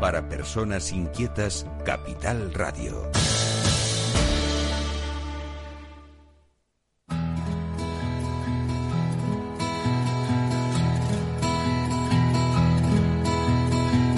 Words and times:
Para 0.00 0.26
personas 0.30 0.92
inquietas, 0.92 1.66
Capital 1.84 2.54
Radio. 2.54 3.10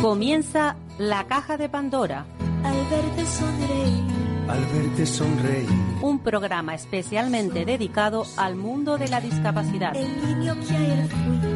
Comienza 0.01 0.77
la 0.99 1.27
caja 1.27 1.57
de 1.57 1.69
Pandora. 1.69 2.27
Al 2.63 2.77
verte 2.89 3.27
sonreír. 3.27 4.05
Al 4.49 4.65
verte 4.67 5.07
sonreír. 5.07 5.69
Un 6.01 6.21
programa 6.21 6.77
especialmente 6.77 7.65
dedicado 7.65 8.25
al 8.37 8.55
mundo 8.55 8.99
de 8.99 9.09
la 9.09 9.21
discapacidad. 9.21 9.97
El 9.97 10.39
niño 10.39 10.55
que 10.55 10.77
ayer 10.77 11.09
fui. 11.09 11.52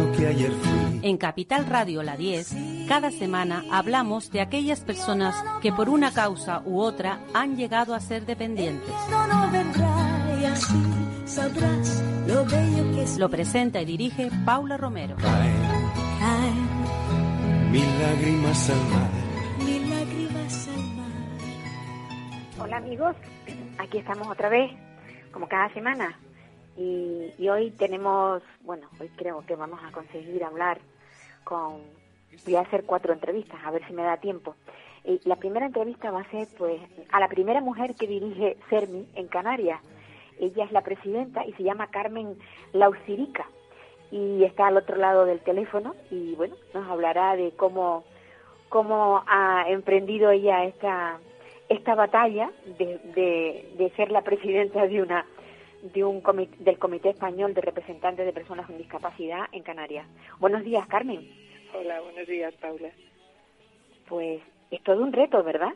El 0.00 0.06
niño 0.06 0.16
que 0.16 0.26
ayer 0.26 0.50
fui. 0.52 1.00
En 1.02 1.16
Capital 1.18 1.66
Radio 1.66 2.02
La 2.02 2.16
10, 2.16 2.54
cada 2.88 3.10
semana 3.10 3.64
hablamos 3.70 4.30
de 4.30 4.40
aquellas 4.40 4.80
personas 4.80 5.34
que 5.60 5.72
por 5.72 5.88
una 5.88 6.12
causa 6.12 6.62
u 6.64 6.80
otra 6.80 7.20
han 7.34 7.56
llegado 7.56 7.94
a 7.94 8.00
ser 8.00 8.24
dependientes. 8.24 8.94
Lo 13.18 13.28
presenta 13.28 13.80
y 13.82 13.84
dirige 13.84 14.30
Paula 14.44 14.76
Romero. 14.76 15.16
Caen 15.16 15.54
Caen 16.20 17.70
mil 17.70 18.00
lágrimas 18.00 18.70
al 18.70 18.84
mar. 18.90 19.10
mil 19.64 19.90
lágrimas 19.90 20.68
al 20.68 20.96
mar. 20.96 22.64
Hola 22.64 22.76
amigos, 22.78 23.16
aquí 23.78 23.98
estamos 23.98 24.28
otra 24.28 24.48
vez, 24.48 24.70
como 25.32 25.46
cada 25.46 25.72
semana. 25.74 26.18
Y, 26.80 27.46
hoy 27.50 27.72
tenemos, 27.72 28.42
bueno, 28.62 28.88
hoy 28.98 29.10
creo 29.14 29.44
que 29.44 29.54
vamos 29.54 29.80
a 29.84 29.92
conseguir 29.92 30.42
hablar 30.42 30.78
con, 31.44 31.82
voy 32.46 32.54
a 32.54 32.60
hacer 32.60 32.84
cuatro 32.84 33.12
entrevistas, 33.12 33.60
a 33.62 33.70
ver 33.70 33.86
si 33.86 33.92
me 33.92 34.02
da 34.02 34.16
tiempo. 34.16 34.54
Y 35.04 35.20
la 35.28 35.36
primera 35.36 35.66
entrevista 35.66 36.10
va 36.10 36.20
a 36.20 36.30
ser, 36.30 36.48
pues, 36.56 36.80
a 37.12 37.20
la 37.20 37.28
primera 37.28 37.60
mujer 37.60 37.94
que 37.96 38.06
dirige 38.06 38.56
CERMI 38.70 39.08
en 39.14 39.28
Canarias. 39.28 39.78
Ella 40.38 40.64
es 40.64 40.72
la 40.72 40.80
presidenta 40.80 41.44
y 41.44 41.52
se 41.52 41.64
llama 41.64 41.88
Carmen 41.88 42.38
Laucirica 42.72 43.44
y 44.10 44.42
está 44.44 44.68
al 44.68 44.78
otro 44.78 44.96
lado 44.96 45.26
del 45.26 45.40
teléfono 45.40 45.94
y 46.10 46.34
bueno, 46.34 46.56
nos 46.72 46.88
hablará 46.88 47.36
de 47.36 47.52
cómo, 47.58 48.04
cómo 48.70 49.22
ha 49.26 49.66
emprendido 49.68 50.30
ella 50.30 50.64
esta, 50.64 51.18
esta 51.68 51.94
batalla 51.94 52.50
de, 52.78 52.98
de, 53.14 53.74
de 53.76 53.90
ser 53.96 54.10
la 54.10 54.22
presidenta 54.22 54.86
de 54.86 55.02
una 55.02 55.26
de 55.82 56.04
un 56.04 56.22
comi- 56.22 56.50
del 56.58 56.78
Comité 56.78 57.10
Español 57.10 57.54
de 57.54 57.60
Representantes 57.60 58.26
de 58.26 58.32
Personas 58.32 58.66
con 58.66 58.76
Discapacidad 58.78 59.46
en 59.52 59.62
Canarias. 59.62 60.06
Buenos 60.38 60.64
días, 60.64 60.86
Carmen. 60.88 61.26
Hola, 61.74 62.00
buenos 62.00 62.26
días, 62.26 62.54
Paula. 62.54 62.90
Pues 64.08 64.40
es 64.70 64.82
todo 64.82 65.02
un 65.02 65.12
reto, 65.12 65.42
¿verdad? 65.42 65.72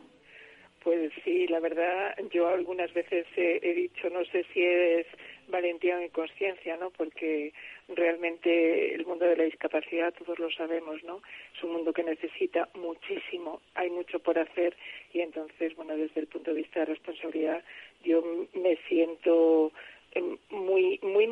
Pues 0.83 1.11
sí, 1.23 1.47
la 1.47 1.59
verdad, 1.59 2.15
yo 2.31 2.47
algunas 2.47 2.93
veces 2.93 3.25
he, 3.35 3.59
he 3.63 3.73
dicho, 3.73 4.07
no 4.11 4.23
sé 4.25 4.45
si 4.53 4.63
es 4.63 5.07
valentía 5.47 5.97
o 5.97 6.01
inconsciencia, 6.01 6.77
¿no? 6.77 6.91
Porque 6.91 7.53
realmente 7.87 8.93
el 8.93 9.03
mundo 9.05 9.25
de 9.25 9.35
la 9.35 9.45
discapacidad, 9.45 10.13
todos 10.13 10.37
lo 10.37 10.51
sabemos, 10.51 11.03
¿no? 11.03 11.21
Es 11.55 11.63
un 11.63 11.71
mundo 11.73 11.91
que 11.91 12.03
necesita 12.03 12.69
muchísimo, 12.75 13.61
hay 13.73 13.89
mucho 13.89 14.19
por 14.19 14.37
hacer 14.37 14.75
y 15.11 15.21
entonces, 15.21 15.75
bueno, 15.75 15.97
desde 15.97 16.19
el 16.21 16.27
punto 16.27 16.51
de 16.51 16.57
vista 16.61 16.81
de 16.81 16.85
responsabilidad, 16.87 17.63
yo 18.03 18.23
me 18.53 18.75
siento 18.87 19.71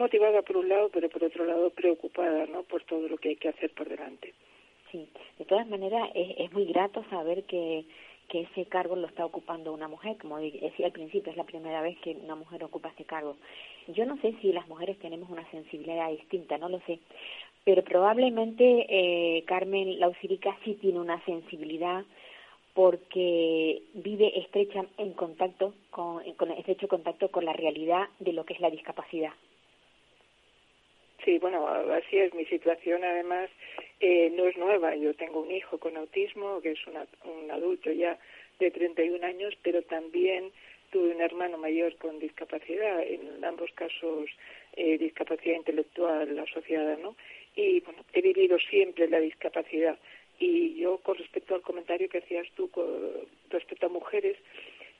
motivada 0.03 0.41
por 0.41 0.57
un 0.57 0.67
lado, 0.67 0.89
pero 0.93 1.09
por 1.09 1.23
otro 1.23 1.45
lado 1.45 1.69
preocupada, 1.69 2.45
¿no? 2.47 2.63
Por 2.63 2.83
todo 2.83 3.07
lo 3.07 3.17
que 3.17 3.29
hay 3.29 3.35
que 3.37 3.49
hacer 3.49 3.71
por 3.71 3.87
delante. 3.87 4.33
Sí. 4.91 5.07
De 5.39 5.45
todas 5.45 5.67
maneras, 5.67 6.09
es, 6.13 6.51
muy 6.51 6.65
grato 6.65 7.03
saber 7.09 7.43
que, 7.45 7.85
que 8.27 8.41
ese 8.41 8.65
cargo 8.65 8.95
lo 8.95 9.07
está 9.07 9.25
ocupando 9.25 9.73
una 9.73 9.87
mujer. 9.87 10.17
Como 10.17 10.39
decía 10.39 10.87
al 10.87 10.91
principio, 10.91 11.31
es 11.31 11.37
la 11.37 11.45
primera 11.45 11.81
vez 11.81 11.97
que 11.99 12.11
una 12.11 12.35
mujer 12.35 12.63
ocupa 12.63 12.89
este 12.89 13.05
cargo. 13.05 13.37
Yo 13.87 14.05
no 14.05 14.17
sé 14.17 14.35
si 14.41 14.51
las 14.51 14.67
mujeres 14.67 14.99
tenemos 14.99 15.29
una 15.29 15.49
sensibilidad 15.51 16.11
distinta, 16.11 16.57
no 16.57 16.67
lo 16.69 16.79
sé. 16.81 16.99
Pero 17.63 17.81
probablemente 17.83 18.85
eh, 18.89 19.43
Carmen 19.45 19.99
Laucirica 19.99 20.55
sí 20.65 20.73
tiene 20.81 20.99
una 20.99 21.23
sensibilidad 21.23 22.03
porque 22.73 23.81
vive 23.93 24.37
estrecha 24.39 24.85
en 24.97 25.13
contacto 25.13 25.73
con, 25.91 26.23
con 26.33 26.51
estrecho 26.51 26.87
contacto 26.87 27.29
con 27.29 27.45
la 27.45 27.53
realidad 27.53 28.09
de 28.19 28.33
lo 28.33 28.45
que 28.45 28.53
es 28.53 28.59
la 28.59 28.69
discapacidad. 28.69 29.31
Sí, 31.23 31.37
bueno, 31.39 31.67
así 31.67 32.17
es. 32.17 32.33
Mi 32.33 32.45
situación, 32.45 33.03
además, 33.03 33.49
eh, 33.99 34.29
no 34.35 34.45
es 34.47 34.57
nueva. 34.57 34.95
Yo 34.95 35.13
tengo 35.13 35.41
un 35.41 35.51
hijo 35.51 35.77
con 35.77 35.95
autismo, 35.95 36.59
que 36.61 36.71
es 36.71 36.87
una- 36.87 37.07
un 37.23 37.49
adulto 37.49 37.91
ya 37.91 38.17
de 38.59 38.71
31 38.71 39.23
años, 39.23 39.53
pero 39.63 39.81
también 39.83 40.51
tuve 40.91 41.15
un 41.15 41.21
hermano 41.21 41.57
mayor 41.57 41.95
con 41.97 42.19
discapacidad, 42.19 43.01
en 43.03 43.43
ambos 43.43 43.71
casos 43.73 44.29
eh, 44.75 44.97
discapacidad 44.97 45.55
intelectual 45.55 46.37
asociada, 46.39 46.97
¿no? 46.97 47.15
Y 47.55 47.79
bueno, 47.81 48.03
he 48.13 48.21
vivido 48.21 48.57
siempre 48.59 49.07
la 49.07 49.19
discapacidad. 49.19 49.97
Y 50.39 50.75
yo, 50.75 50.97
con 50.97 51.15
respecto 51.15 51.53
al 51.53 51.61
comentario 51.61 52.09
que 52.09 52.17
hacías 52.17 52.47
tú 52.55 52.69
con 52.71 52.85
respecto 53.51 53.85
a 53.85 53.89
mujeres, 53.89 54.35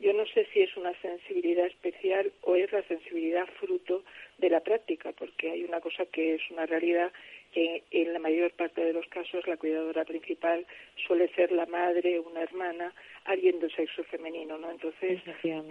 yo 0.03 0.11
no 0.11 0.25
sé 0.25 0.45
si 0.53 0.61
es 0.61 0.75
una 0.75 0.93
sensibilidad 1.01 1.65
especial 1.65 2.31
o 2.41 2.55
es 2.55 2.71
la 2.73 2.83
sensibilidad 2.83 3.47
fruto 3.59 4.03
de 4.37 4.49
la 4.49 4.59
práctica, 4.59 5.13
porque 5.13 5.51
hay 5.51 5.63
una 5.63 5.79
cosa 5.79 6.05
que 6.05 6.35
es 6.35 6.41
una 6.51 6.65
realidad 6.65 7.11
que 7.53 7.83
en 7.91 8.11
la 8.11 8.19
mayor 8.19 8.51
parte 8.51 8.83
de 8.83 8.91
los 8.91 9.07
casos 9.07 9.47
la 9.47 9.55
cuidadora 9.55 10.03
principal 10.03 10.65
suele 11.07 11.29
ser 11.35 11.51
la 11.51 11.67
madre, 11.67 12.19
una 12.19 12.41
hermana, 12.41 12.93
alguien 13.25 13.59
del 13.59 13.73
sexo 13.73 14.03
femenino, 14.03 14.57
¿no? 14.57 14.71
Entonces, 14.71 15.21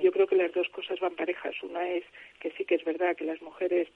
yo 0.01 0.13
creo 0.13 0.27
que 0.27 0.37
las 0.37 0.53
dos 0.53 0.69
cosas 0.71 0.99
van 1.01 1.15
parejas. 1.15 1.55
Una 1.63 1.87
es 1.91 2.05
que 2.41 2.53
sí 2.53 2.65
que 2.65 2.77
es 2.77 2.85
verdad 2.85 3.17
que 3.17 3.25
las 3.25 3.43
mujeres 3.43 3.89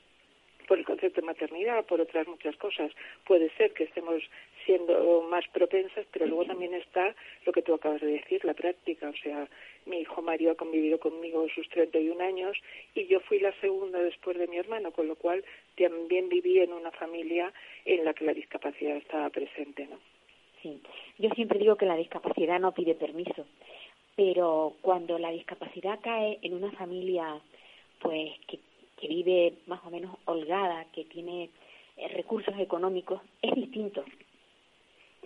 por 0.67 0.79
el 0.79 0.85
concepto 0.85 1.21
de 1.21 1.27
maternidad, 1.29 1.85
por 1.87 2.01
otras 2.01 2.27
muchas 2.27 2.57
cosas, 2.57 2.91
puede 3.25 3.51
ser 3.57 3.73
que 3.73 3.85
estemos 3.85 4.21
siendo 4.67 5.23
más 5.23 5.47
propensas, 5.49 6.05
pero 6.13 6.27
luego 6.27 6.45
también 6.45 6.75
está 6.75 7.15
lo 7.47 7.53
que 7.53 7.63
tú 7.63 7.75
acabas 7.75 8.01
de 8.01 8.09
decir, 8.09 8.45
la 8.45 8.53
práctica. 8.53 9.09
O 9.09 9.17
sea, 9.17 9.49
mi 9.87 10.01
hijo 10.01 10.21
Mario 10.21 10.51
ha 10.51 10.57
convivido 10.57 10.99
conmigo 10.99 11.47
sus 11.55 11.69
31 11.71 12.23
años 12.23 12.59
y 12.95 13.07
yo 13.07 13.21
fui 13.21 13.39
la 13.39 13.53
segunda 13.61 14.01
después 14.01 14.37
de 14.37 14.49
mi 14.49 14.59
hermano, 14.59 14.91
con 14.91 15.07
lo 15.07 15.15
cual 15.15 15.45
también 15.79 16.29
viví 16.29 16.59
en 16.59 16.73
una 16.73 16.91
familia 16.91 17.53
en 17.85 18.05
la 18.05 18.13
que 18.13 18.25
la 18.25 18.35
discapacidad 18.35 18.97
estaba 18.97 19.31
presente, 19.31 19.87
¿no? 19.87 19.99
Sí, 20.63 20.81
yo 21.19 21.31
siempre 21.31 21.59
digo 21.59 21.77
que 21.77 21.87
la 21.87 21.97
discapacidad 21.97 22.59
no 22.59 22.73
pide 22.73 22.95
permiso, 22.95 23.47
pero 24.17 24.75
cuando 24.81 25.19
la 25.19 25.31
discapacidad 25.31 26.01
cae 26.03 26.39
en 26.43 26.55
una 26.55 26.73
familia, 26.73 27.41
pues 28.01 28.33
que, 28.49 28.59
que 28.99 29.07
vive 29.07 29.55
más 29.67 29.85
o 29.85 29.91
menos 29.91 30.17
holgada, 30.25 30.87
que 30.93 31.05
tiene 31.05 31.51
eh, 31.97 32.09
recursos 32.09 32.55
económicos, 32.59 33.23
es 33.41 33.55
distinto. 33.55 34.05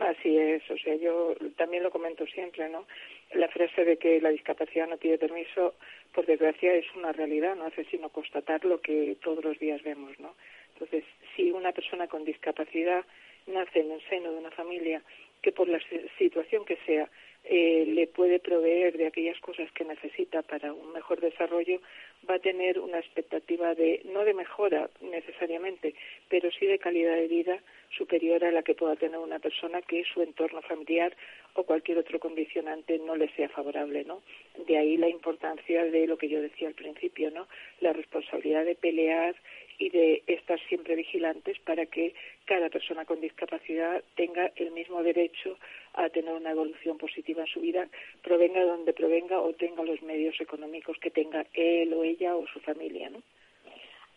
Así 0.00 0.37
es, 0.38 0.62
o 0.71 0.78
sea, 0.78 0.94
yo 0.94 1.34
también 1.56 1.83
lo 1.83 1.91
comento 1.91 2.27
siempre, 2.27 2.69
¿no? 2.71 2.87
La 3.34 3.49
frase 3.49 3.84
de 3.84 3.99
que 3.99 4.19
la 4.21 4.31
discapacidad 4.31 4.88
no 4.88 4.97
pide 4.97 5.19
permiso, 5.19 5.75
por 6.15 6.25
desgracia, 6.25 6.72
es 6.75 6.87
una 6.97 7.12
realidad, 7.12 7.55
no 7.55 7.66
hace 7.66 7.84
sino 7.84 8.09
constatar 8.09 8.65
lo 8.65 8.81
que 8.81 9.16
todos 9.22 9.44
los 9.44 9.59
días 9.59 9.83
vemos, 9.83 10.19
¿no? 10.19 10.34
Entonces, 10.72 11.05
si 11.37 11.50
una 11.53 11.72
persona 11.72 12.09
con 12.09 12.25
discapacidad 12.25 13.05
nace 13.47 13.81
en 13.81 13.91
el 13.93 14.00
seno 14.09 14.33
de 14.33 14.39
una 14.39 14.50
familia 14.50 15.03
que 15.43 15.53
por 15.53 15.69
la 15.69 15.78
si- 15.81 16.09
situación 16.19 16.65
que 16.65 16.77
sea 16.87 17.09
eh, 17.44 17.84
le 17.87 18.06
puede 18.06 18.39
proveer 18.39 18.97
de 18.97 19.06
aquellas 19.06 19.39
cosas 19.41 19.71
que 19.72 19.84
necesita 19.84 20.43
para 20.43 20.72
un 20.72 20.93
mejor 20.93 21.21
desarrollo, 21.21 21.81
va 22.28 22.34
a 22.34 22.39
tener 22.39 22.78
una 22.78 22.99
expectativa 22.99 23.75
de, 23.75 24.00
no 24.05 24.25
de 24.25 24.34
mejora 24.34 24.91
necesariamente, 25.00 25.94
pero 26.28 26.50
sí 26.50 26.66
de 26.66 26.78
calidad 26.78 27.16
de 27.16 27.28
vida 27.28 27.59
superior 27.97 28.45
a 28.45 28.51
la 28.51 28.62
que 28.62 28.75
pueda 28.75 28.97
tener 28.97 29.19
una 29.19 29.39
persona 29.39 29.83
que 29.83 30.05
su 30.05 30.23
entorno 30.23 30.62
familiar 30.62 31.17
o 31.55 31.65
cualquier 31.65 31.99
otro 31.99 32.21
condicionante 32.21 32.98
no 32.98 33.16
le 33.16 33.28
sea 33.34 33.48
favorable, 33.48 34.04
¿no? 34.04 34.22
De 34.66 34.78
ahí 34.78 34.97
la 34.97 35.09
importancia 35.09 35.84
de 35.84 36.07
lo 36.07 36.16
que 36.16 36.28
yo 36.28 36.41
decía 36.41 36.69
al 36.69 36.75
principio, 36.75 37.31
¿no? 37.31 37.48
La 37.81 37.92
responsabilidad 37.92 38.65
de 38.65 38.77
pelear 38.77 39.34
y 39.78 39.89
de 39.89 40.22
estar 40.27 40.60
siempre 40.69 40.95
vigilantes 40.95 41.59
para 41.60 41.87
que 41.87 42.15
cada 42.45 42.69
persona 42.69 43.07
con 43.07 43.21
discapacidad 43.21 44.04
tenga 44.15 44.53
el 44.57 44.72
mismo 44.72 45.03
derecho 45.03 45.59
a 45.95 46.10
tener 46.10 46.34
una 46.34 46.51
evolución 46.51 46.98
positiva 46.98 47.43
en 47.43 47.48
su 47.48 47.60
vida, 47.60 47.89
provenga 48.22 48.60
de 48.60 48.66
donde 48.66 48.93
provenga 48.93 49.41
o 49.41 49.53
tenga 49.54 49.83
los 49.83 50.03
medios 50.03 50.39
económicos 50.41 50.98
que 50.98 51.10
tenga 51.10 51.47
él 51.54 51.93
o 51.95 52.04
ella 52.04 52.36
o 52.36 52.47
su 52.47 52.60
familia, 52.60 53.09
¿no? 53.09 53.22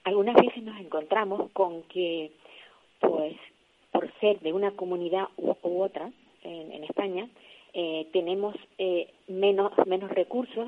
Algunas 0.03 0.35
veces 0.35 0.61
nos 0.63 0.79
encontramos 0.81 1.49
con 1.51 1.83
que, 1.83 2.29
pues, 2.99 3.37
ser 4.23 4.39
de 4.39 4.53
una 4.53 4.71
comunidad 4.71 5.27
u, 5.37 5.53
u 5.63 5.81
otra 5.81 6.11
en, 6.43 6.83
España, 6.83 7.27
eh, 7.73 8.07
tenemos 8.11 8.55
eh, 8.77 9.07
menos, 9.27 9.71
menos 9.85 10.11
recursos 10.11 10.67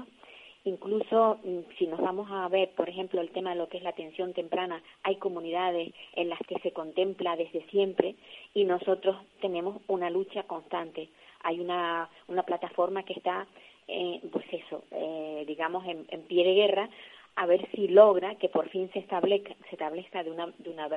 Incluso 0.66 1.38
mm, 1.44 1.60
si 1.78 1.86
nos 1.86 2.02
vamos 2.02 2.28
a 2.32 2.48
ver, 2.50 2.72
por 2.72 2.90
ejemplo, 2.90 3.22
el 3.22 3.30
tema 3.30 3.52
de 3.52 3.58
lo 3.58 3.70
que 3.70 3.78
es 3.78 3.84
la 3.84 3.92
atención 3.92 4.34
temprana, 4.34 4.82
hay 5.04 5.18
comunidades 5.18 5.94
en 6.16 6.28
las 6.28 6.40
que 6.48 6.60
se 6.60 6.72
contempla 6.72 7.36
desde 7.36 7.62
siempre 7.70 8.16
y 8.54 8.64
nosotros 8.64 9.16
tenemos 9.42 9.80
una 9.88 10.10
lucha 10.10 10.44
constante. 10.44 11.10
Hay 11.44 11.60
una, 11.60 12.10
una 12.28 12.42
plataforma 12.42 13.04
que 13.04 13.14
está, 13.14 13.46
eh, 13.88 14.20
pues 14.32 14.46
eso, 14.52 14.84
eh, 14.90 15.44
digamos, 15.48 15.86
en, 15.86 16.08
en, 16.10 16.24
pie 16.24 16.44
de 16.44 16.56
guerra 16.56 16.90
a 17.36 17.46
ver 17.46 17.70
si 17.76 17.88
logra 17.88 18.34
que 18.36 18.50
por 18.50 18.68
fin 18.70 18.90
se 18.92 19.00
establezca, 19.00 19.54
se 19.70 19.76
establezca 19.76 20.24
de 20.24 20.32
una, 20.32 20.48
de 20.58 20.70
una 20.72 20.88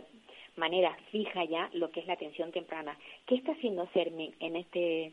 manera 0.58 0.96
fija 1.10 1.44
ya 1.44 1.70
lo 1.72 1.90
que 1.90 2.00
es 2.00 2.06
la 2.06 2.14
atención 2.14 2.52
temprana. 2.52 2.98
¿Qué 3.26 3.36
está 3.36 3.52
haciendo 3.52 3.86
CERMI 3.94 4.34
en 4.40 4.56
este 4.56 5.12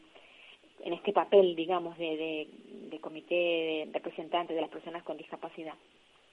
en 0.83 0.93
este 0.93 1.13
papel, 1.13 1.55
digamos, 1.55 1.97
de, 1.97 2.47
de, 2.91 2.99
comité 2.99 3.87
representante 3.93 4.53
de 4.53 4.61
las 4.61 4.69
personas 4.69 5.03
con 5.03 5.17
discapacidad? 5.17 5.73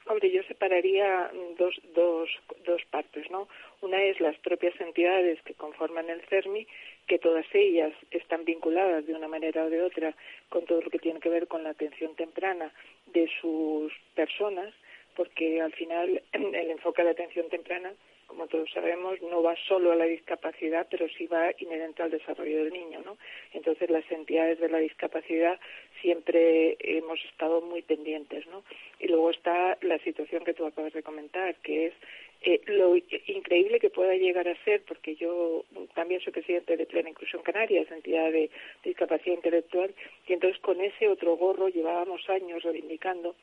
Hombre, 0.07 0.31
yo 0.33 0.43
separaría 0.43 1.31
dos, 1.59 1.81
dos, 1.95 2.29
dos 2.67 2.83
partes, 2.91 3.31
¿no? 3.31 3.49
Una 3.83 4.03
es 4.03 4.21
las 4.21 4.37
propias 4.39 4.79
entidades 4.81 5.41
que 5.43 5.55
conforman 5.55 6.11
el 6.11 6.21
CERMI, 6.23 6.67
que 7.07 7.19
todas 7.19 7.47
ellas 7.53 7.93
están 8.11 8.45
vinculadas 8.45 9.07
de 9.07 9.15
una 9.15 9.29
manera 9.29 9.65
o 9.65 9.71
de 9.71 9.83
otra 9.83 10.15
con 10.49 10.65
todo 10.65 10.83
lo 10.83 10.91
que 10.91 10.99
tiene 10.99 11.21
que 11.21 11.29
ver 11.29 11.47
con 11.47 11.63
la 11.63 11.71
atención 11.71 12.17
temprana 12.17 12.73
de 13.07 13.31
sus 13.41 13.93
personas, 14.15 14.75
porque 15.15 15.61
al 15.61 15.73
final 15.73 16.21
el 16.33 16.71
enfoque 16.71 17.05
de 17.05 17.11
atención 17.11 17.49
temprana 17.49 17.93
como 18.33 18.47
todos 18.47 18.71
sabemos, 18.71 19.21
no 19.21 19.43
va 19.43 19.55
solo 19.69 19.93
a 19.93 19.95
la 19.95 20.07
discapacidad, 20.07 20.87
pero 20.91 21.07
sí 21.07 21.27
va 21.27 21.53
inherente 21.59 22.03
al 22.03 22.11
desarrollo 22.11 22.65
del 22.65 22.73
niño, 22.73 23.03
¿no? 23.05 23.19
Entonces 23.53 23.91
las 23.91 24.11
entidades 24.11 24.59
de 24.59 24.71
la 24.71 24.79
discapacidad 24.79 25.61
siempre 26.01 26.79
hemos 26.81 27.23
estado 27.27 27.61
muy 27.61 27.83
pendientes, 27.83 28.47
¿no? 28.47 28.65
Y 29.01 29.09
luego 29.09 29.31
está 29.31 29.77
la 29.83 29.99
situación 29.99 30.45
que 30.45 30.55
tú 30.55 30.65
acabas 30.65 30.95
de 30.95 31.03
comentar, 31.03 31.57
que 31.57 31.89
es 31.89 31.95
eh, 32.41 32.63
lo 32.69 32.97
increíble 32.97 33.79
que 33.79 33.91
pueda 33.91 34.15
llegar 34.15 34.49
a 34.49 34.65
ser, 34.65 34.83
porque 34.89 35.15
yo 35.15 35.67
también 35.95 36.23
soy 36.23 36.33
presidente 36.33 36.79
de 36.79 36.87
Plena 36.87 37.11
Inclusión 37.11 37.43
Canarias, 37.43 37.91
entidad 37.91 38.33
de 38.33 38.49
discapacidad 38.83 39.37
intelectual, 39.37 39.95
y 40.27 40.33
entonces 40.33 40.59
con 40.63 40.81
ese 40.81 41.07
otro 41.07 41.37
gorro 41.37 41.69
llevábamos 41.69 42.27
años 42.31 42.63
reivindicando 42.63 43.35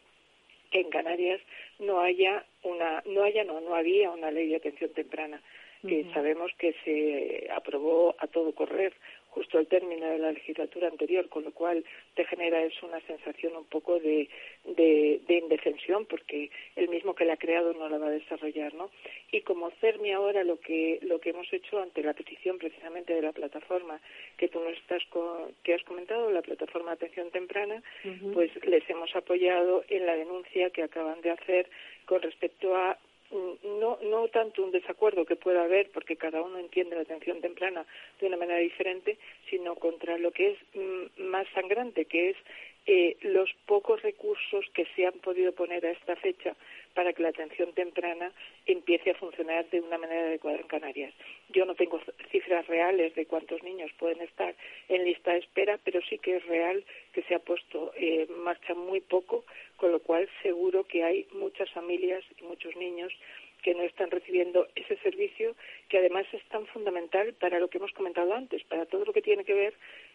que 0.69 0.81
en 0.81 0.89
Canarias 0.89 1.41
no 1.79 1.99
haya 1.99 2.45
una, 2.63 3.01
no 3.05 3.23
haya, 3.23 3.43
no, 3.43 3.61
no 3.61 3.75
había 3.75 4.11
una 4.11 4.31
ley 4.31 4.47
de 4.49 4.57
atención 4.57 4.91
temprana, 4.91 5.41
que 5.87 6.05
sabemos 6.13 6.51
que 6.57 6.75
se 6.83 7.49
aprobó 7.51 8.13
a 8.19 8.27
todo 8.27 8.53
correr 8.53 8.93
justo 9.39 9.57
al 9.57 9.67
término 9.67 10.05
de 10.05 10.17
la 10.19 10.33
legislatura 10.33 10.89
anterior, 10.89 11.29
con 11.29 11.45
lo 11.45 11.51
cual 11.51 11.85
te 12.13 12.25
genera 12.25 12.61
eso 12.61 12.85
una 12.85 12.99
sensación 13.07 13.55
un 13.55 13.63
poco 13.63 13.97
de, 13.97 14.27
de, 14.65 15.21
de, 15.25 15.35
indefensión, 15.35 16.05
porque 16.05 16.51
el 16.75 16.89
mismo 16.89 17.15
que 17.15 17.23
la 17.23 17.35
ha 17.35 17.37
creado 17.37 17.73
no 17.73 17.87
la 17.87 17.97
va 17.97 18.07
a 18.07 18.19
desarrollar, 18.21 18.73
¿no? 18.73 18.91
Y 19.31 19.39
como 19.41 19.71
CERMI 19.79 20.11
ahora 20.11 20.43
lo 20.43 20.59
que 20.59 20.99
lo 21.03 21.21
que 21.21 21.29
hemos 21.29 21.47
hecho 21.53 21.79
ante 21.81 22.03
la 22.03 22.13
petición 22.13 22.57
precisamente 22.57 23.13
de 23.13 23.21
la 23.21 23.31
plataforma 23.31 24.01
que 24.35 24.49
tú 24.49 24.59
nos 24.59 24.73
estás 24.73 25.03
que 25.63 25.73
has 25.73 25.83
comentado, 25.83 26.29
la 26.31 26.41
plataforma 26.41 26.89
de 26.89 26.95
atención 26.95 27.31
temprana, 27.31 27.81
pues 28.33 28.51
les 28.65 28.87
hemos 28.89 29.15
apoyado 29.15 29.85
en 29.87 30.05
la 30.05 30.17
denuncia 30.17 30.69
que 30.71 30.83
acaban 30.83 31.21
de 31.21 31.31
hacer 31.31 31.69
con 32.05 32.21
respecto 32.21 32.75
a 32.75 32.97
no, 33.31 33.99
no 34.01 34.27
tanto 34.29 34.63
un 34.63 34.71
desacuerdo 34.71 35.25
que 35.25 35.35
pueda 35.35 35.63
haber, 35.63 35.91
porque 35.91 36.15
cada 36.15 36.41
uno 36.41 36.57
entiende 36.57 36.95
la 36.95 37.03
atención 37.03 37.41
temprana 37.41 37.85
de 38.19 38.27
una 38.27 38.37
manera 38.37 38.59
diferente, 38.59 39.17
sino 39.49 39.75
contra 39.75 40.17
lo 40.17 40.31
que 40.31 40.51
es 40.51 40.57
mm, 40.73 41.23
más 41.23 41.47
sangrante, 41.53 42.05
que 42.05 42.31
es 42.31 42.37
eh, 42.85 43.17
los 43.21 43.49
pocos 43.65 44.01
recursos 44.01 44.65
que 44.73 44.85
se 44.95 45.05
han 45.05 45.19
podido 45.19 45.51
poner 45.51 45.85
a 45.85 45.91
esta 45.91 46.15
fecha 46.15 46.55
para 46.99 47.13
que 47.13 47.23
la 47.23 47.29
atención 47.29 47.71
temprana 47.71 48.33
empiece 48.65 49.11
a 49.11 49.15
funcionar 49.15 49.69
de 49.69 49.79
una 49.79 49.97
manera 49.97 50.23
adecuada 50.23 50.57
en 50.57 50.67
Canarias. 50.67 51.13
Yo 51.47 51.63
no 51.63 51.73
tengo 51.73 51.97
cifras 52.29 52.67
reales 52.67 53.15
de 53.15 53.25
cuántos 53.25 53.63
niños 53.63 53.89
pueden 53.97 54.19
estar 54.21 54.53
en 54.89 55.05
lista 55.05 55.31
de 55.31 55.37
espera, 55.37 55.79
pero 55.85 56.01
sí 56.09 56.17
que 56.17 56.35
es 56.35 56.45
real 56.47 56.83
que 57.13 57.23
se 57.23 57.35
ha 57.35 57.39
puesto 57.39 57.93
en 57.95 58.27
marcha 58.41 58.73
muy 58.73 58.99
poco, 58.99 59.45
con 59.77 59.93
lo 59.93 60.01
cual 60.01 60.27
seguro 60.43 60.83
que 60.83 61.05
hay 61.05 61.25
muchas 61.31 61.71
familias 61.71 62.21
y 62.37 62.43
muchos 62.43 62.75
niños 62.75 63.13
que 63.63 63.73
no 63.73 63.83
están 63.83 64.11
recibiendo 64.11 64.67
ese 64.75 64.97
servicio 64.97 65.55
que 65.87 65.99
además 65.99 66.25
es 66.33 66.43
tan 66.49 66.65
fundamental 66.67 67.33
para 67.39 67.59
lo 67.59 67.69
que 67.69 67.77
hemos 67.77 67.93
comentado 67.93 68.33
antes, 68.33 68.61
para 68.65 68.85
todo 68.87 69.05
lo 69.05 69.13
que 69.13 69.21
tiene 69.21 69.45
que 69.45 69.53
ver 69.53 69.73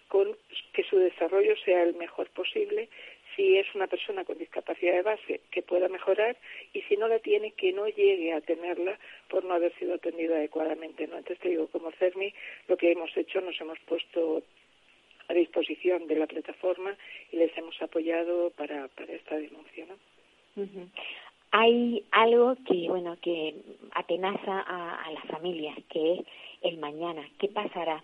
con 0.09 0.37
que 0.75 0.85
su 0.85 0.99
desarrollo 0.99 1.57
sea 1.65 1.83
el 1.83 1.95
mejor 1.95 2.29
posible, 2.31 2.91
si 3.35 3.57
es 3.57 3.67
una 3.75 3.87
persona 3.87 4.25
con 4.25 4.39
discapacidad 4.39 4.95
de 4.95 5.03
base 5.03 5.41
que 5.51 5.63
pueda 5.63 5.89
mejorar 5.89 6.37
y 6.73 6.83
si 6.83 6.97
no 6.97 7.09
la 7.09 7.19
tiene 7.19 7.53
que 7.53 7.73
no 7.73 7.87
llegue 7.87 8.33
a 8.33 8.41
tenerla 8.41 8.99
por 9.29 9.45
no 9.45 9.55
haber 9.55 9.75
sido 9.79 9.95
atendido 9.95 10.35
adecuadamente. 10.35 11.07
¿no? 11.07 11.19
Entonces 11.19 11.41
te 11.41 11.51
digo, 11.51 11.67
como 11.69 11.91
CERMI 11.93 12.33
lo 12.69 12.77
que 12.77 12.93
hemos 12.93 13.17
hecho 13.17 13.41
nos 13.41 13.61
hemos 13.61 13.79
puesto 13.81 14.43
a 15.29 15.35
disposición 15.35 16.07
de 16.07 16.17
la 16.17 16.27
plataforma 16.27 16.97
y 17.33 17.37
les 17.37 17.57
hemos 17.57 17.81
apoyado 17.81 18.51
para, 18.51 18.89
para 18.89 19.13
esta 19.13 19.37
denuncia. 19.37 19.87
¿no? 19.87 20.69
Hay 21.51 22.05
algo 22.11 22.57
que, 22.67 22.89
bueno, 22.89 23.17
que 23.23 23.55
atenaza 23.93 24.61
a, 24.61 25.05
a 25.05 25.13
las 25.13 25.25
familias, 25.25 25.77
que 25.89 26.15
es 26.15 26.21
el 26.63 26.79
mañana. 26.79 27.29
¿Qué 27.39 27.49
pasará? 27.49 28.03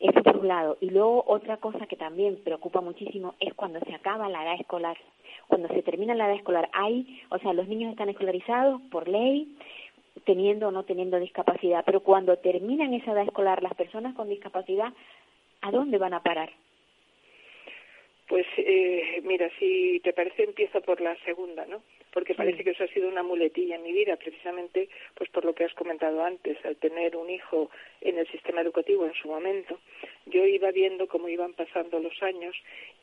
Eso 0.00 0.22
por 0.22 0.36
un 0.36 0.48
lado. 0.48 0.76
Y 0.80 0.90
luego 0.90 1.24
otra 1.26 1.56
cosa 1.56 1.86
que 1.86 1.96
también 1.96 2.36
preocupa 2.44 2.80
muchísimo 2.80 3.34
es 3.40 3.52
cuando 3.54 3.80
se 3.80 3.94
acaba 3.94 4.28
la 4.28 4.44
edad 4.44 4.60
escolar. 4.60 4.96
Cuando 5.48 5.68
se 5.68 5.82
termina 5.82 6.14
la 6.14 6.26
edad 6.26 6.36
escolar, 6.36 6.68
hay, 6.72 7.22
o 7.30 7.38
sea, 7.38 7.52
los 7.52 7.66
niños 7.68 7.90
están 7.90 8.08
escolarizados 8.08 8.80
por 8.90 9.08
ley, 9.08 9.56
teniendo 10.24 10.68
o 10.68 10.70
no 10.70 10.84
teniendo 10.84 11.18
discapacidad, 11.18 11.84
pero 11.84 12.00
cuando 12.00 12.36
terminan 12.38 12.94
esa 12.94 13.12
edad 13.12 13.24
escolar, 13.24 13.62
las 13.62 13.74
personas 13.74 14.14
con 14.14 14.28
discapacidad, 14.28 14.92
¿a 15.62 15.70
dónde 15.70 15.98
van 15.98 16.14
a 16.14 16.22
parar? 16.22 16.50
Pues 18.28 18.46
eh, 18.58 19.20
mira, 19.24 19.48
si 19.58 20.00
te 20.04 20.12
parece, 20.12 20.44
empiezo 20.44 20.80
por 20.82 21.00
la 21.00 21.16
segunda, 21.24 21.64
¿no? 21.66 21.82
Porque 22.12 22.34
parece 22.34 22.64
que 22.64 22.70
eso 22.70 22.84
ha 22.84 22.88
sido 22.88 23.08
una 23.08 23.22
muletilla 23.22 23.76
en 23.76 23.82
mi 23.82 23.92
vida, 23.92 24.16
precisamente 24.16 24.88
pues 25.14 25.30
por 25.30 25.44
lo 25.44 25.54
que 25.54 25.64
has 25.64 25.74
comentado 25.74 26.22
antes, 26.22 26.56
al 26.64 26.76
tener 26.76 27.16
un 27.16 27.30
hijo 27.30 27.70
en 28.00 28.18
el 28.18 28.26
sistema 28.28 28.60
educativo 28.60 29.06
en 29.06 29.14
su 29.14 29.28
momento, 29.28 29.78
yo 30.26 30.44
iba 30.46 30.70
viendo 30.70 31.06
cómo 31.06 31.28
iban 31.28 31.52
pasando 31.54 31.98
los 32.00 32.22
años 32.22 32.56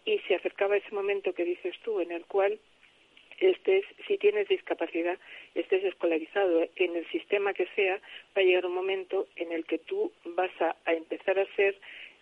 y 0.05 0.19
se 0.27 0.35
acercaba 0.35 0.77
ese 0.77 0.93
momento 0.93 1.33
que 1.33 1.45
dices 1.45 1.75
tú, 1.83 1.99
en 1.99 2.11
el 2.11 2.25
cual 2.25 2.59
estés, 3.39 3.83
si 4.07 4.17
tienes 4.17 4.47
discapacidad, 4.47 5.17
estés 5.55 5.83
escolarizado 5.83 6.67
en 6.75 6.95
el 6.95 7.05
sistema 7.09 7.53
que 7.53 7.67
sea, 7.75 7.95
va 8.35 8.41
a 8.41 8.45
llegar 8.45 8.65
un 8.65 8.73
momento 8.73 9.27
en 9.35 9.51
el 9.51 9.65
que 9.65 9.79
tú 9.79 10.11
vas 10.23 10.51
a 10.61 10.75
empezar 10.91 11.39
a 11.39 11.55
ser 11.55 11.75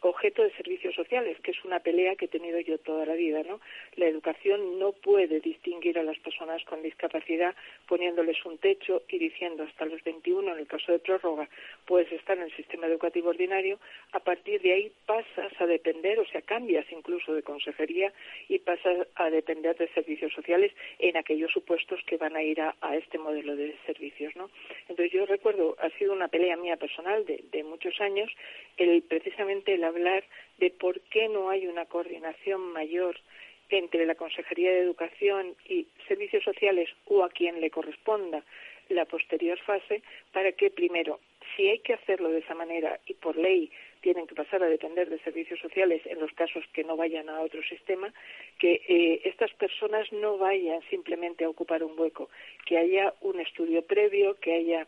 objeto 0.10 0.44
de 0.44 0.52
servicios 0.52 0.96
sociales, 0.96 1.38
que 1.42 1.52
es 1.52 1.64
una 1.64 1.80
pelea 1.80 2.16
que 2.16 2.26
he 2.26 2.28
tenido 2.28 2.60
yo 2.60 2.78
toda 2.78 3.06
la 3.06 3.14
vida, 3.14 3.42
¿no? 3.44 3.60
La 3.96 4.06
educación 4.06 4.80
no 4.80 4.92
puede 4.92 5.40
distinguir 5.40 5.98
a 5.98 6.04
las 6.04 6.18
personas 6.20 6.64
con 6.66 6.82
discapacidad 6.82 7.56
poniéndoles 7.88 8.44
un 8.46 8.58
techo 8.58 9.04
y 9.08 9.18
diciendo 9.18 9.64
hasta 9.64 9.86
los 9.86 10.04
21, 10.04 10.54
en 10.54 10.60
el 10.60 10.68
caso 10.68 10.92
de 10.92 11.00
prórroga, 11.00 11.48
puedes 11.86 12.12
estar 12.12 12.38
en 12.38 12.44
el 12.44 12.56
sistema 12.56 12.88
educativo 12.88 13.30
ordinario, 13.30 13.80
a 14.12 14.20
partir 14.20 14.62
de 14.62 14.74
ahí 14.74 14.92
pasas 15.06 15.54
a 15.60 15.66
depender, 15.66 16.20
o 16.20 16.26
sea, 16.26 16.42
cambias 16.42 16.86
incluso 16.92 17.34
de 17.34 17.44
consejería 17.44 18.12
y 18.50 18.60
pasas 18.60 19.08
a 19.16 19.30
depender 19.30 19.78
de 19.78 19.88
servicios 19.90 20.34
sociales 20.34 20.72
en 21.00 21.18
aquellos 21.18 21.52
supuestos 21.52 22.02
que 22.06 22.18
van 22.18 22.36
a 22.36 22.44
ir 22.44 22.60
a, 22.62 22.76
este 22.94 23.18
modelo 23.18 23.56
de 23.56 23.76
servicios, 23.86 24.36
¿no? 24.36 24.50
Entonces 24.88 25.12
yo 25.12 25.26
recuerdo, 25.26 25.76
ha 25.80 25.90
sido 25.98 26.14
una 26.14 26.28
pelea 26.28 26.58
mía 26.58 26.78
personal 26.78 27.26
de, 27.26 27.44
de 27.52 27.64
muchos 27.64 28.00
años, 28.02 28.30
el 28.78 29.02
precisamente 29.04 29.78
la 29.78 29.92
hablar 29.94 30.24
de 30.58 30.72
por 30.72 31.00
qué 31.02 31.30
no 31.30 31.50
hay 31.50 31.68
una 31.68 31.86
coordinación 31.86 32.74
mayor 32.74 33.16
entre 33.70 34.06
la 34.06 34.16
Consejería 34.16 34.72
de 34.72 34.80
Educación 34.80 35.56
y 35.68 35.88
Servicios 36.08 36.44
Sociales 36.44 36.90
o 37.06 37.24
a 37.24 37.30
quien 37.30 37.62
le 37.62 37.70
corresponda 37.70 38.44
la 38.90 39.06
posterior 39.06 39.58
fase 39.60 40.04
para 40.32 40.52
que, 40.52 40.70
primero, 40.70 41.20
si 41.56 41.70
hay 41.70 41.80
que 41.80 41.94
hacerlo 41.94 42.30
de 42.30 42.40
esa 42.40 42.56
manera 42.56 43.00
y 43.06 43.14
por 43.14 43.38
ley 43.38 43.72
tienen 44.02 44.28
que 44.28 44.36
pasar 44.36 44.62
a 44.62 44.68
depender 44.68 45.10
de 45.10 45.20
servicios 45.20 45.60
sociales 45.60 46.02
en 46.06 46.20
los 46.20 46.32
casos 46.34 46.66
que 46.74 46.84
no 46.84 46.98
vayan 46.98 47.30
a 47.30 47.40
otro 47.40 47.64
sistema, 47.64 48.14
que 48.60 48.82
eh, 48.88 49.22
estas 49.24 49.52
personas 49.54 50.12
no 50.12 50.38
vayan 50.38 50.82
simplemente 50.90 51.46
a 51.46 51.50
ocupar 51.50 51.84
un 51.84 51.98
hueco, 51.98 52.30
que 52.66 52.78
haya 52.78 53.14
un 53.22 53.40
estudio 53.40 53.82
previo, 53.84 54.36
que 54.40 54.54
haya 54.54 54.88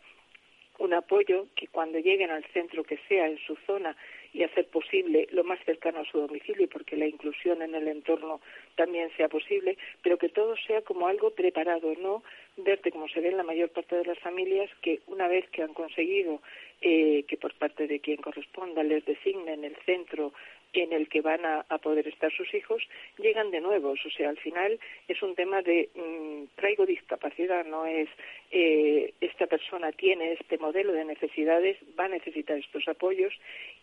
un 0.78 0.92
apoyo, 0.92 1.46
que 1.56 1.68
cuando 1.68 1.98
lleguen 1.98 2.30
al 2.30 2.44
centro 2.52 2.84
que 2.84 2.98
sea 3.08 3.26
en 3.26 3.38
su 3.38 3.56
zona 3.66 3.96
y 4.36 4.44
hacer 4.44 4.66
posible 4.66 5.26
lo 5.30 5.44
más 5.44 5.58
cercano 5.64 6.00
a 6.00 6.04
su 6.04 6.18
domicilio, 6.18 6.68
porque 6.68 6.94
la 6.94 7.06
inclusión 7.06 7.62
en 7.62 7.74
el 7.74 7.88
entorno 7.88 8.42
también 8.74 9.08
sea 9.16 9.30
posible, 9.30 9.78
pero 10.02 10.18
que 10.18 10.28
todo 10.28 10.54
sea 10.66 10.82
como 10.82 11.08
algo 11.08 11.30
preparado, 11.30 11.94
no 11.94 12.22
verte 12.58 12.90
como 12.90 13.08
se 13.08 13.20
ve 13.20 13.30
en 13.30 13.38
la 13.38 13.44
mayor 13.44 13.70
parte 13.70 13.96
de 13.96 14.04
las 14.04 14.18
familias 14.18 14.70
que 14.82 15.00
una 15.06 15.26
vez 15.26 15.48
que 15.48 15.62
han 15.62 15.72
conseguido 15.72 16.42
eh, 16.82 17.24
que 17.26 17.38
por 17.38 17.54
parte 17.54 17.86
de 17.86 18.00
quien 18.00 18.18
corresponda 18.18 18.82
les 18.82 19.06
designen 19.06 19.64
el 19.64 19.76
centro 19.86 20.34
en 20.82 20.92
el 20.92 21.08
que 21.08 21.20
van 21.20 21.44
a, 21.44 21.64
poder 21.82 22.08
estar 22.08 22.32
sus 22.32 22.52
hijos, 22.54 22.82
llegan 23.18 23.50
de 23.50 23.60
nuevos. 23.60 23.98
O 24.04 24.10
sea, 24.10 24.28
al 24.28 24.38
final 24.38 24.78
es 25.08 25.22
un 25.22 25.34
tema 25.34 25.62
de 25.62 25.88
mm, 25.94 26.56
traigo 26.56 26.86
discapacidad, 26.86 27.64
no 27.64 27.86
es 27.86 28.08
eh, 28.50 29.12
esta 29.20 29.46
persona 29.46 29.92
tiene 29.92 30.32
este 30.32 30.58
modelo 30.58 30.92
de 30.92 31.04
necesidades, 31.04 31.76
va 31.98 32.04
a 32.04 32.08
necesitar 32.08 32.58
estos 32.58 32.86
apoyos 32.88 33.32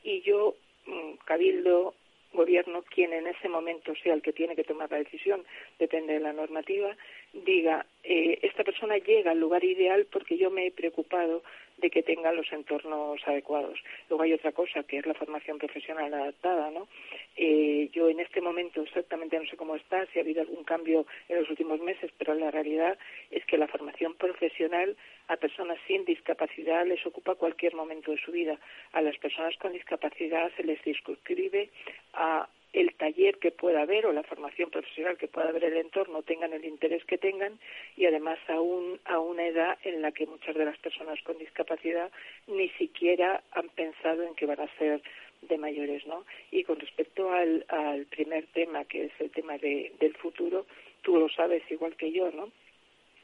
y 0.04 0.22
yo, 0.22 0.56
mm, 0.86 1.14
cabildo, 1.26 1.94
gobierno, 2.34 2.84
quien 2.84 3.14
en 3.14 3.28
ese 3.28 3.48
momento 3.48 3.94
sea 3.96 4.14
el 4.14 4.22
que 4.22 4.34
tiene 4.34 4.56
que 4.56 4.64
tomar 4.64 4.92
la 4.92 4.98
decisión, 4.98 5.44
depende 5.80 6.14
de 6.14 6.20
la 6.20 6.34
normativa, 6.34 6.96
diga, 7.32 7.86
eh, 8.04 8.40
esta 8.42 8.64
persona 8.64 8.98
llega 8.98 9.32
al 9.32 9.40
lugar 9.40 9.64
ideal 9.64 10.08
porque 10.12 10.38
yo 10.38 10.50
me 10.50 10.68
he 10.68 10.72
preocupado 10.72 11.44
de 11.84 11.90
que 11.90 12.02
tenga 12.02 12.32
los 12.32 12.50
entornos 12.54 13.20
adecuados. 13.28 13.78
Luego 14.10 14.24
hay 14.24 14.32
otra 14.32 14.54
cosa, 14.54 14.84
que 14.84 15.00
es 15.00 15.06
la 15.06 15.13
formación 15.13 15.58
profesional 15.58 16.13
adaptada, 16.13 16.72
¿no? 16.72 16.88
Eh, 17.36 17.90
yo 17.92 18.08
en 18.10 18.22
este 18.22 18.40
momento 18.40 18.82
exactamente 18.82 19.38
no 19.38 19.46
sé 19.46 19.58
cómo 19.58 19.75
está, 19.75 20.06
si 20.08 20.18
ha 20.18 20.22
habido 20.22 20.42
algún 20.42 20.63
cambio 20.63 21.06
en 21.28 21.42
los 21.42 21.50
últimos 21.50 21.82
meses, 21.82 22.10
pero 22.18 22.34
la 22.36 22.52
realidad 22.52 22.98
es 23.32 23.46
que 23.46 23.58
la 23.58 23.68
formación 23.68 24.13
profesional 24.16 24.96
a 25.28 25.36
personas 25.36 25.78
sin 25.86 26.06
discapacidad 26.06 26.88
les 26.88 27.06
ocupa 27.06 27.36
cualquier 27.36 27.75
momento 27.75 28.12
de 28.12 28.18
su 28.18 28.32
vida. 28.32 28.58
A 28.94 29.02
las 29.02 29.18
personas 29.18 29.58
con 29.58 29.74
discapacidad 29.74 30.52
se 30.56 30.63
les 30.63 30.82
circunscribe 30.84 31.70
a 32.13 32.48
el 32.74 32.96
taller 32.96 33.38
que 33.38 33.51
pueda 33.51 33.84
haber 33.84 34.06
o 34.06 34.12
la 34.12 34.24
formación 34.24 34.70
profesional 34.72 35.18
que 35.18 35.27
pueda 35.27 35.50
haber 35.50 35.63
en 35.63 35.74
el 35.74 35.80
entorno 35.80 36.24
tengan 36.24 36.53
el 36.53 36.65
interés 36.65 37.06
que 37.06 37.18
tengan 37.20 37.60
y 37.96 38.06
además 38.06 38.39
aún 38.48 39.00
a 39.06 39.20
una 39.20 39.46
edad 39.46 39.77
en 39.84 40.01
la 40.01 40.12
que 40.12 40.25
muchas 40.25 40.56
de 40.56 40.65
las 40.65 40.77
personas 40.80 41.22
con 41.22 41.38
discapacidad 41.38 42.12
ni 42.48 42.70
siquiera 42.70 43.44
han 43.51 43.70
pensado 43.70 44.24
en 44.24 44.34
que 44.36 44.48
van 44.48 44.60
a 44.60 44.77
ser 44.77 45.01
de 45.42 45.58
mayores, 45.58 46.06
¿no? 46.08 46.25
Y 46.51 46.63
con 46.63 46.80
respecto 46.80 47.32
al, 47.32 47.65
al 47.68 48.06
primer 48.06 48.48
tema, 48.48 48.86
que 48.86 49.06
es 49.06 49.12
el 49.20 49.30
tema 49.30 49.58
de, 49.58 49.92
del 50.00 50.15
futuro, 50.15 50.65
tú 51.01 51.18
lo 51.18 51.30
sabes 51.30 51.63
igual 51.70 51.96
que 51.96 52.12
yo, 52.12 52.32
¿no? 52.32 52.51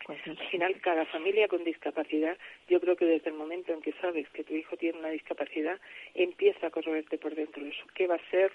Pues 0.05 0.19
al 0.25 0.37
final, 0.49 0.79
cada 0.81 1.05
familia 1.05 1.47
con 1.47 1.63
discapacidad, 1.63 2.37
yo 2.67 2.79
creo 2.79 2.95
que 2.95 3.05
desde 3.05 3.29
el 3.29 3.35
momento 3.35 3.73
en 3.73 3.81
que 3.81 3.93
sabes 4.01 4.27
que 4.29 4.43
tu 4.43 4.55
hijo 4.55 4.75
tiene 4.77 4.97
una 4.97 5.09
discapacidad, 5.09 5.79
empieza 6.15 6.67
a 6.67 6.71
correrte 6.71 7.17
por 7.17 7.35
dentro 7.35 7.63
eso. 7.65 7.85
¿Qué 7.93 8.07
va 8.07 8.15
a 8.15 8.31
ser 8.31 8.51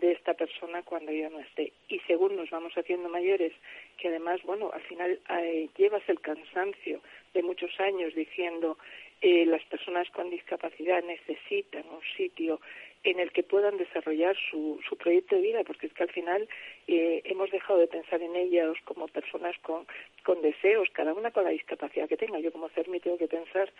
de 0.00 0.12
esta 0.12 0.34
persona 0.34 0.82
cuando 0.82 1.12
ya 1.12 1.28
no 1.28 1.40
esté? 1.40 1.72
Y 1.88 1.98
según 2.00 2.36
nos 2.36 2.50
vamos 2.50 2.72
haciendo 2.76 3.08
mayores, 3.08 3.52
que 3.98 4.08
además, 4.08 4.40
bueno, 4.44 4.70
al 4.72 4.82
final 4.82 5.18
eh, 5.30 5.68
llevas 5.76 6.02
el 6.08 6.20
cansancio 6.20 7.00
de 7.34 7.42
muchos 7.42 7.78
años 7.80 8.14
diciendo 8.14 8.78
eh, 9.20 9.46
las 9.46 9.64
personas 9.64 10.08
con 10.10 10.30
discapacidad 10.30 11.02
necesitan 11.02 11.84
un 11.88 12.02
sitio 12.16 12.60
en 13.02 13.20
el 13.20 13.30
que 13.30 13.42
puedan 13.42 13.76
desarrollar 13.76 14.36
su, 14.50 14.80
su 14.88 14.96
proyecto 14.96 15.36
de 15.36 15.42
vida, 15.42 15.62
porque 15.64 15.86
es 15.86 15.92
que 15.92 16.02
al 16.02 16.10
final 16.10 16.48
eh, 16.88 17.22
hemos 17.24 17.50
dejado 17.50 17.78
de 17.78 17.86
pensar 17.86 18.20
en 18.20 18.34
ellas 18.34 18.76
como 18.84 19.06
personas 19.06 19.56
con, 19.62 19.86
con 20.24 20.42
deseos, 20.42 20.88
cada 20.92 21.14
una 21.14 21.30
con 21.30 21.44
la 21.44 21.50
discapacidad 21.50 22.08
que 22.08 22.16
tenga. 22.16 22.40
Yo 22.40 22.52
como 22.52 22.68
CERMI 22.68 23.00
tengo 23.00 23.16
que 23.16 23.28
pensar 23.28 23.72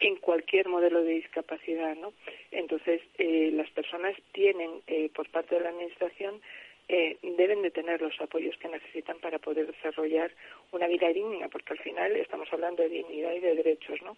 en 0.00 0.16
cualquier 0.16 0.68
modelo 0.68 1.02
de 1.02 1.12
discapacidad, 1.12 1.96
¿no? 1.96 2.12
Entonces, 2.50 3.00
eh, 3.18 3.50
las 3.52 3.70
personas 3.70 4.16
tienen, 4.32 4.82
eh, 4.86 5.10
por 5.14 5.28
parte 5.30 5.54
de 5.54 5.62
la 5.62 5.70
Administración, 5.70 6.40
eh, 6.88 7.16
deben 7.22 7.62
de 7.62 7.70
tener 7.70 8.02
los 8.02 8.20
apoyos 8.20 8.56
que 8.58 8.68
necesitan 8.68 9.18
para 9.20 9.38
poder 9.38 9.66
desarrollar 9.66 10.32
una 10.72 10.88
vida 10.88 11.08
digna, 11.08 11.48
porque 11.48 11.72
al 11.72 11.78
final 11.78 12.16
estamos 12.16 12.52
hablando 12.52 12.82
de 12.82 12.88
dignidad 12.88 13.32
y 13.32 13.40
de 13.40 13.54
derechos, 13.54 14.02
¿no? 14.02 14.16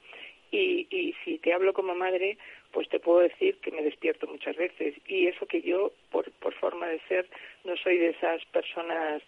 Y, 0.50 0.86
y 0.90 1.14
si 1.24 1.38
te 1.38 1.52
hablo 1.52 1.72
como 1.72 1.94
madre, 1.94 2.38
pues 2.72 2.88
te 2.88 3.00
puedo 3.00 3.20
decir 3.20 3.58
que 3.58 3.70
me 3.70 3.82
despierto 3.82 4.26
muchas 4.26 4.56
veces. 4.56 4.94
Y 5.06 5.26
eso 5.26 5.46
que 5.46 5.62
yo, 5.62 5.92
por, 6.10 6.30
por 6.32 6.54
forma 6.54 6.86
de 6.88 7.00
ser, 7.08 7.28
no 7.64 7.76
soy 7.76 7.98
de 7.98 8.10
esas 8.10 8.44
personas 8.46 9.22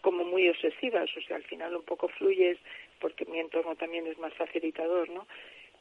como 0.00 0.24
muy 0.24 0.48
obsesivas, 0.48 1.10
o 1.16 1.20
sea, 1.22 1.36
al 1.36 1.44
final 1.44 1.76
un 1.76 1.84
poco 1.84 2.08
fluyes 2.08 2.58
porque 3.00 3.24
mi 3.24 3.40
entorno 3.40 3.74
también 3.76 4.06
es 4.06 4.18
más 4.18 4.32
facilitador, 4.34 5.08
¿no? 5.10 5.26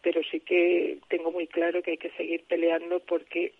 Pero 0.01 0.21
sí 0.23 0.39
que 0.39 0.97
tengo 1.07 1.31
muy 1.31 1.47
claro 1.47 1.81
que 1.81 1.91
hay 1.91 1.97
que 1.97 2.11
seguir 2.11 2.43
peleando 2.45 2.99
porque 3.01 3.53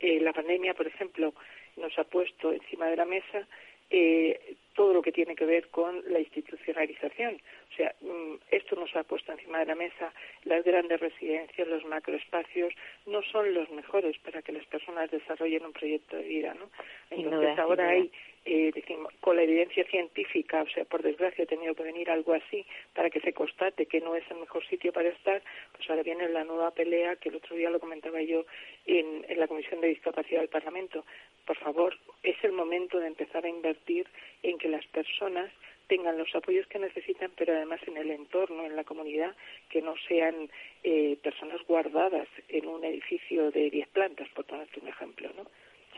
eh, 0.00 0.20
la 0.20 0.32
pandemia, 0.32 0.74
por 0.74 0.86
ejemplo, 0.86 1.34
nos 1.76 1.98
ha 1.98 2.04
puesto 2.04 2.52
encima 2.52 2.86
de 2.88 2.96
la 2.96 3.04
mesa 3.04 3.46
eh, 3.90 4.56
todo 4.74 4.92
lo 4.92 5.02
que 5.02 5.12
tiene 5.12 5.36
que 5.36 5.44
ver 5.44 5.68
con 5.68 6.02
la 6.08 6.18
institucionalización. 6.18 7.34
O 7.72 7.76
sea, 7.76 7.94
mm, 8.00 8.34
esto 8.50 8.74
nos 8.74 8.94
ha 8.96 9.04
puesto 9.04 9.30
encima 9.30 9.60
de 9.60 9.66
la 9.66 9.76
mesa. 9.76 10.12
Las 10.44 10.64
grandes 10.64 10.98
residencias, 10.98 11.68
los 11.68 11.84
macroespacios, 11.84 12.74
no 13.06 13.22
son 13.22 13.54
los 13.54 13.70
mejores 13.70 14.18
para 14.18 14.42
que 14.42 14.50
las 14.50 14.66
personas 14.66 15.10
desarrollen 15.12 15.66
un 15.66 15.72
proyecto 15.72 16.16
de 16.16 16.24
vida, 16.24 16.54
¿no? 16.54 16.70
Entonces 17.10 17.56
ahora 17.56 17.90
hay 17.90 18.10
eh, 18.44 18.72
decimos, 18.74 19.12
con 19.20 19.36
la 19.36 19.42
evidencia 19.42 19.84
científica, 19.86 20.62
o 20.62 20.68
sea, 20.68 20.84
por 20.84 21.02
desgracia 21.02 21.44
ha 21.44 21.46
tenido 21.46 21.74
que 21.74 21.82
venir 21.82 22.10
algo 22.10 22.34
así 22.34 22.64
para 22.94 23.10
que 23.10 23.20
se 23.20 23.32
constate 23.32 23.86
que 23.86 24.00
no 24.00 24.14
es 24.16 24.24
el 24.30 24.38
mejor 24.38 24.66
sitio 24.66 24.92
para 24.92 25.08
estar, 25.08 25.42
pues 25.72 25.88
ahora 25.88 26.02
viene 26.02 26.28
la 26.28 26.44
nueva 26.44 26.70
pelea 26.70 27.16
que 27.16 27.30
el 27.30 27.36
otro 27.36 27.56
día 27.56 27.70
lo 27.70 27.80
comentaba 27.80 28.20
yo 28.22 28.44
en, 28.86 29.24
en 29.28 29.40
la 29.40 29.48
Comisión 29.48 29.80
de 29.80 29.88
Discapacidad 29.88 30.40
del 30.40 30.50
Parlamento. 30.50 31.04
Por 31.46 31.56
favor, 31.56 31.96
es 32.22 32.36
el 32.44 32.52
momento 32.52 33.00
de 33.00 33.06
empezar 33.06 33.44
a 33.44 33.48
invertir 33.48 34.06
en 34.42 34.58
que 34.58 34.68
las 34.68 34.86
personas 34.86 35.50
tengan 35.86 36.18
los 36.18 36.34
apoyos 36.34 36.66
que 36.66 36.78
necesitan, 36.78 37.30
pero 37.36 37.54
además 37.54 37.80
en 37.86 37.96
el 37.96 38.10
entorno, 38.10 38.64
en 38.64 38.76
la 38.76 38.84
comunidad, 38.84 39.34
que 39.68 39.82
no 39.82 39.94
sean 40.08 40.50
eh, 40.82 41.16
personas 41.22 41.60
guardadas 41.66 42.28
en 42.48 42.66
un 42.66 42.84
edificio 42.84 43.50
de 43.50 43.70
10 43.70 43.88
plantas, 43.88 44.28
por 44.30 44.44
ponerte 44.44 44.80
un 44.80 44.88
ejemplo, 44.88 45.30
¿no? 45.36 45.44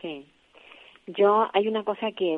Sí. 0.01 0.25
Yo 1.07 1.49
hay 1.53 1.67
una 1.67 1.83
cosa 1.85 2.11
que 2.11 2.37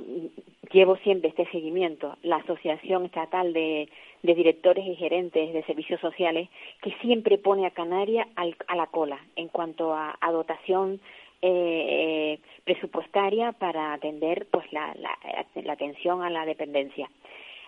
llevo 0.72 0.96
siempre 0.98 1.30
este 1.30 1.50
seguimiento, 1.50 2.18
la 2.22 2.38
Asociación 2.38 3.06
Estatal 3.06 3.52
de, 3.52 3.90
Directores 4.22 4.86
y 4.86 4.96
Gerentes 4.96 5.54
de 5.54 5.64
Servicios 5.64 6.00
Sociales, 6.02 6.50
que 6.82 6.92
siempre 7.02 7.38
pone 7.38 7.66
a 7.66 7.72
Canarias 7.72 8.28
a 8.36 8.76
la 8.76 8.88
cola 8.88 9.20
en 9.36 9.48
cuanto 9.48 9.94
a, 9.94 10.18
dotación 10.32 11.00
eh, 11.42 12.38
presupuestaria 12.64 13.54
para 13.54 13.94
atender 13.94 14.46
pues 14.52 14.72
la, 14.72 14.94
la, 14.96 15.72
atención 15.72 16.22
a 16.22 16.30
la 16.30 16.46
dependencia. 16.46 17.10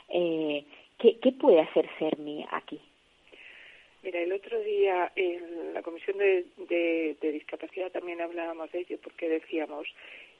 Eh, 0.09 0.65
¿qué, 0.99 1.17
¿Qué 1.19 1.31
puede 1.31 1.61
hacer 1.61 1.89
CERMI 1.97 2.45
aquí? 2.51 2.79
Mira, 4.03 4.19
el 4.19 4.33
otro 4.33 4.59
día 4.61 5.11
en 5.15 5.73
la 5.75 5.83
Comisión 5.83 6.17
de, 6.17 7.15
Discapacidad 7.21 7.91
también 7.91 8.19
hablábamos 8.19 8.71
de 8.71 8.79
ello 8.79 8.97
porque 9.03 9.29
decíamos, 9.29 9.87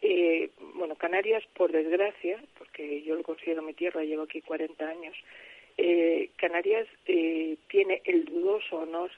eh, 0.02 0.50
bueno, 0.76 0.96
Canarias, 0.96 1.44
por 1.56 1.72
desgracia, 1.72 2.42
porque 2.58 3.02
yo 3.04 3.16
lo 3.16 3.24
considero 3.24 3.62
mi 3.62 3.74
tierra, 3.74 4.04
llevo 4.04 4.24
aquí 4.24 4.42
40 4.42 4.88
años, 4.88 5.16
eh, 5.78 6.30
Canarias 6.38 6.88
eh, 7.06 7.58
tiene 7.68 8.02
el 8.06 8.26
dudoso 8.26 8.78
honor 8.78 9.12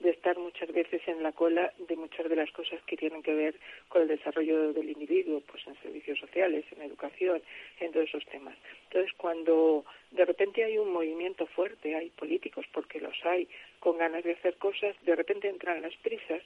de 0.00 0.10
estar 0.10 0.38
muchas 0.38 0.72
veces 0.72 1.02
en 1.08 1.22
la 1.22 1.32
cola 1.32 1.72
de 1.88 1.96
muchas 1.96 2.28
de 2.28 2.36
las 2.36 2.50
cosas 2.52 2.80
que 2.86 2.96
tienen 2.96 3.22
que 3.22 3.34
ver 3.34 3.54
con 3.88 4.02
el 4.02 4.08
desarrollo 4.08 4.72
del 4.72 4.90
individuo, 4.90 5.42
pues 5.50 5.66
en 5.66 5.76
servicios 5.82 6.18
sociales, 6.18 6.64
en 6.70 6.82
educación, 6.82 7.42
en 7.80 7.92
todos 7.92 8.08
esos 8.08 8.24
temas. 8.26 8.56
Entonces, 8.84 9.12
cuando 9.16 9.84
de 10.12 10.24
repente 10.24 10.62
hay 10.62 10.78
un 10.78 10.92
movimiento 10.92 11.46
fuerte, 11.46 11.96
hay 11.96 12.10
políticos, 12.10 12.64
porque 12.72 13.00
los 13.00 13.16
hay, 13.24 13.48
con 13.80 13.98
ganas 13.98 14.22
de 14.22 14.32
hacer 14.32 14.56
cosas, 14.56 14.94
de 15.02 15.16
repente 15.16 15.48
entran 15.48 15.82
las 15.82 15.94
prisas. 15.96 16.42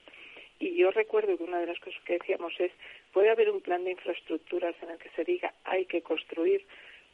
Y 0.59 0.77
yo 0.77 0.91
recuerdo 0.91 1.37
que 1.37 1.45
una 1.45 1.61
de 1.61 1.67
las 1.67 1.79
cosas 1.81 2.01
que 2.05 2.15
decíamos 2.15 2.55
es, 2.59 2.73
puede 3.13 3.31
haber 3.31 3.51
un 3.51 3.61
plan 3.61 3.85
de 3.85 3.93
infraestructuras 3.93 4.75
en 4.83 4.91
el 4.91 4.99
que 4.99 5.11
se 5.11 5.25
diga 5.25 5.53
hay 5.65 5.85
que 5.87 6.03
construir 6.03 6.65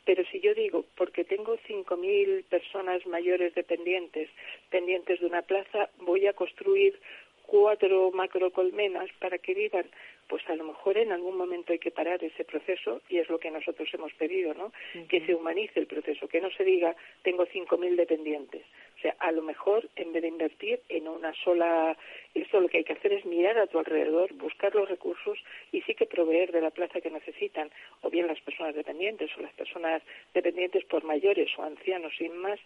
pero 0.08 0.24
si 0.32 0.40
yo 0.40 0.54
digo, 0.54 0.86
porque 0.96 1.22
tengo 1.22 1.58
5.000 1.68 2.42
personas 2.44 3.04
mayores 3.06 3.54
dependientes, 3.54 4.30
pendientes 4.70 5.20
de 5.20 5.26
una 5.26 5.42
plaza, 5.42 5.90
voy 5.98 6.26
a 6.26 6.32
construir 6.32 6.98
cuatro 7.42 8.10
macrocolmenas 8.12 9.10
para 9.18 9.36
que 9.36 9.52
vivan, 9.52 9.84
pues 10.26 10.42
a 10.48 10.54
lo 10.54 10.64
mejor 10.64 10.96
en 10.96 11.12
algún 11.12 11.36
momento 11.36 11.74
hay 11.74 11.78
que 11.78 11.90
parar 11.90 12.24
ese 12.24 12.44
proceso 12.44 13.02
y 13.10 13.18
es 13.18 13.28
lo 13.28 13.38
que 13.38 13.50
nosotros 13.50 13.86
hemos 13.92 14.14
pedido, 14.14 14.54
¿no? 14.54 14.72
Que 15.08 15.24
se 15.26 15.34
humanice 15.34 15.78
el 15.78 15.86
proceso, 15.86 16.26
que 16.26 16.40
no 16.40 16.50
se 16.52 16.64
diga 16.64 16.96
tengo 17.22 17.46
5.000 17.46 17.96
dependientes, 17.96 18.62
o 18.98 19.00
sea, 19.00 19.14
a 19.20 19.30
lo 19.30 19.42
mejor 19.42 19.88
en 19.94 20.12
vez 20.12 20.22
de 20.22 20.28
invertir 20.28 20.80
en 20.88 21.06
una 21.06 21.32
sola, 21.44 21.96
esto 22.34 22.60
lo 22.60 22.68
que 22.68 22.78
hay 22.78 22.84
que 22.84 22.94
hacer 22.94 23.12
es 23.12 23.24
mirar 23.24 23.56
a 23.56 23.68
tu 23.68 23.78
alrededor, 23.78 24.32
buscar 24.34 24.74
los 24.74 24.88
recursos 24.88 25.38
y 25.70 25.82
sí 25.82 25.94
que 25.94 26.06
proveer 26.06 26.50
de 26.50 26.60
la 26.60 26.70
plaza 26.70 27.00
que 27.00 27.10
necesitan, 27.10 27.70
o 28.02 28.10
bien 28.10 28.26
las 28.26 28.40
personas 28.40 28.74
dependientes 28.74 29.30
o 29.38 29.42
las 29.42 29.52
personas 29.52 30.02
dependientes 30.34 30.84
por 30.86 31.04
mayores 31.04 31.48
o 31.58 31.62
ancianos 31.62 32.12
sin 32.18 32.36
más, 32.38 32.58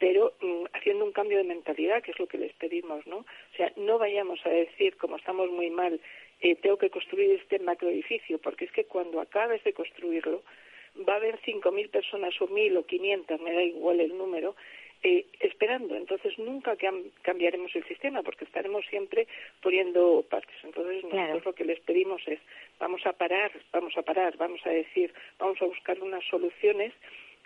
pero 0.00 0.32
mm, 0.40 0.64
haciendo 0.72 1.04
un 1.04 1.12
cambio 1.12 1.38
de 1.38 1.44
mentalidad, 1.44 2.02
que 2.02 2.10
es 2.10 2.18
lo 2.18 2.26
que 2.26 2.38
les 2.38 2.52
pedimos, 2.54 3.06
¿no? 3.06 3.18
O 3.18 3.56
sea, 3.56 3.72
no 3.76 3.98
vayamos 3.98 4.44
a 4.44 4.48
decir, 4.48 4.96
como 4.96 5.18
estamos 5.18 5.50
muy 5.50 5.70
mal, 5.70 6.00
eh, 6.40 6.56
tengo 6.56 6.78
que 6.78 6.90
construir 6.90 7.30
este 7.32 7.60
macroedificio, 7.60 8.38
porque 8.38 8.64
es 8.64 8.72
que 8.72 8.86
cuando 8.86 9.20
acabes 9.20 9.62
de 9.62 9.72
construirlo, 9.72 10.42
va 11.08 11.14
a 11.14 11.16
haber 11.16 11.38
5.000 11.42 11.90
personas 11.90 12.34
o 12.40 12.48
1.000 12.48 12.78
o 12.78 12.86
500, 12.86 13.40
me 13.40 13.52
da 13.52 13.62
igual 13.62 14.00
el 14.00 14.16
número, 14.16 14.56
eh, 15.02 15.26
esperando. 15.40 15.96
Entonces 15.96 16.38
nunca 16.38 16.76
cambiaremos 17.22 17.74
el 17.74 17.84
sistema 17.84 18.22
porque 18.22 18.44
estaremos 18.44 18.84
siempre 18.86 19.26
poniendo 19.62 20.24
partes. 20.28 20.56
Entonces 20.62 21.04
nosotros 21.04 21.44
lo 21.44 21.54
que 21.54 21.64
les 21.64 21.80
pedimos 21.80 22.20
es 22.26 22.38
vamos 22.78 23.04
a 23.06 23.12
parar, 23.12 23.50
vamos 23.72 23.96
a 23.96 24.02
parar, 24.02 24.36
vamos 24.36 24.60
a 24.66 24.70
decir, 24.70 25.12
vamos 25.38 25.60
a 25.62 25.66
buscar 25.66 26.00
unas 26.00 26.24
soluciones 26.26 26.92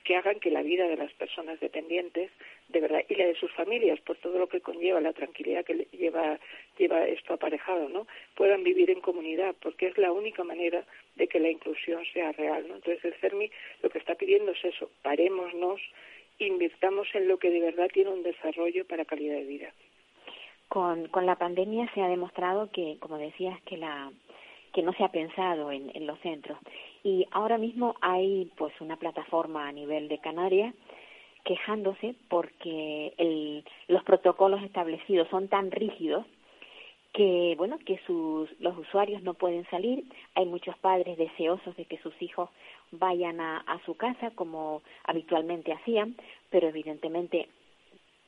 que 0.05 0.17
hagan 0.17 0.39
que 0.39 0.51
la 0.51 0.63
vida 0.63 0.87
de 0.87 0.99
las 0.99 1.13
personas 1.15 1.59
dependientes, 1.61 2.31
de 2.69 2.81
verdad, 2.81 3.03
y 3.09 3.15
la 3.15 3.27
de 3.27 3.35
sus 3.37 3.51
familias, 3.53 3.99
por 4.01 4.17
todo 4.19 4.39
lo 4.39 4.49
que 4.49 4.61
conlleva, 4.61 5.01
la 5.01 5.15
tranquilidad 5.15 5.65
que 5.65 5.89
lleva, 5.93 6.39
lleva 6.77 7.07
esto 7.07 7.33
aparejado, 7.33 7.89
¿no? 7.89 8.07
Puedan 8.35 8.63
vivir 8.63 8.91
en 8.91 9.01
comunidad, 9.01 9.55
porque 9.63 9.87
es 9.87 9.97
la 9.97 10.13
única 10.13 10.45
manera 10.45 10.85
de 11.17 11.27
que 11.27 11.41
la 11.41 11.49
inclusión 11.49 12.05
sea 12.13 12.33
real, 12.33 12.69
¿no? 12.69 12.75
Entonces 12.75 13.03
el 13.05 13.15
CERMI 13.15 13.51
lo 13.83 13.89
que 13.89 13.99
está 13.99 14.15
pidiendo 14.15 14.53
es 14.53 14.63
eso, 14.65 14.91
parémonos, 15.03 15.81
invirtamos 16.39 17.07
en 17.15 17.29
lo 17.29 17.39
que 17.39 17.51
de 17.51 17.61
verdad 17.61 17.89
tiene 17.93 18.11
un 18.11 18.23
desarrollo 18.23 18.87
para 18.87 19.05
calidad 19.05 19.37
de 19.37 19.45
vida. 19.45 19.73
Con, 20.69 21.09
con 21.09 21.27
la 21.27 21.37
pandemia 21.37 21.91
se 21.95 22.03
ha 22.03 22.09
demostrado 22.09 22.71
que, 22.71 22.97
como 23.01 23.19
decías, 23.19 23.61
que 23.63 23.77
la 23.77 24.11
que 24.75 24.83
no 24.83 24.93
se 24.93 25.05
ha 25.05 25.09
pensado 25.09 25.71
en, 25.71 26.07
los 26.07 26.19
centros 26.19 26.59
y 27.03 27.27
ahora 27.31 27.57
mismo 27.57 27.95
hay 28.01 28.51
pues 28.57 28.79
una 28.81 28.97
plataforma 28.97 29.69
a 29.69 29.73
nivel 29.73 30.09
de 30.09 30.19
Canarias 30.19 30.75
quejándose 31.45 32.17
porque 32.29 33.15
el, 33.17 33.65
los 33.87 34.03
protocolos 34.03 34.63
establecidos 34.63 35.29
son 35.29 35.49
tan 35.49 35.71
rígidos 35.71 36.27
que 37.13 37.55
bueno 37.57 37.79
que 37.87 38.01
sus 38.07 38.51
los 38.61 38.77
usuarios 38.77 39.23
no 39.23 39.35
pueden 39.35 39.65
salir 39.71 40.05
hay 40.35 40.45
muchos 40.47 40.77
padres 40.79 41.17
deseosos 41.17 41.77
de 41.77 41.85
que 41.85 41.99
sus 41.99 42.21
hijos 42.21 42.51
vayan 42.99 43.41
a, 43.41 43.81
su 43.85 43.97
casa 43.97 44.31
como 44.31 44.83
habitualmente 45.05 45.73
hacían 45.73 46.17
pero 46.51 46.69
evidentemente 46.69 47.49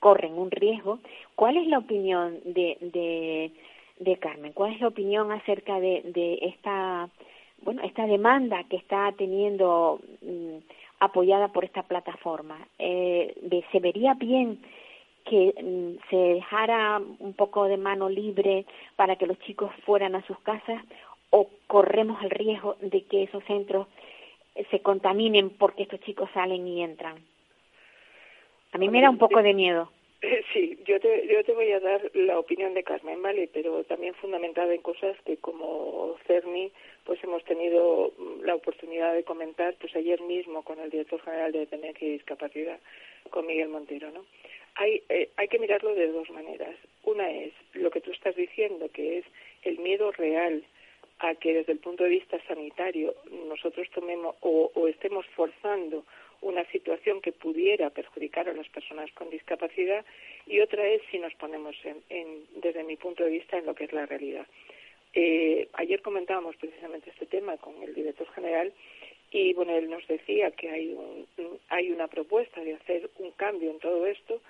corren 0.01 0.39
un 0.39 0.51
riesgo 0.51 0.99
cuál 1.35 1.57
es 1.57 1.67
la 1.67 1.79
opinión 1.79 2.41
de 2.45 2.77
de, 2.81 3.53
de 3.99 4.17
Carmen 4.19 4.53
cuál 4.53 4.75
es 4.75 4.81
la 4.81 4.89
opinión 4.89 5.33
acerca 5.33 5.81
de, 5.81 6.03
de 6.05 6.39
esta 6.43 7.09
bueno, 7.63 7.83
esta 7.83 8.07
demanda 8.07 8.65
que 8.65 8.77
está 8.77 9.13
teniendo 9.17 10.01
mm, 10.23 10.59
apoyada 11.01 11.49
por 11.49 11.65
esta 11.65 11.83
plataforma. 11.83 12.59
Eh, 12.79 13.35
¿Se 13.73 13.81
vería 13.81 14.15
bien 14.15 14.61
que 15.25 15.55
mm, 15.61 16.09
se 16.11 16.17
dejara 16.17 17.01
un 17.19 17.35
poco 17.35 17.65
de 17.65 17.77
mano 17.77 18.09
libre 18.09 18.67
para 18.97 19.17
que 19.17 19.27
los 19.27 19.39
chicos 19.41 19.71
fueran 19.85 20.15
a 20.15 20.27
sus 20.27 20.39
casas 20.41 20.83
o 21.31 21.49
corremos 21.67 22.23
el 22.23 22.31
riesgo 22.31 22.77
de 22.81 23.03
que 23.03 23.25
esos 23.25 23.43
centros 23.45 23.89
se 24.71 24.81
contaminen 24.81 25.51
porque 25.51 25.83
estos 25.83 26.01
chicos 26.01 26.29
salen 26.33 26.67
y 26.67 26.83
entran? 26.83 27.17
A 28.73 28.79
mí 28.79 28.89
me 28.89 29.01
da 29.01 29.11
un 29.11 29.19
poco 29.19 29.43
de 29.43 29.55
miedo. 29.55 29.91
Sí, 30.53 30.79
yo 30.87 30.99
te, 31.01 31.27
yo 31.29 31.45
te 31.45 31.53
voy 31.53 31.71
a 31.73 31.81
dar 31.81 32.11
la 32.15 32.39
opinión 32.39 32.75
de 32.75 32.83
Carmen, 32.83 33.23
¿vale? 33.23 33.49
Pero 33.53 33.85
también 33.85 34.15
fundamentada 34.15 34.75
en 34.75 34.83
cosas 34.83 35.17
que 35.25 35.37
como 35.37 36.17
CERNI 36.27 36.73
pues 37.05 37.23
hemos 37.23 37.45
tenido 37.45 38.13
la 38.43 38.55
oportunidad 38.55 39.15
de 39.15 39.25
comentar 39.25 39.75
pues 39.81 39.95
ayer 39.95 40.21
mismo 40.23 40.63
con 40.63 40.81
el 40.81 40.91
director 40.91 41.21
general 41.21 41.53
de 41.53 41.61
Dependencia 41.61 42.07
y 42.07 42.13
Discapacidad, 42.13 42.81
con 43.31 43.47
Miguel 43.47 43.69
Montero, 43.69 44.11
¿no? 44.11 44.25
Hay, 44.75 45.03
eh, 45.09 45.31
hay 45.37 45.49
que 45.49 45.59
mirarlo 45.59 45.95
de 45.95 46.09
dos 46.09 46.29
maneras. 46.31 46.75
Una 47.05 47.31
es 47.31 47.53
lo 47.75 47.91
que 47.91 48.01
tú 48.01 48.11
estás 48.11 48.35
diciendo, 48.35 48.89
que 48.93 49.19
es 49.19 49.25
el 49.63 49.79
miedo 49.79 50.11
real 50.13 50.65
a 51.19 51.35
que 51.35 51.55
desde 51.55 51.73
el 51.73 51.79
punto 51.79 52.05
de 52.05 52.11
vista 52.11 52.39
sanitario 52.47 53.15
nosotros 53.49 53.89
tomemos 53.95 54.37
o, 54.41 54.89
estemos 54.89 55.27
forzando 55.35 56.05
una 56.43 56.65
situación 56.67 57.23
que 57.23 57.33
pudiera 57.33 57.91
perjudicar 57.91 58.49
a 58.49 58.53
las 58.53 58.69
personas 58.69 59.11
con 59.13 59.31
discapacidad 59.31 60.05
y 60.47 60.61
otra 60.61 60.87
es 60.87 61.03
si 61.11 61.19
nos 61.19 61.35
ponemos 61.35 61.75
en, 62.11 62.45
desde 62.57 62.85
mi 62.85 62.97
punto 62.97 63.25
de 63.25 63.31
vista 63.31 63.57
en 63.57 63.67
lo 63.67 63.75
que 63.75 63.85
es 63.85 63.93
la 63.93 64.05
realidad. 64.05 64.47
Eh, 65.15 65.69
ayer 65.73 66.03
comentábamos 66.03 66.57
precisamente 66.57 67.09
este 67.11 67.25
tema 67.25 67.57
con 67.57 67.83
el 67.83 67.95
director 67.95 68.29
general 68.35 68.73
y 69.31 69.55
bueno 69.55 69.75
él 69.75 69.89
nos 69.89 70.07
decía 70.07 70.51
que 70.51 70.69
hay 70.69 70.93
un, 70.93 71.27
hay 71.71 71.91
una 71.91 72.07
propuesta 72.09 72.61
de 72.61 72.75
hacer 72.75 73.09
un 73.19 73.31
cambio 73.33 73.71
en 73.71 73.79
todo 73.79 74.07
esto 74.07 74.43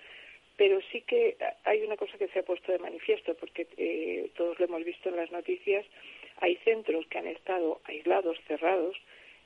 pero 0.56 0.80
sí 0.90 1.02
que 1.02 1.36
hay 1.64 1.82
una 1.82 1.96
cosa 1.96 2.18
que 2.18 2.28
se 2.28 2.40
ha 2.40 2.42
puesto 2.42 2.72
de 2.72 2.78
manifiesto 2.78 3.34
porque 3.34 3.66
eh, 3.76 4.30
todos 4.36 4.58
lo 4.58 4.64
hemos 4.64 4.84
visto 4.84 5.08
en 5.08 5.16
las 5.16 5.30
noticias 5.30 5.84
hay 6.40 6.56
centros 6.56 7.06
que 7.06 7.18
han 7.18 7.26
estado 7.26 7.80
aislados 7.84 8.38
cerrados 8.46 8.96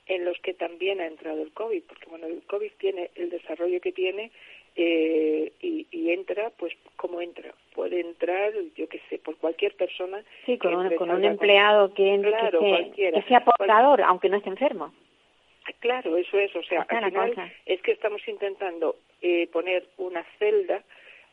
en 0.07 0.25
los 0.25 0.37
que 0.39 0.53
también 0.53 0.99
ha 0.99 1.07
entrado 1.07 1.41
el 1.41 1.51
COVID, 1.51 1.83
porque 1.83 2.09
bueno, 2.09 2.27
el 2.27 2.41
COVID 2.43 2.71
tiene 2.77 3.11
el 3.15 3.29
desarrollo 3.29 3.79
que 3.79 3.91
tiene 3.91 4.31
eh, 4.75 5.51
y, 5.61 5.87
y, 5.91 6.11
entra, 6.11 6.49
pues 6.57 6.73
como 6.95 7.21
entra. 7.21 7.53
Puede 7.75 7.99
entrar, 7.99 8.53
yo 8.75 8.87
qué 8.87 9.01
sé, 9.09 9.19
por 9.19 9.37
cualquier 9.37 9.75
persona. 9.75 10.23
Sí, 10.45 10.57
con, 10.57 10.73
un, 10.75 10.95
con 10.95 11.11
un 11.11 11.23
empleado 11.25 11.93
que, 11.93 12.19
claro, 12.21 12.59
que, 12.95 13.23
sea 13.27 13.43
portador, 13.43 14.01
aunque 14.01 14.29
no 14.29 14.37
esté 14.37 14.49
enfermo. 14.49 14.93
Claro, 15.79 16.17
eso 16.17 16.39
es. 16.39 16.55
O 16.55 16.63
sea, 16.63 16.85
al 16.87 17.11
final 17.11 17.53
es 17.65 17.81
que 17.81 17.91
estamos 17.91 18.25
intentando 18.27 18.95
eh, 19.21 19.47
poner 19.51 19.85
una 19.97 20.23
celda 20.39 20.83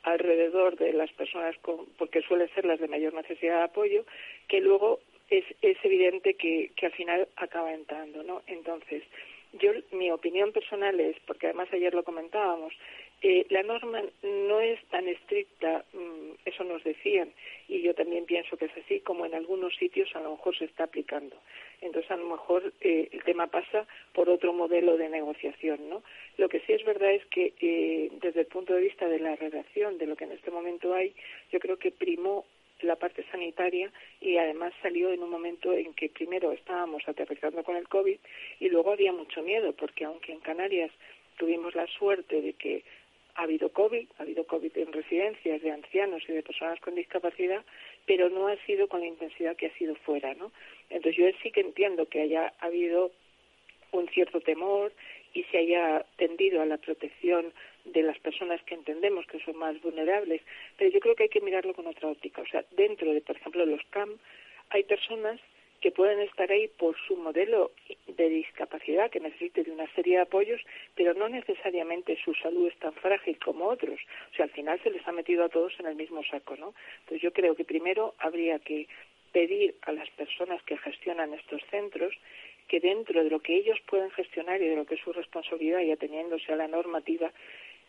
alrededor 0.03 0.77
de 0.77 0.93
las 0.93 1.11
personas 1.13 1.57
con, 1.59 1.87
porque 1.97 2.23
suelen 2.23 2.49
ser 2.55 2.65
las 2.65 2.81
de 2.81 2.89
mayor 2.89 3.15
necesidad 3.15 3.59
de 3.59 3.65
apoyo, 3.65 4.05
que 4.49 4.61
luego 4.61 5.01
es, 5.31 5.45
es 5.63 5.77
evidente 5.83 6.35
que, 6.35 6.73
que 6.77 6.87
al 6.87 6.93
final 6.93 7.29
acaba 7.37 7.73
entrando, 7.73 8.23
¿no? 8.23 8.43
Entonces, 8.47 9.03
yo 9.55 9.73
mi 9.93 10.11
opinión 10.11 10.53
personal 10.53 10.99
es, 11.01 11.17
porque 11.27 11.47
además 11.47 11.69
ayer 11.73 11.95
lo 11.95 12.05
comentábamos, 12.05 12.75
eh, 13.21 13.47
la 13.49 13.63
norma 13.63 14.03
no 14.23 14.61
es 14.61 14.81
tan 14.91 15.09
estricta, 15.09 15.85
mm, 15.93 16.33
eso 16.45 16.65
nos 16.65 16.85
decían, 16.85 17.33
y 17.67 17.83
yo 17.83 17.95
también 17.95 18.27
pienso 18.27 18.57
que 18.57 18.67
es 18.67 18.77
así, 18.77 19.01
como 19.01 19.27
en 19.27 19.35
algunos 19.35 19.75
sitios 19.75 20.15
a 20.15 20.21
lo 20.21 20.33
mejor 20.33 20.57
se 20.57 20.67
está 20.67 20.85
aplicando. 20.85 21.37
Entonces, 21.81 22.11
a 22.11 22.17
lo 22.17 22.29
mejor 22.29 22.73
eh, 22.81 23.09
el 23.11 23.25
tema 23.25 23.49
pasa 23.49 23.87
por 24.13 24.29
otro 24.29 24.53
modelo 24.53 24.97
de 24.97 25.09
negociación, 25.09 25.89
¿no? 25.89 26.03
Lo 26.37 26.49
que 26.49 26.61
sí 26.61 26.73
es 26.73 26.85
verdad 26.85 27.13
es 27.13 27.25
que 27.27 27.55
eh, 27.61 28.11
desde 28.21 28.41
el 28.41 28.47
punto 28.47 28.75
de 28.75 28.83
vista 28.83 29.09
de 29.09 29.19
la 29.19 29.35
redacción 29.35 29.99
de 29.99 30.07
lo 30.07 30.15
que 30.15 30.25
en 30.25 30.33
este 30.33 30.51
momento 30.51 30.95
hay, 30.95 31.15
yo 31.51 31.59
creo 31.59 31.79
que 31.79 31.91
primó 31.91 32.45
la 32.81 32.97
parte 32.97 33.25
sanitaria 33.31 33.93
y 34.21 34.37
además 34.37 34.73
salió 34.83 35.13
en 35.13 35.23
un 35.23 35.31
momento 35.31 35.73
en 35.73 35.95
que 35.95 36.09
primero 36.09 36.53
estábamos 36.53 37.03
aterrizando 37.09 37.63
con 37.65 37.77
el 37.77 37.89
COVID 37.89 38.19
y 38.61 38.69
luego 38.69 38.93
había 38.93 39.13
mucho 39.13 39.43
miedo 39.43 39.73
porque 39.73 40.05
aunque 40.05 40.33
en 40.33 40.41
Canarias 40.41 40.91
tuvimos 41.39 41.75
la 41.75 41.87
suerte 41.87 42.41
de 42.41 42.53
que 42.55 42.85
ha 43.35 43.43
habido 43.43 43.69
COVID, 43.73 44.09
ha 44.19 44.23
habido 44.23 44.45
COVID 44.47 44.77
en 44.77 44.93
residencias 44.93 45.63
de 45.63 45.71
ancianos 45.71 46.23
y 46.29 46.33
de 46.33 46.43
personas 46.43 46.81
con 46.81 46.97
discapacidad, 46.97 47.65
pero 48.05 48.29
no 48.31 48.49
ha 48.49 48.57
sido 48.67 48.89
con 48.89 49.01
la 49.01 49.07
intensidad 49.07 49.57
que 49.57 49.67
ha 49.67 49.79
sido 49.79 49.95
fuera, 49.95 50.35
¿no? 50.35 50.51
Entonces 50.91 51.17
yo 51.17 51.27
sí 51.43 51.53
que 51.53 51.61
entiendo 51.61 52.07
que 52.07 52.21
haya 52.21 52.53
habido 52.59 53.13
un 53.93 54.09
cierto 54.09 54.41
temor 54.41 54.93
y 55.35 55.45
se 55.45 55.59
haya 55.59 56.05
tendido 56.17 56.63
a 56.63 56.67
la 56.67 56.79
protección 56.79 57.53
de 57.93 58.03
las 58.03 58.19
personas 58.19 58.63
que 58.63 58.75
entendemos 58.75 59.27
que 59.27 59.41
son 59.41 59.57
más 59.57 59.81
vulnerables, 59.81 60.43
pero 60.77 60.91
yo 60.91 61.01
creo 61.01 61.15
que 61.15 61.25
hay 61.25 61.29
que 61.29 61.41
mirarlo 61.41 61.75
con 61.75 61.87
otra 61.87 62.09
óptica. 62.09 62.43
O 62.43 62.47
sea, 62.47 62.65
dentro 62.73 63.13
de, 63.13 63.21
por 63.21 63.37
ejemplo, 63.37 63.65
los 63.67 63.83
CAM, 63.91 64.19
hay 64.71 64.85
personas 64.85 65.41
que 65.81 65.93
pueden 65.93 66.21
estar 66.21 66.51
ahí 66.51 66.69
por 66.69 66.97
su 67.07 67.17
modelo 67.17 67.71
de 68.07 68.29
discapacidad, 68.29 69.11
que 69.11 69.21
necesite 69.21 69.63
de 69.63 69.71
una 69.71 69.87
serie 69.95 70.17
de 70.17 70.23
apoyos, 70.23 70.61
pero 70.97 71.15
no 71.15 71.29
necesariamente 71.29 72.19
su 72.25 72.35
salud 72.35 72.67
es 72.67 72.77
tan 72.79 72.93
frágil 72.95 73.39
como 73.39 73.67
otros. 73.67 74.01
O 74.33 74.35
sea, 74.35 74.47
al 74.47 74.51
final 74.51 74.81
se 74.83 74.91
les 74.91 75.07
ha 75.07 75.13
metido 75.13 75.45
a 75.45 75.49
todos 75.49 75.79
en 75.79 75.87
el 75.87 75.95
mismo 75.95 76.25
saco, 76.25 76.57
¿no? 76.57 76.75
Entonces 77.01 77.23
yo 77.23 77.33
creo 77.33 77.55
que 77.55 77.65
primero 77.65 78.15
habría 78.19 78.59
que 78.59 78.89
pedir 79.33 79.77
a 79.83 79.93
las 79.93 80.11
personas 80.11 80.63
que 80.65 80.77
gestionan 80.79 81.35
estos 81.35 81.63
centros 81.71 82.15
que 82.67 82.81
dentro 82.81 83.25
de 83.25 83.31
lo 83.31 83.41
que 83.41 83.57
ellos 83.57 83.79
pueden 83.87 84.11
gestionar 84.11 84.61
y 84.61 84.69
de 84.69 84.77
lo 84.77 84.85
que 84.85 84.97
es 84.97 85.01
su 85.01 85.13
responsabilidad 85.13 85.81
y 85.81 85.91
ateniéndose 85.91 86.53
a 86.53 86.57
la 86.57 86.69
normativa, 86.69 87.33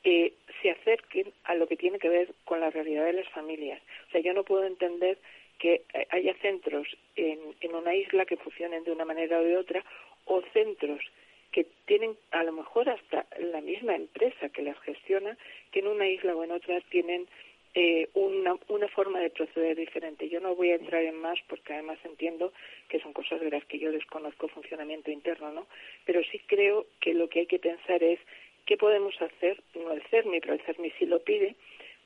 eh, 0.03 0.33
se 0.61 0.71
acerquen 0.71 1.31
a 1.43 1.55
lo 1.55 1.67
que 1.67 1.77
tiene 1.77 1.99
que 1.99 2.09
ver 2.09 2.33
con 2.45 2.59
la 2.59 2.69
realidad 2.69 3.05
de 3.05 3.13
las 3.13 3.29
familias. 3.29 3.81
O 4.07 4.11
sea, 4.11 4.21
yo 4.21 4.33
no 4.33 4.43
puedo 4.43 4.65
entender 4.65 5.17
que 5.57 5.83
haya 6.11 6.33
centros 6.41 6.87
en, 7.15 7.39
en 7.59 7.75
una 7.75 7.93
isla 7.93 8.25
que 8.25 8.37
funcionen 8.37 8.83
de 8.85 8.91
una 8.91 9.03
manera 9.03 9.39
o 9.39 9.43
de 9.43 9.57
otra 9.57 9.83
o 10.25 10.41
centros 10.53 11.01
que 11.51 11.65
tienen 11.85 12.15
a 12.31 12.43
lo 12.43 12.51
mejor 12.51 12.89
hasta 12.89 13.25
la 13.39 13.61
misma 13.61 13.95
empresa 13.95 14.49
que 14.49 14.61
las 14.61 14.79
gestiona, 14.81 15.37
que 15.71 15.79
en 15.79 15.87
una 15.87 16.07
isla 16.07 16.35
o 16.35 16.43
en 16.43 16.51
otra 16.51 16.79
tienen 16.89 17.27
eh, 17.73 18.07
una, 18.13 18.55
una 18.67 18.87
forma 18.87 19.19
de 19.19 19.29
proceder 19.29 19.77
diferente. 19.77 20.29
Yo 20.29 20.39
no 20.39 20.55
voy 20.55 20.71
a 20.71 20.75
entrar 20.75 21.03
en 21.03 21.15
más 21.15 21.39
porque 21.47 21.73
además 21.73 21.99
entiendo 22.03 22.51
que 22.87 22.99
son 22.99 23.13
cosas 23.13 23.39
de 23.41 23.49
las 23.49 23.63
que 23.65 23.79
yo 23.79 23.91
desconozco 23.91 24.47
funcionamiento 24.47 25.11
interno, 25.11 25.51
¿no? 25.51 25.67
Pero 26.05 26.21
sí 26.31 26.39
creo 26.47 26.85
que 26.99 27.13
lo 27.13 27.29
que 27.29 27.41
hay 27.41 27.45
que 27.45 27.59
pensar 27.59 28.03
es 28.03 28.19
qué 28.69 28.77
podemos 28.77 29.19
hacer, 29.19 29.59
no 29.73 29.91
el 29.93 30.03
CERMI, 30.11 30.41
pero 30.41 30.53
el 30.53 30.61
CERMI 30.61 30.91
sí 30.99 31.07
lo 31.07 31.17
pide, 31.23 31.55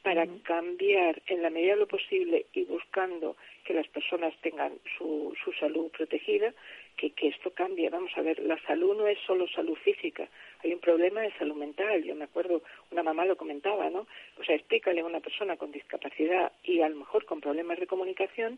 para 0.02 0.26
cambiar 0.44 1.22
en 1.28 1.42
la 1.42 1.50
medida 1.50 1.74
de 1.74 1.82
lo 1.82 1.88
posible 1.88 2.46
y 2.54 2.64
buscando 2.64 3.36
que 3.66 3.74
las 3.74 3.88
personas 3.90 4.34
tengan 4.42 4.72
su, 4.98 5.36
su 5.44 5.52
salud 5.54 5.92
protegida, 5.92 6.54
que, 6.96 7.10
que 7.12 7.28
esto 7.28 7.52
cambie. 7.52 7.90
Vamos 7.90 8.12
a 8.16 8.22
ver, 8.22 8.40
la 8.40 8.58
salud 8.62 8.96
no 8.96 9.08
es 9.08 9.18
solo 9.28 9.46
salud 9.50 9.76
física, 9.76 10.30
hay 10.64 10.74
un 10.74 10.80
problema 10.80 11.20
de 11.20 11.34
salud 11.34 11.56
mental. 11.56 12.02
Yo 12.02 12.16
me 12.16 12.26
acuerdo, 12.26 12.62
una 12.92 13.04
mamá 13.04 13.26
lo 13.26 13.36
comentaba, 13.36 13.90
¿no? 13.90 14.08
O 14.40 14.44
sea, 14.46 14.56
explícale 14.56 15.02
a 15.02 15.06
una 15.06 15.20
persona 15.20 15.58
con 15.58 15.74
discapacidad 15.74 16.54
y 16.64 16.80
a 16.80 16.88
lo 16.88 16.96
mejor 16.96 17.26
con 17.26 17.42
problemas 17.42 17.78
de 17.78 17.88
comunicación 17.88 18.58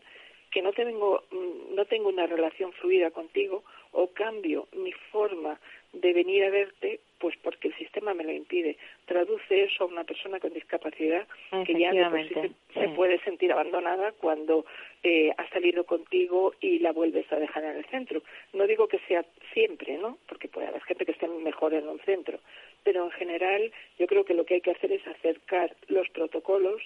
que 0.52 0.62
no 0.62 0.72
tengo, 0.72 1.24
mm, 1.32 1.74
no 1.74 1.84
tengo 1.86 2.08
una 2.08 2.26
relación 2.26 2.72
fluida 2.72 3.10
contigo 3.10 3.64
o 3.92 4.08
cambio 4.08 4.68
mi 4.72 4.92
forma 5.10 5.58
de 6.00 6.12
venir 6.12 6.44
a 6.44 6.50
verte, 6.50 7.00
pues 7.18 7.34
porque 7.42 7.68
el 7.68 7.74
sistema 7.76 8.14
me 8.14 8.24
lo 8.24 8.32
impide. 8.32 8.76
Traduce 9.06 9.64
eso 9.64 9.84
a 9.84 9.86
una 9.86 10.04
persona 10.04 10.38
con 10.38 10.52
discapacidad 10.52 11.26
que 11.64 11.78
ya 11.78 11.92
se, 12.74 12.88
puede 12.90 13.18
sentir 13.20 13.52
abandonada 13.52 14.12
cuando 14.12 14.66
eh, 15.02 15.32
ha 15.36 15.48
salido 15.48 15.84
contigo 15.84 16.54
y 16.60 16.78
la 16.80 16.92
vuelves 16.92 17.30
a 17.32 17.36
dejar 17.36 17.64
en 17.64 17.76
el 17.76 17.84
centro. 17.86 18.22
No 18.52 18.66
digo 18.66 18.88
que 18.88 18.98
sea 19.08 19.24
siempre, 19.52 19.96
¿no? 19.98 20.18
Porque 20.28 20.48
puede 20.48 20.66
haber 20.66 20.82
gente 20.82 21.06
que 21.06 21.12
esté 21.12 21.28
mejor 21.28 21.74
en 21.74 21.88
un 21.88 21.98
centro, 22.00 22.38
pero 22.84 23.04
en 23.04 23.10
general 23.12 23.72
yo 23.98 24.06
creo 24.06 24.24
que 24.24 24.34
lo 24.34 24.44
que 24.44 24.54
hay 24.54 24.60
que 24.60 24.72
hacer 24.72 24.92
es 24.92 25.06
acercar 25.06 25.74
los 25.88 26.08
protocolos 26.10 26.82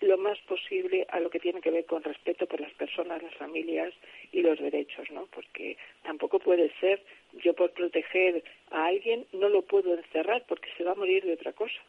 lo 0.00 0.16
más 0.16 0.38
posible 0.40 1.06
a 1.10 1.20
lo 1.20 1.28
que 1.30 1.40
tiene 1.40 1.60
que 1.60 1.70
ver 1.70 1.84
con 1.84 2.02
respeto 2.02 2.46
por 2.46 2.60
las 2.60 2.72
personas, 2.72 3.22
las 3.22 3.34
familias 3.34 3.92
y 4.32 4.40
los 4.40 4.58
derechos, 4.58 5.10
¿no? 5.10 5.26
Porque 5.26 5.76
tampoco 6.02 6.38
puede 6.38 6.72
ser 6.80 7.02
yo 7.42 7.54
por 7.54 7.70
proteger 7.72 8.42
a 8.70 8.86
alguien 8.86 9.26
no 9.32 9.48
lo 9.48 9.62
puedo 9.62 9.94
encerrar 9.94 10.44
porque 10.48 10.68
se 10.76 10.84
va 10.84 10.92
a 10.92 10.96
morir 10.96 11.24
de 11.24 11.34
otra 11.34 11.52
cosa. 11.52 11.80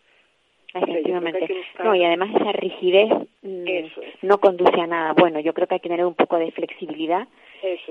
Efectivamente. 0.73 1.65
No, 1.83 1.95
y 1.95 2.03
además 2.03 2.29
esa 2.33 2.51
rigidez 2.53 3.09
mm, 3.41 3.65
no 4.21 4.39
conduce 4.39 4.79
a 4.79 4.87
nada. 4.87 5.13
Bueno, 5.13 5.39
yo 5.39 5.53
creo 5.53 5.67
que 5.67 5.75
hay 5.75 5.79
que 5.81 5.89
tener 5.89 6.05
un 6.05 6.15
poco 6.15 6.37
de 6.37 6.51
flexibilidad 6.51 7.27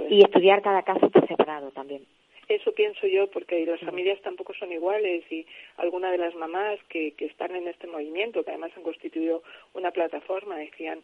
y 0.08 0.22
estudiar 0.22 0.62
cada 0.62 0.82
caso 0.82 1.10
por 1.10 1.26
separado 1.28 1.70
también. 1.72 2.06
Eso 2.48 2.72
pienso 2.72 3.06
yo, 3.06 3.28
porque 3.28 3.64
las 3.64 3.80
familias 3.80 4.20
tampoco 4.22 4.54
son 4.54 4.72
iguales 4.72 5.22
y 5.30 5.46
algunas 5.76 6.10
de 6.10 6.18
las 6.18 6.34
mamás 6.34 6.80
que, 6.88 7.12
que 7.12 7.26
están 7.26 7.54
en 7.54 7.68
este 7.68 7.86
movimiento, 7.86 8.42
que 8.42 8.50
además 8.50 8.72
han 8.76 8.82
constituido 8.82 9.44
una 9.72 9.92
plataforma, 9.92 10.56
decían, 10.56 11.00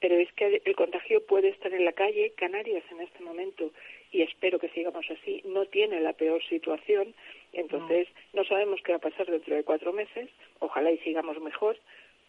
pero 0.00 0.14
es 0.16 0.32
que 0.32 0.62
el 0.64 0.76
contagio 0.76 1.24
puede 1.26 1.48
estar 1.48 1.72
en 1.72 1.84
la 1.84 1.92
calle. 1.92 2.32
Canarias 2.36 2.84
en 2.90 3.00
este 3.00 3.22
momento, 3.22 3.72
y 4.16 4.22
espero 4.22 4.58
que 4.58 4.70
sigamos 4.70 5.04
así, 5.10 5.42
no 5.44 5.66
tiene 5.66 6.00
la 6.00 6.14
peor 6.14 6.42
situación. 6.48 7.14
Entonces, 7.52 8.08
no. 8.32 8.44
sabemos 8.44 8.80
qué 8.82 8.92
va 8.92 8.96
a 8.96 9.10
pasar 9.10 9.26
dentro 9.26 9.54
de 9.54 9.62
cuatro 9.62 9.92
meses. 9.92 10.30
Ojalá 10.60 10.90
y 10.90 10.96
sigamos 10.98 11.38
mejor. 11.42 11.76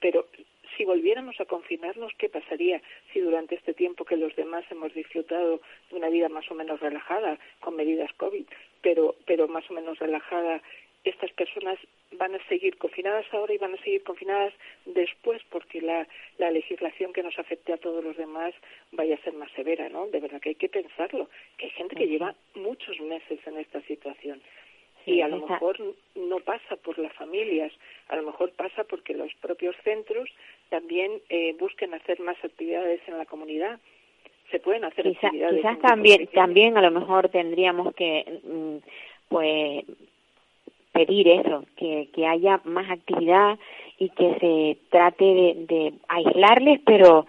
Pero 0.02 0.28
si 0.76 0.84
volviéramos 0.84 1.39
a 1.39 1.45
confinarnos, 1.45 2.12
¿qué 2.17 2.28
pasaría 2.28 2.82
si 3.13 3.21
durante 3.21 3.56
este 3.56 3.73
tiempo 3.73 4.04
que 4.04 4.17
los 4.17 4.36
demás 4.36 4.65
hemos 4.69 4.93
disfrutado 4.93 5.62
de 5.89 5.95
una 5.95 6.10
vida 6.10 6.28
más 6.28 6.52
o 6.52 6.56
menos 6.56 6.82
relajada, 6.82 7.39
con 7.62 7.78
medidas 7.78 8.12
COVID, 8.17 8.45
pero, 8.82 9.15
pero 9.26 9.47
más 9.47 9.63
o 9.71 9.73
menos 9.73 9.97
relajada, 9.97 10.62
estas 11.06 11.32
personas 11.32 11.80
van 12.12 12.36
a 12.36 12.48
seguir 12.48 12.78
confinadas 12.78 13.26
ahora 13.34 13.54
y 13.54 13.58
van 13.58 13.74
a 13.74 13.84
seguir 13.84 14.04
confinadas 14.04 14.54
después 14.86 15.41
porque 15.50 15.82
la, 15.82 16.08
la 16.38 16.52
legislación 16.52 17.13
que 17.13 17.24
nos 17.24 17.38
afecte 17.38 17.74
a 17.74 17.78
todos 17.78 18.04
los 18.04 18.15
demás 18.17 18.54
vaya 18.91 19.15
a 19.15 19.24
ser 19.24 19.34
más 19.34 19.52
severa, 19.52 19.89
¿no? 19.89 20.08
De 20.08 20.20
verdad 20.20 20.39
que 20.39 20.50
hay 20.50 20.56
que 20.56 20.70
pensarlo, 20.70 21.30
que 21.58 21.65
hay 21.65 21.72
gente 21.72 21.96
que 21.96 22.08
lleva 22.08 22.36
muchos 22.56 23.00
meses 23.02 23.39
en 23.46 23.58
esta 23.58 23.82
situación 23.82 24.41
y 25.08 25.22
a 25.22 25.30
lo 25.30 25.48
mejor 25.48 25.78
no 26.15 26.39
pasa 26.41 26.76
por 26.76 27.00
las 27.00 27.13
familias, 27.13 27.72
a 28.10 28.17
lo 28.17 28.24
mejor 28.24 28.52
pasa 28.52 28.84
porque 28.84 29.13
los 29.13 29.34
propios 29.36 29.74
centros 29.84 30.30
también 30.70 31.22
eh, 31.30 31.56
busquen 31.58 31.93
hacer 31.93 32.20
más 32.20 32.36
actividades 32.43 33.00
en 33.08 33.17
la 33.17 33.26
comunidad. 33.26 33.80
Se 34.52 34.60
pueden 34.60 34.84
hacer 34.84 35.08
actividades. 35.08 35.62
Quizás 35.62 35.80
también, 35.80 36.28
también 36.28 36.78
a 36.78 36.82
lo 36.82 36.91
mejor 36.91 37.30
tendríamos 37.30 37.96
que, 37.96 38.41
mm, 38.43 38.78
pues, 39.30 39.86
pedir 40.97 41.27
eso, 41.27 41.63
que, 41.75 42.10
que 42.13 42.25
haya 42.25 42.60
más 42.63 42.89
actividad 42.89 43.60
y 43.99 44.10
que 44.10 44.33
se 44.39 44.77
trate 44.89 45.25
de, 45.25 45.93
aislarles, 46.07 46.79
pero 46.86 47.27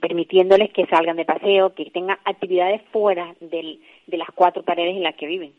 permitiéndoles 0.00 0.70
que 0.72 0.86
salgan 0.86 1.16
de 1.16 1.24
paseo, 1.24 1.74
que 1.74 1.86
tengan 1.90 2.18
actividades 2.24 2.82
fuera 2.92 3.34
del, 3.40 3.80
de 4.06 4.16
las 4.16 4.28
cuatro 4.34 4.62
paredes 4.62 4.96
en 4.96 5.02
las 5.02 5.14
que 5.14 5.26
viven. 5.26 5.52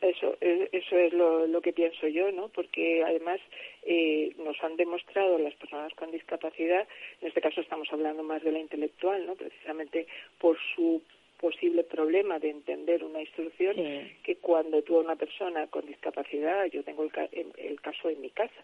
Eso, 0.00 0.36
eh, 0.40 0.68
eso 0.72 0.96
es 0.96 1.12
lo, 1.12 1.46
lo 1.46 1.60
que 1.60 1.72
pienso 1.72 2.08
yo, 2.08 2.30
¿no? 2.32 2.48
Porque 2.48 3.04
además 3.04 3.40
eh, 3.84 4.32
nos 4.38 4.60
han 4.64 4.76
demostrado 4.76 5.38
las 5.38 5.54
personas 5.54 5.94
con 5.94 6.10
discapacidad, 6.10 6.86
en 7.20 7.28
este 7.28 7.40
caso 7.40 7.60
estamos 7.60 7.88
hablando 7.92 8.24
más 8.24 8.42
de 8.42 8.50
la 8.50 8.58
intelectual, 8.58 9.24
¿no? 9.26 9.34
Precisamente 9.36 10.06
por 10.40 10.56
su 10.74 11.00
posible 11.42 11.82
problema 11.82 12.38
de 12.38 12.50
entender 12.50 13.02
una 13.02 13.20
instrucción, 13.20 13.74
que 14.22 14.36
cuando 14.36 14.80
tú 14.82 14.96
a 14.96 15.00
una 15.00 15.16
persona 15.16 15.66
con 15.66 15.84
discapacidad, 15.84 16.66
yo 16.66 16.84
tengo 16.84 17.02
el, 17.02 17.12
el 17.58 17.80
caso 17.80 18.08
en 18.08 18.20
mi 18.20 18.30
casa, 18.30 18.62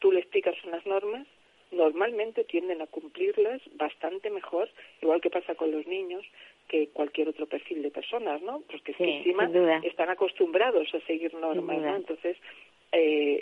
tú 0.00 0.10
le 0.10 0.18
explicas 0.18 0.56
unas 0.64 0.84
normas, 0.84 1.26
normalmente 1.70 2.42
tienden 2.44 2.82
a 2.82 2.86
cumplirlas 2.86 3.60
bastante 3.76 4.30
mejor, 4.30 4.68
igual 5.00 5.20
que 5.20 5.30
pasa 5.30 5.54
con 5.54 5.70
los 5.70 5.86
niños, 5.86 6.24
que 6.66 6.88
cualquier 6.88 7.28
otro 7.28 7.46
perfil 7.46 7.82
de 7.82 7.90
personas, 7.90 8.42
¿no? 8.42 8.62
Porque 8.70 8.94
que 8.94 9.18
encima 9.18 9.50
están 9.84 10.10
acostumbrados 10.10 10.92
a 10.94 11.00
seguir 11.06 11.32
normas, 11.34 11.78
¿no? 11.78 11.96
Entonces, 11.96 12.36
eh, 12.92 13.40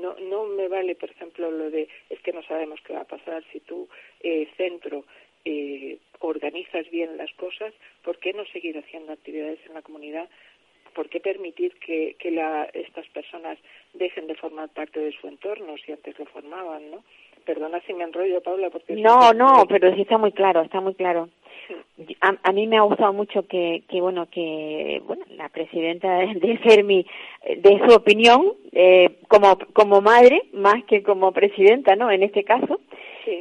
no, 0.00 0.16
no 0.30 0.46
me 0.46 0.68
vale, 0.68 0.94
por 0.94 1.10
ejemplo, 1.10 1.50
lo 1.50 1.70
de 1.70 1.88
es 2.10 2.20
que 2.20 2.32
no 2.32 2.42
sabemos 2.44 2.80
qué 2.86 2.94
va 2.94 3.00
a 3.00 3.12
pasar 3.16 3.44
si 3.52 3.60
tú, 3.60 3.88
eh, 4.20 4.48
centro, 4.56 5.04
eh, 5.44 5.98
organizas 6.26 6.88
bien 6.90 7.16
las 7.16 7.32
cosas, 7.34 7.72
¿por 8.02 8.18
qué 8.18 8.32
no 8.32 8.44
seguir 8.46 8.78
haciendo 8.78 9.12
actividades 9.12 9.58
en 9.66 9.74
la 9.74 9.82
comunidad? 9.82 10.28
¿Por 10.94 11.08
qué 11.08 11.20
permitir 11.20 11.74
que, 11.74 12.16
que 12.18 12.30
la, 12.30 12.64
estas 12.72 13.06
personas 13.08 13.58
dejen 13.94 14.26
de 14.26 14.36
formar 14.36 14.68
parte 14.68 15.00
de 15.00 15.12
su 15.12 15.26
entorno 15.26 15.76
si 15.84 15.92
antes 15.92 16.18
lo 16.18 16.26
formaban, 16.26 16.90
¿no? 16.90 17.02
Perdona 17.44 17.80
si 17.80 17.92
me 17.92 18.04
enrollo, 18.04 18.40
Paula, 18.42 18.70
porque... 18.70 18.94
No, 18.94 19.32
no, 19.32 19.66
pero 19.68 19.94
sí 19.94 20.02
está 20.02 20.16
muy 20.16 20.32
claro, 20.32 20.62
está 20.62 20.80
muy 20.80 20.94
claro. 20.94 21.28
A, 22.20 22.34
a, 22.42 22.52
mí 22.52 22.66
me 22.66 22.78
ha 22.78 22.82
gustado 22.82 23.12
mucho 23.12 23.46
que, 23.46 23.82
que 23.88 24.00
bueno, 24.00 24.26
que 24.30 25.02
bueno, 25.06 25.24
la 25.30 25.48
presidenta 25.48 26.18
de, 26.18 26.34
de 26.34 26.58
Fermi, 26.58 27.06
de 27.56 27.80
su 27.86 27.94
opinión, 27.94 28.54
eh, 28.72 29.16
como, 29.28 29.58
como 29.72 30.00
madre, 30.00 30.42
más 30.52 30.84
que 30.84 31.02
como 31.02 31.32
presidenta, 31.32 31.96
¿no? 31.96 32.10
En 32.10 32.22
este 32.22 32.44
caso. 32.44 32.80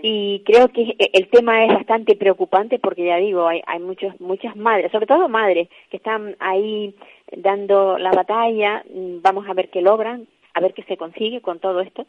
Y 0.02 0.42
creo 0.46 0.70
que 0.70 0.96
el 0.98 1.28
tema 1.30 1.66
es 1.66 1.74
bastante 1.74 2.16
preocupante 2.16 2.80
porque 2.80 3.06
ya 3.06 3.18
digo, 3.18 3.48
hay, 3.48 3.62
hay 3.66 3.80
muchos, 3.80 4.20
muchas 4.20 4.56
madres, 4.56 4.92
sobre 4.92 5.08
todo 5.08 5.28
madres, 5.28 5.70
que 5.90 5.98
están 5.98 6.36
ahí 6.40 6.96
dando 7.36 7.98
la 7.98 8.12
batalla. 8.12 8.84
Vamos 9.22 9.48
a 9.48 9.54
ver 9.54 9.70
qué 9.70 9.82
logran, 9.82 10.28
a 10.54 10.62
ver 10.62 10.74
qué 10.74 10.84
se 10.84 10.98
consigue 10.98 11.42
con 11.42 11.60
todo 11.60 11.82
esto 11.82 12.06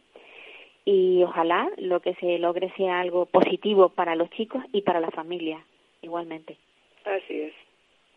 y 0.84 1.22
ojalá 1.22 1.68
lo 1.78 2.00
que 2.00 2.14
se 2.16 2.38
logre 2.38 2.72
sea 2.76 3.00
algo 3.00 3.26
positivo 3.26 3.88
para 3.88 4.14
los 4.14 4.30
chicos 4.30 4.62
y 4.72 4.82
para 4.82 5.00
la 5.00 5.10
familia 5.10 5.64
igualmente. 6.02 6.58
Así 7.04 7.40
es. 7.40 7.52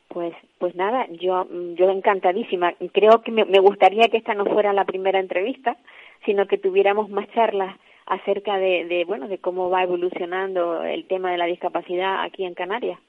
Pues, 0.10 0.34
pues 0.58 0.76
nada, 0.76 1.08
yo, 1.12 1.48
yo 1.76 1.90
encantadísima. 1.90 2.74
Creo 2.94 3.22
que 3.22 3.32
me, 3.32 3.46
me 3.46 3.60
gustaría 3.60 4.08
que 4.10 4.18
esta 4.18 4.34
no 4.34 4.46
fuera 4.46 4.74
la 4.74 4.86
primera 4.86 5.20
entrevista, 5.20 5.78
sino 6.26 6.48
que 6.48 6.58
tuviéramos 6.58 7.10
más 7.10 7.30
charlas 7.34 7.76
acerca 8.08 8.58
de, 8.58 8.86
de, 8.86 9.06
bueno, 9.06 9.28
de 9.28 9.38
cómo 9.38 9.70
va 9.70 9.84
evolucionando 9.84 10.84
el 10.84 11.06
tema 11.08 11.32
de 11.32 11.38
la 11.38 11.46
discapacidad 11.46 12.24
aquí 12.24 12.46
en 12.46 12.54
Canarias. 12.54 13.00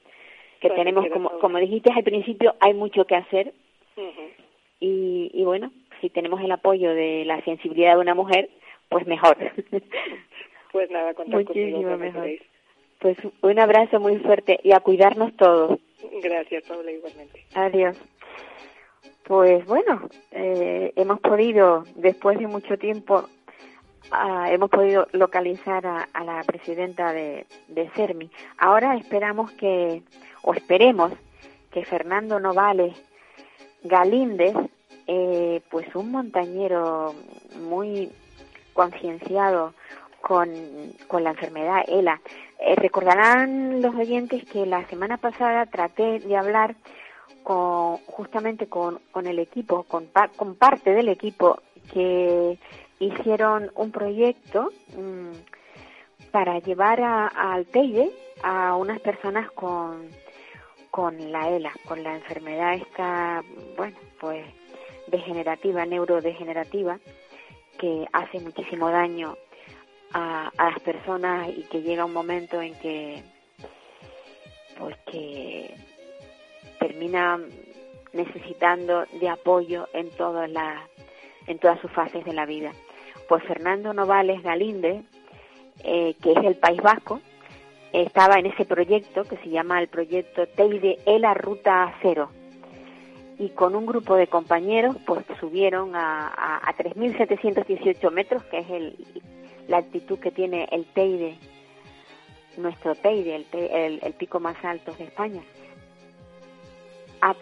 Que 0.59 0.69
tenemos, 0.69 1.07
como, 1.09 1.29
como 1.39 1.57
dijiste 1.57 1.91
al 1.91 2.03
principio, 2.03 2.53
hay 2.59 2.73
mucho 2.73 3.05
que 3.05 3.15
hacer. 3.15 3.53
y, 4.79 5.31
y 5.33 5.43
bueno, 5.45 5.71
si 6.01 6.09
tenemos 6.09 6.41
el 6.41 6.51
apoyo 6.51 6.93
de 6.93 7.23
la 7.25 7.41
sensibilidad 7.43 7.95
de 7.95 8.01
una 8.01 8.13
mujer, 8.13 8.49
pues 8.89 9.07
mejor. 9.07 9.37
Pues 10.71 10.91
nada, 10.91 11.15
contar 11.15 11.43
Muchísimo 11.43 11.97
mejor. 11.97 12.29
Pues 12.99 13.17
un 13.41 13.57
abrazo 13.57 13.99
muy 13.99 14.17
fuerte 14.17 14.59
y 14.63 14.71
a 14.71 14.81
cuidarnos 14.81 15.35
todos. 15.35 15.79
Gracias, 16.21 16.63
Paula, 16.67 16.91
igualmente. 16.91 17.43
Adiós. 17.55 17.97
Pues 19.23 19.65
bueno, 19.65 20.09
eh, 20.31 20.91
hemos 20.95 21.19
podido, 21.21 21.85
después 21.95 22.37
de 22.37 22.47
mucho 22.47 22.77
tiempo, 22.77 23.27
ah, 24.11 24.47
hemos 24.51 24.69
podido 24.69 25.07
localizar 25.11 25.85
a, 25.85 26.07
a 26.13 26.23
la 26.23 26.43
presidenta 26.43 27.13
de, 27.13 27.45
de 27.67 27.89
CERMI. 27.91 28.29
Ahora 28.57 28.95
esperamos 28.95 29.51
que, 29.51 30.03
o 30.41 30.53
esperemos, 30.53 31.11
que 31.71 31.85
Fernando 31.85 32.39
Novales 32.39 32.95
Galíndez, 33.83 34.55
eh, 35.07 35.61
pues 35.69 35.95
un 35.95 36.11
montañero 36.11 37.13
muy 37.59 38.11
concienciado 38.73 39.73
con, 40.21 40.49
con 41.07 41.23
la 41.23 41.31
enfermedad 41.31 41.83
ELA, 41.87 42.21
eh, 42.59 42.75
recordarán 42.75 43.81
los 43.81 43.95
oyentes 43.95 44.43
que 44.45 44.65
la 44.65 44.85
semana 44.87 45.17
pasada 45.17 45.65
traté 45.65 46.19
de 46.19 46.35
hablar 46.35 46.75
con, 47.43 47.97
justamente 48.05 48.67
con, 48.67 48.99
con 49.11 49.27
el 49.27 49.39
equipo, 49.39 49.83
con, 49.83 50.09
con 50.35 50.55
parte 50.55 50.91
del 50.91 51.07
equipo 51.09 51.61
que 51.93 52.59
hicieron 52.99 53.71
un 53.75 53.91
proyecto 53.91 54.71
mmm, 54.95 55.31
para 56.31 56.59
llevar 56.59 57.01
al 57.01 57.65
Teide 57.67 58.11
a 58.43 58.75
unas 58.75 58.99
personas 58.99 59.49
con, 59.51 60.09
con 60.91 61.31
la 61.31 61.49
ELA, 61.49 61.73
con 61.87 62.03
la 62.03 62.15
enfermedad 62.15 62.75
esta, 62.75 63.43
bueno, 63.75 63.97
pues 64.19 64.45
degenerativa, 65.07 65.85
neurodegenerativa, 65.85 66.99
que 67.77 68.07
hace 68.11 68.39
muchísimo 68.39 68.89
daño 68.89 69.37
a, 70.13 70.51
a 70.57 70.71
las 70.71 70.79
personas 70.81 71.49
y 71.49 71.63
que 71.63 71.81
llega 71.81 72.05
un 72.05 72.13
momento 72.13 72.61
en 72.61 72.75
que, 72.75 73.23
pues 74.77 74.95
que 75.11 75.75
termina 76.79 77.39
necesitando 78.13 79.05
de 79.19 79.29
apoyo 79.29 79.87
en 79.93 80.09
todas 80.11 80.49
las 80.49 80.81
en 81.47 81.57
todas 81.57 81.79
sus 81.81 81.91
fases 81.91 82.23
de 82.25 82.33
la 82.33 82.45
vida. 82.45 82.71
Pues 83.29 83.43
Fernando 83.43 83.93
Novales 83.93 84.41
Galinde, 84.41 85.03
eh, 85.83 86.15
que 86.19 86.31
es 86.31 86.41
del 86.41 86.55
País 86.55 86.81
Vasco, 86.81 87.21
estaba 87.93 88.39
en 88.39 88.47
ese 88.47 88.65
proyecto 88.65 89.23
que 89.23 89.37
se 89.37 89.49
llama 89.49 89.79
el 89.79 89.87
proyecto 89.87 90.47
Teide 90.47 90.97
ELA 91.05 91.35
Ruta 91.35 91.93
Cero. 92.01 92.31
Y 93.37 93.49
con 93.49 93.75
un 93.75 93.85
grupo 93.85 94.15
de 94.15 94.25
compañeros, 94.25 94.97
pues 95.05 95.23
subieron 95.39 95.95
a, 95.95 96.27
a, 96.27 96.69
a 96.69 96.75
3.718 96.75 98.11
metros, 98.11 98.43
que 98.45 98.59
es 98.59 98.69
el, 98.71 98.95
la 99.67 99.77
altitud 99.77 100.17
que 100.19 100.31
tiene 100.31 100.67
el 100.71 100.85
Teide, 100.85 101.37
nuestro 102.57 102.95
Teide, 102.95 103.35
el, 103.35 103.45
el, 103.53 103.99
el 104.01 104.13
pico 104.13 104.39
más 104.39 104.57
alto 104.65 104.91
de 104.93 105.03
España. 105.03 105.43
A, 107.21 107.35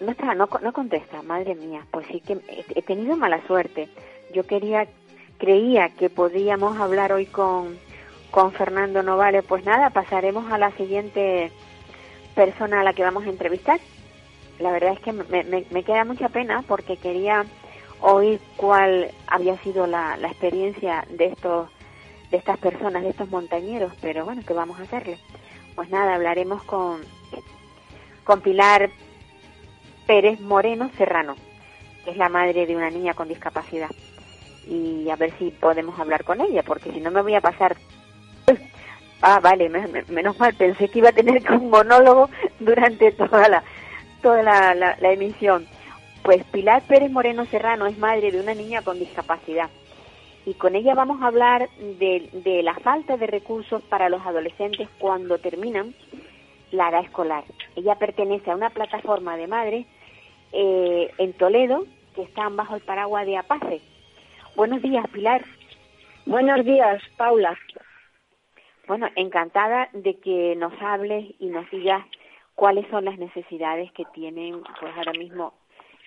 no 0.00 0.10
está, 0.12 0.34
no, 0.34 0.48
no 0.62 0.72
contesta, 0.72 1.20
madre 1.22 1.56
mía, 1.56 1.84
pues 1.90 2.06
sí 2.06 2.20
que 2.20 2.38
he 2.74 2.82
tenido 2.82 3.16
mala 3.16 3.44
suerte. 3.46 3.88
Yo 4.32 4.44
quería, 4.44 4.86
creía 5.42 5.88
que 5.88 6.08
podíamos 6.08 6.78
hablar 6.78 7.12
hoy 7.12 7.26
con, 7.26 7.76
con 8.30 8.52
Fernando 8.52 9.02
Novales. 9.02 9.44
Pues 9.44 9.64
nada, 9.64 9.90
pasaremos 9.90 10.52
a 10.52 10.56
la 10.56 10.70
siguiente 10.76 11.50
persona 12.36 12.80
a 12.80 12.84
la 12.84 12.92
que 12.92 13.02
vamos 13.02 13.24
a 13.24 13.28
entrevistar. 13.28 13.80
La 14.60 14.70
verdad 14.70 14.92
es 14.92 15.00
que 15.00 15.12
me, 15.12 15.42
me, 15.42 15.64
me 15.68 15.82
queda 15.82 16.04
mucha 16.04 16.28
pena 16.28 16.62
porque 16.68 16.96
quería 16.96 17.44
oír 18.00 18.38
cuál 18.56 19.10
había 19.26 19.58
sido 19.64 19.88
la, 19.88 20.16
la 20.16 20.28
experiencia 20.28 21.04
de 21.10 21.26
estos 21.26 21.68
de 22.30 22.36
estas 22.36 22.58
personas, 22.58 23.02
de 23.02 23.10
estos 23.10 23.28
montañeros, 23.28 23.92
pero 24.00 24.24
bueno, 24.24 24.42
¿qué 24.46 24.54
vamos 24.54 24.78
a 24.78 24.84
hacerle? 24.84 25.18
Pues 25.74 25.90
nada, 25.90 26.14
hablaremos 26.14 26.62
con, 26.62 27.00
con 28.24 28.40
Pilar 28.40 28.90
Pérez 30.06 30.40
Moreno 30.40 30.90
Serrano, 30.96 31.34
que 32.04 32.12
es 32.12 32.16
la 32.16 32.30
madre 32.30 32.64
de 32.64 32.74
una 32.74 32.88
niña 32.90 33.12
con 33.12 33.28
discapacidad. 33.28 33.90
Y 34.68 35.08
a 35.10 35.16
ver 35.16 35.32
si 35.38 35.50
podemos 35.50 35.98
hablar 35.98 36.24
con 36.24 36.40
ella, 36.40 36.62
porque 36.62 36.92
si 36.92 37.00
no 37.00 37.10
me 37.10 37.22
voy 37.22 37.34
a 37.34 37.40
pasar... 37.40 37.76
Ah, 39.24 39.38
vale, 39.38 39.68
menos 40.08 40.36
mal, 40.40 40.52
pensé 40.54 40.88
que 40.88 40.98
iba 40.98 41.10
a 41.10 41.12
tener 41.12 41.48
un 41.52 41.70
monólogo 41.70 42.28
durante 42.58 43.12
toda 43.12 43.48
la, 43.48 43.62
toda 44.20 44.42
la, 44.42 44.74
la, 44.74 44.96
la 45.00 45.12
emisión. 45.12 45.68
Pues 46.24 46.42
Pilar 46.46 46.82
Pérez 46.88 47.08
Moreno 47.08 47.44
Serrano 47.46 47.86
es 47.86 47.96
madre 47.98 48.32
de 48.32 48.40
una 48.40 48.52
niña 48.52 48.82
con 48.82 48.98
discapacidad 48.98 49.70
y 50.44 50.54
con 50.54 50.74
ella 50.74 50.94
vamos 50.94 51.22
a 51.22 51.26
hablar 51.26 51.68
de, 51.78 52.28
de, 52.32 52.62
la 52.62 52.74
falta 52.74 53.16
de 53.16 53.26
recursos 53.26 53.82
para 53.82 54.08
los 54.08 54.24
adolescentes 54.26 54.88
cuando 54.98 55.38
terminan 55.38 55.94
la 56.72 56.88
edad 56.88 57.04
escolar. 57.04 57.44
Ella 57.76 57.94
pertenece 57.96 58.50
a 58.50 58.56
una 58.56 58.70
plataforma 58.70 59.36
de 59.36 59.46
madres 59.46 59.86
eh, 60.52 61.10
en 61.18 61.32
Toledo 61.34 61.86
que 62.14 62.22
están 62.22 62.56
bajo 62.56 62.74
el 62.74 62.82
paraguas 62.82 63.26
de 63.26 63.36
APACE. 63.36 63.80
Buenos 64.54 64.82
días, 64.82 65.06
Pilar. 65.08 65.42
Buenos 66.26 66.64
días, 66.64 67.02
Paula. 67.16 67.58
Bueno, 68.86 69.08
encantada 69.16 69.88
de 69.92 70.18
que 70.20 70.54
nos 70.56 70.72
hables 70.82 71.34
y 71.38 71.46
nos 71.46 71.68
digas 71.70 72.04
cuáles 72.54 72.86
son 72.88 73.06
las 73.06 73.18
necesidades 73.18 73.90
que 73.92 74.04
tienen 74.12 74.62
pues 74.78 74.94
ahora 74.96 75.12
mismo 75.12 75.54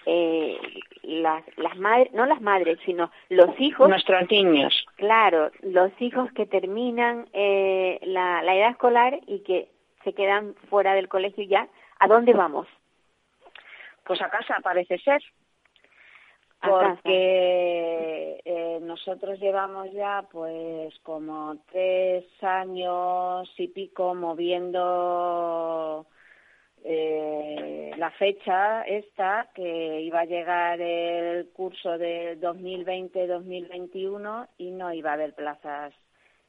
eh, 0.06 0.60
las, 1.02 1.44
las 1.58 1.76
madres, 1.78 2.14
no 2.14 2.28
las 2.28 2.40
madres, 2.40 2.78
sino 2.86 3.12
los 3.30 3.60
hijos. 3.60 3.90
Nuestros 3.90 4.30
niños. 4.30 4.86
Claro, 4.98 5.52
los 5.62 5.92
hijos 6.00 6.32
que 6.34 6.46
terminan 6.46 7.28
eh, 7.34 8.00
la, 8.04 8.44
la 8.44 8.56
edad 8.56 8.70
escolar 8.70 9.20
y 9.26 9.40
que 9.40 9.70
se 10.04 10.14
quedan 10.14 10.54
fuera 10.70 10.94
del 10.94 11.10
colegio 11.10 11.44
ya. 11.46 11.68
¿A 11.98 12.08
dónde 12.08 12.34
vamos? 12.34 12.68
Pues 14.04 14.22
a 14.22 14.30
casa, 14.30 14.60
parece 14.62 15.00
ser. 15.00 15.24
Porque 16.62 18.42
eh, 18.44 18.80
nosotros 18.82 19.40
llevamos 19.40 19.92
ya 19.92 20.28
pues 20.32 20.94
como 21.04 21.58
tres 21.72 22.26
años 22.42 23.48
y 23.58 23.68
pico 23.68 24.16
moviendo 24.16 26.08
eh, 26.84 27.92
la 27.98 28.10
fecha 28.12 28.84
esta 28.84 29.50
que 29.56 30.02
iba 30.02 30.20
a 30.22 30.26
llegar 30.26 30.80
el 30.80 31.50
curso 31.50 31.98
de 31.98 32.40
2020-2021 32.40 34.48
y 34.58 34.72
no 34.72 34.94
iba 34.94 35.10
a 35.10 35.14
haber 35.14 35.34
plazas 35.34 35.94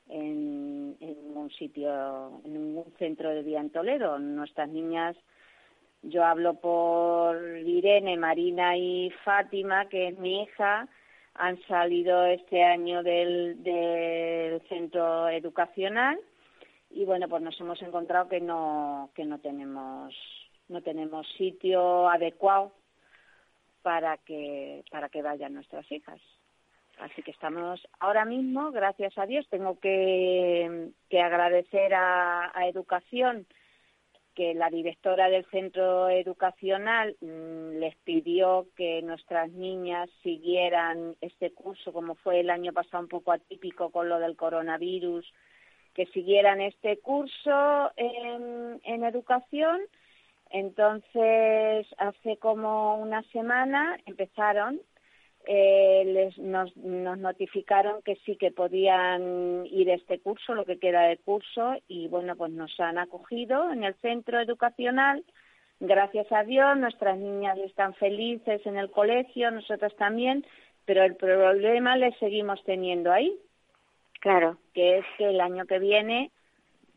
en, 0.08 0.96
en 1.00 1.22
ningún 1.22 1.50
sitio, 1.50 2.40
en 2.44 2.52
ningún 2.52 2.92
centro 2.98 3.30
de 3.30 3.42
día 3.42 3.60
en 3.60 3.70
Toledo. 3.70 4.18
Nuestras 4.18 4.68
niñas 4.68 5.16
yo 6.02 6.24
hablo 6.24 6.54
por 6.54 7.36
Irene, 7.58 8.16
Marina 8.16 8.76
y 8.76 9.10
Fátima, 9.24 9.88
que 9.88 10.08
es 10.08 10.18
mi 10.18 10.42
hija, 10.42 10.88
han 11.34 11.60
salido 11.66 12.24
este 12.26 12.62
año 12.62 13.02
del, 13.02 14.62
centro 14.68 15.28
educacional 15.28 16.18
y 16.90 17.04
bueno, 17.04 17.28
pues 17.28 17.42
nos 17.42 17.60
hemos 17.60 17.80
encontrado 17.82 18.28
que 18.28 18.40
no 18.40 19.10
que 19.14 19.24
no 19.24 19.38
tenemos 19.38 20.14
no 20.68 20.80
tenemos 20.82 21.26
sitio 21.36 22.08
adecuado 22.08 22.72
para 23.82 24.16
que 24.18 24.82
para 24.90 25.08
que 25.08 25.22
vayan 25.22 25.54
nuestras 25.54 25.90
hijas. 25.92 26.20
Así 26.98 27.22
que 27.22 27.30
estamos 27.30 27.86
ahora 28.00 28.24
mismo, 28.24 28.70
gracias 28.72 29.18
a 29.18 29.26
Dios, 29.26 29.46
tengo 29.50 29.78
que, 29.78 30.92
que 31.10 31.20
agradecer 31.20 31.92
a, 31.92 32.50
a 32.58 32.66
Educación 32.68 33.46
que 34.36 34.54
la 34.54 34.68
directora 34.70 35.28
del 35.28 35.46
centro 35.46 36.08
educacional 36.10 37.16
mmm, 37.20 37.78
les 37.80 37.96
pidió 38.04 38.66
que 38.76 39.02
nuestras 39.02 39.50
niñas 39.50 40.08
siguieran 40.22 41.16
este 41.22 41.50
curso, 41.52 41.92
como 41.92 42.14
fue 42.16 42.40
el 42.40 42.50
año 42.50 42.72
pasado 42.72 43.02
un 43.02 43.08
poco 43.08 43.32
atípico 43.32 43.90
con 43.90 44.08
lo 44.08 44.20
del 44.20 44.36
coronavirus, 44.36 45.26
que 45.94 46.06
siguieran 46.06 46.60
este 46.60 46.98
curso 46.98 47.90
en 47.96 49.04
educación. 49.04 49.80
Entonces, 50.50 51.86
hace 51.96 52.36
como 52.36 52.96
una 52.98 53.22
semana 53.32 53.98
empezaron 54.04 54.80
eh, 55.46 56.02
les, 56.04 56.38
nos, 56.38 56.76
nos 56.76 57.18
notificaron 57.18 58.02
que 58.02 58.16
sí 58.24 58.36
que 58.36 58.50
podían 58.50 59.64
ir 59.66 59.88
este 59.90 60.18
curso, 60.18 60.54
lo 60.54 60.64
que 60.64 60.78
queda 60.78 61.02
de 61.02 61.18
curso, 61.18 61.74
y 61.86 62.08
bueno, 62.08 62.34
pues 62.34 62.50
nos 62.50 62.78
han 62.80 62.98
acogido 62.98 63.70
en 63.70 63.84
el 63.84 63.94
centro 63.96 64.40
educacional. 64.40 65.24
Gracias 65.78 66.30
a 66.32 66.42
Dios, 66.42 66.76
nuestras 66.76 67.16
niñas 67.18 67.58
están 67.58 67.94
felices 67.94 68.66
en 68.66 68.76
el 68.76 68.90
colegio, 68.90 69.50
nosotros 69.50 69.94
también, 69.96 70.44
pero 70.84 71.04
el 71.04 71.14
problema 71.14 71.96
le 71.96 72.12
seguimos 72.18 72.62
teniendo 72.64 73.12
ahí. 73.12 73.38
Claro. 74.20 74.58
Que 74.74 74.98
es 74.98 75.06
que 75.16 75.28
el 75.28 75.40
año 75.40 75.66
que 75.66 75.78
viene 75.78 76.32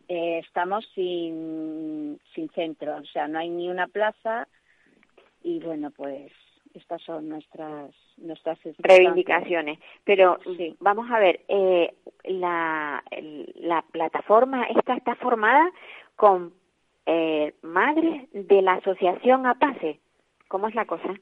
eh, 0.07 0.39
estamos 0.39 0.87
sin, 0.95 2.19
sin 2.33 2.49
centro, 2.49 2.97
o 2.97 3.05
sea, 3.05 3.27
no 3.27 3.37
hay 3.37 3.49
ni 3.49 3.69
una 3.69 3.87
plaza 3.87 4.47
y 5.43 5.59
bueno, 5.59 5.91
pues 5.91 6.31
estas 6.73 7.01
son 7.01 7.29
nuestras 7.29 7.91
nuestras 8.17 8.59
reivindicaciones. 8.79 9.79
Pero 10.03 10.39
sí. 10.57 10.75
vamos 10.79 11.09
a 11.11 11.19
ver, 11.19 11.41
eh, 11.47 11.93
la, 12.25 13.03
la 13.55 13.81
plataforma 13.91 14.63
esta 14.65 14.95
está 14.95 15.15
formada 15.15 15.69
con 16.15 16.53
eh, 17.05 17.53
madres 17.61 18.27
de 18.33 18.61
la 18.61 18.73
asociación 18.73 19.45
APACE. 19.45 19.99
¿Cómo 20.47 20.67
es 20.67 20.75
la 20.75 20.85
cosa? 20.85 21.13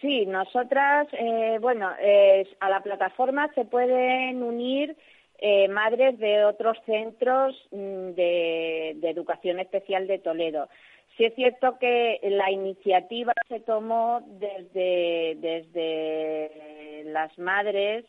Sí, 0.00 0.26
nosotras, 0.26 1.06
eh, 1.12 1.58
bueno, 1.60 1.90
eh, 2.00 2.46
a 2.60 2.70
la 2.70 2.80
plataforma 2.80 3.50
se 3.54 3.64
pueden 3.64 4.42
unir 4.42 4.96
eh, 5.38 5.68
madres 5.68 6.18
de 6.18 6.44
otros 6.44 6.78
centros 6.86 7.54
mm, 7.70 8.10
de, 8.12 8.92
de 8.96 9.10
educación 9.10 9.60
especial 9.60 10.06
de 10.06 10.18
Toledo. 10.18 10.68
Sí 11.16 11.24
es 11.24 11.34
cierto 11.34 11.78
que 11.78 12.20
la 12.22 12.50
iniciativa 12.50 13.32
se 13.48 13.60
tomó 13.60 14.20
desde, 14.26 15.36
desde 15.36 17.04
las 17.06 17.38
madres 17.38 18.04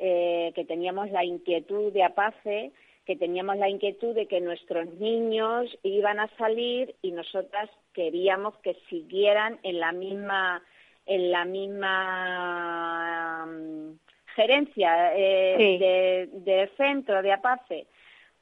eh, 0.00 0.50
que 0.54 0.64
teníamos 0.64 1.10
la 1.12 1.24
inquietud 1.24 1.92
de 1.92 2.02
APACE, 2.02 2.72
que 3.06 3.14
teníamos 3.14 3.58
la 3.58 3.68
inquietud 3.68 4.12
de 4.14 4.26
que 4.26 4.40
nuestros 4.40 4.88
niños 4.94 5.78
iban 5.84 6.18
a 6.18 6.26
salir 6.36 6.96
y 7.02 7.12
nosotras 7.12 7.70
queríamos 7.92 8.56
que 8.58 8.74
siguieran 8.88 9.60
en 9.62 9.78
la 9.78 9.92
misma 9.92 10.62
en 11.06 11.30
la 11.32 11.44
misma 11.44 13.44
um, 13.44 13.98
gerencia 14.36 15.16
eh, 15.16 15.56
sí. 15.58 15.78
de, 15.78 16.28
del 16.32 16.68
centro 16.76 17.22
de 17.22 17.32
APACE 17.32 17.88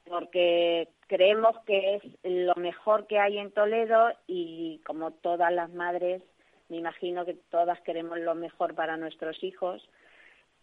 porque 0.05 0.89
creemos 1.07 1.57
que 1.65 1.95
es 1.95 2.03
lo 2.23 2.55
mejor 2.55 3.07
que 3.07 3.19
hay 3.19 3.37
en 3.37 3.51
Toledo 3.51 4.09
y 4.27 4.81
como 4.85 5.11
todas 5.11 5.51
las 5.53 5.71
madres, 5.71 6.21
me 6.69 6.77
imagino 6.77 7.25
que 7.25 7.33
todas 7.49 7.79
queremos 7.81 8.19
lo 8.19 8.33
mejor 8.35 8.75
para 8.75 8.97
nuestros 8.97 9.43
hijos 9.43 9.87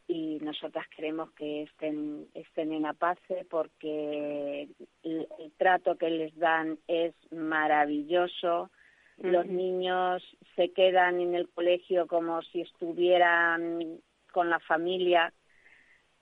y 0.08 0.38
nosotras 0.40 0.86
queremos 0.96 1.30
que 1.32 1.64
estén, 1.64 2.26
estén 2.32 2.72
en 2.72 2.86
Apace 2.86 3.46
porque 3.50 4.68
el, 5.02 5.28
trato 5.58 5.98
que 5.98 6.08
les 6.08 6.34
dan 6.36 6.78
es 6.88 7.14
maravilloso. 7.30 8.70
Los 9.18 9.46
niños 9.46 10.22
se 10.56 10.72
quedan 10.72 11.20
en 11.20 11.34
el 11.34 11.48
colegio 11.50 12.06
como 12.06 12.40
si 12.42 12.62
estuvieran 12.62 13.98
con 14.32 14.48
la 14.48 14.60
familia 14.60 15.32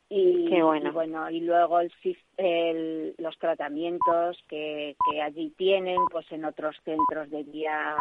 y, 0.09 0.49
bueno. 0.93 1.31
y 1.31 1.41
luego 1.41 1.81
el, 1.81 3.15
los 3.19 3.39
tratamientos 3.39 4.39
que, 4.49 4.97
que 5.11 5.21
allí 5.21 5.51
tienen 5.57 5.99
pues 6.13 6.31
en 6.31 6.45
otros 6.45 6.77
centros 6.85 7.29
de 7.31 7.43
día 7.45 7.97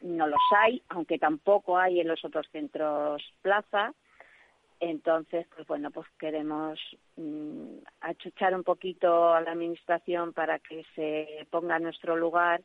no 0.00 0.26
los 0.26 0.40
hay 0.62 0.82
aunque 0.88 1.18
tampoco 1.18 1.76
hay 1.76 2.00
en 2.00 2.08
los 2.08 2.24
otros 2.24 2.46
centros 2.50 3.22
plaza 3.42 3.92
entonces 4.80 5.46
pues 5.54 5.66
bueno 5.66 5.90
pues 5.90 6.06
queremos 6.18 6.80
mm, 7.16 7.76
achuchar 8.00 8.54
un 8.54 8.64
poquito 8.64 9.34
a 9.34 9.42
la 9.42 9.52
administración 9.52 10.32
para 10.32 10.58
que 10.60 10.84
se 10.94 11.46
ponga 11.50 11.76
en 11.76 11.82
nuestro 11.82 12.16
lugar 12.16 12.62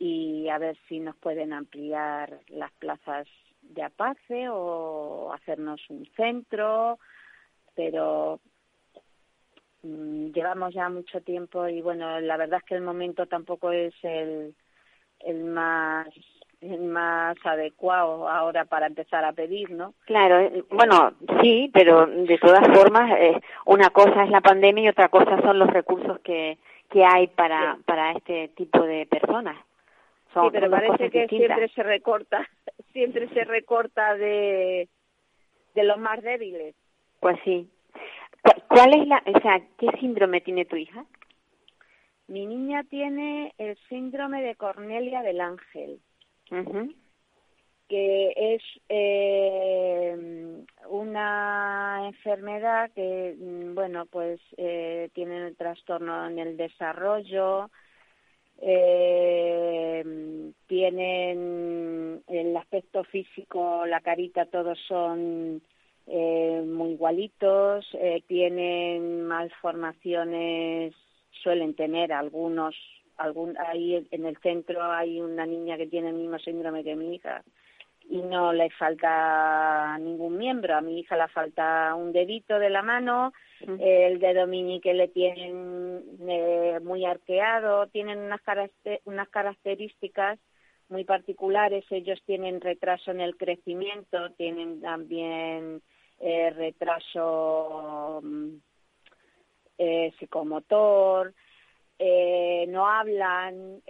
y 0.00 0.48
a 0.48 0.58
ver 0.58 0.76
si 0.88 0.98
nos 0.98 1.14
pueden 1.16 1.52
ampliar 1.52 2.40
las 2.48 2.72
plazas 2.72 3.28
de 3.62 3.84
APACE 3.84 4.48
o 4.50 5.32
hacernos 5.32 5.80
un 5.88 6.06
centro 6.16 6.98
pero 7.74 8.40
mm, 9.82 10.32
llevamos 10.32 10.74
ya 10.74 10.88
mucho 10.88 11.20
tiempo 11.20 11.68
y 11.68 11.80
bueno, 11.80 12.20
la 12.20 12.36
verdad 12.36 12.60
es 12.62 12.64
que 12.64 12.74
el 12.74 12.82
momento 12.82 13.26
tampoco 13.26 13.72
es 13.72 13.94
el, 14.02 14.54
el 15.20 15.44
más 15.44 16.08
el 16.72 16.80
más 16.80 17.36
adecuado 17.44 18.28
ahora 18.28 18.64
para 18.64 18.86
empezar 18.86 19.24
a 19.24 19.32
pedir, 19.32 19.70
¿no? 19.70 19.94
Claro, 20.06 20.50
bueno, 20.70 21.12
sí, 21.42 21.70
pero 21.72 22.06
de 22.06 22.38
todas 22.38 22.66
formas, 22.74 23.10
eh, 23.18 23.40
una 23.66 23.90
cosa 23.90 24.24
es 24.24 24.30
la 24.30 24.40
pandemia 24.40 24.84
y 24.84 24.88
otra 24.88 25.08
cosa 25.08 25.40
son 25.42 25.58
los 25.58 25.68
recursos 25.68 26.20
que, 26.20 26.58
que 26.90 27.04
hay 27.04 27.26
para, 27.26 27.78
para 27.84 28.12
este 28.12 28.48
tipo 28.48 28.82
de 28.82 29.06
personas. 29.06 29.56
sí, 30.32 30.40
pero 30.52 30.70
parece 30.70 31.10
que 31.10 31.26
siempre 31.28 31.68
se 31.68 31.82
recorta, 31.82 32.48
siempre 32.92 33.28
se 33.28 33.44
recorta 33.44 34.14
de, 34.14 34.88
de 35.74 35.84
los 35.84 35.98
más 35.98 36.22
débiles. 36.22 36.74
Pues 37.24 37.38
sí. 37.42 37.66
¿Cuál 38.68 39.00
es 39.00 39.08
la, 39.08 39.22
o 39.24 39.40
sea, 39.40 39.58
qué 39.78 39.86
síndrome 39.98 40.42
tiene 40.42 40.66
tu 40.66 40.76
hija? 40.76 41.06
Mi 42.26 42.44
niña 42.44 42.84
tiene 42.84 43.54
el 43.56 43.78
síndrome 43.88 44.42
de 44.42 44.56
Cornelia 44.56 45.22
del 45.22 45.40
Ángel, 45.40 46.00
que 47.88 48.34
es 48.36 48.62
eh, 48.90 50.66
una 50.90 52.02
enfermedad 52.08 52.90
que, 52.94 53.34
bueno, 53.72 54.04
pues 54.04 54.38
eh, 54.58 55.08
tiene 55.14 55.46
el 55.46 55.56
trastorno 55.56 56.26
en 56.26 56.38
el 56.38 56.58
desarrollo, 56.58 57.70
eh, 58.60 60.52
tienen 60.66 62.22
el 62.26 62.54
aspecto 62.54 63.02
físico, 63.04 63.86
la 63.86 64.02
carita, 64.02 64.44
todos 64.44 64.78
son 64.86 65.62
eh, 66.06 66.62
muy 66.66 66.92
igualitos, 66.92 67.86
eh, 67.94 68.22
tienen 68.26 69.26
malformaciones, 69.26 70.94
suelen 71.42 71.74
tener 71.74 72.12
algunos, 72.12 72.74
algún, 73.16 73.56
ahí 73.58 74.06
en 74.10 74.26
el 74.26 74.36
centro 74.38 74.82
hay 74.82 75.20
una 75.20 75.46
niña 75.46 75.76
que 75.76 75.86
tiene 75.86 76.08
el 76.08 76.14
mismo 76.14 76.38
síndrome 76.38 76.84
que 76.84 76.96
mi 76.96 77.14
hija 77.14 77.42
y 78.08 78.18
no 78.18 78.52
le 78.52 78.70
falta 78.70 79.96
ningún 79.98 80.36
miembro. 80.36 80.76
A 80.76 80.80
mi 80.80 81.00
hija 81.00 81.16
le 81.16 81.28
falta 81.28 81.94
un 81.94 82.12
dedito 82.12 82.58
de 82.58 82.70
la 82.70 82.82
mano, 82.82 83.32
el 83.60 84.18
dedo 84.18 84.46
mini 84.46 84.80
que 84.80 84.94
le 84.94 85.08
tienen 85.08 86.02
eh, 86.28 86.80
muy 86.82 87.04
arqueado, 87.04 87.86
tienen 87.86 88.18
unas, 88.18 88.40
unas 89.04 89.28
características 89.28 90.38
muy 90.88 91.04
particulares. 91.04 91.84
Ellos 91.90 92.20
tienen 92.26 92.60
retraso 92.60 93.10
en 93.10 93.20
el 93.20 93.36
crecimiento, 93.36 94.30
tienen 94.32 94.80
también 94.82 95.80
eh, 96.26 96.48
retraso 96.56 98.18
mm, 98.22 98.56
eh, 99.76 100.10
psicomotor, 100.18 101.34
eh, 101.98 102.64
no 102.68 102.88
hablan, 102.88 103.82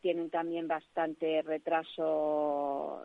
tienen 0.00 0.30
también 0.30 0.66
bastante 0.66 1.42
retraso 1.42 3.04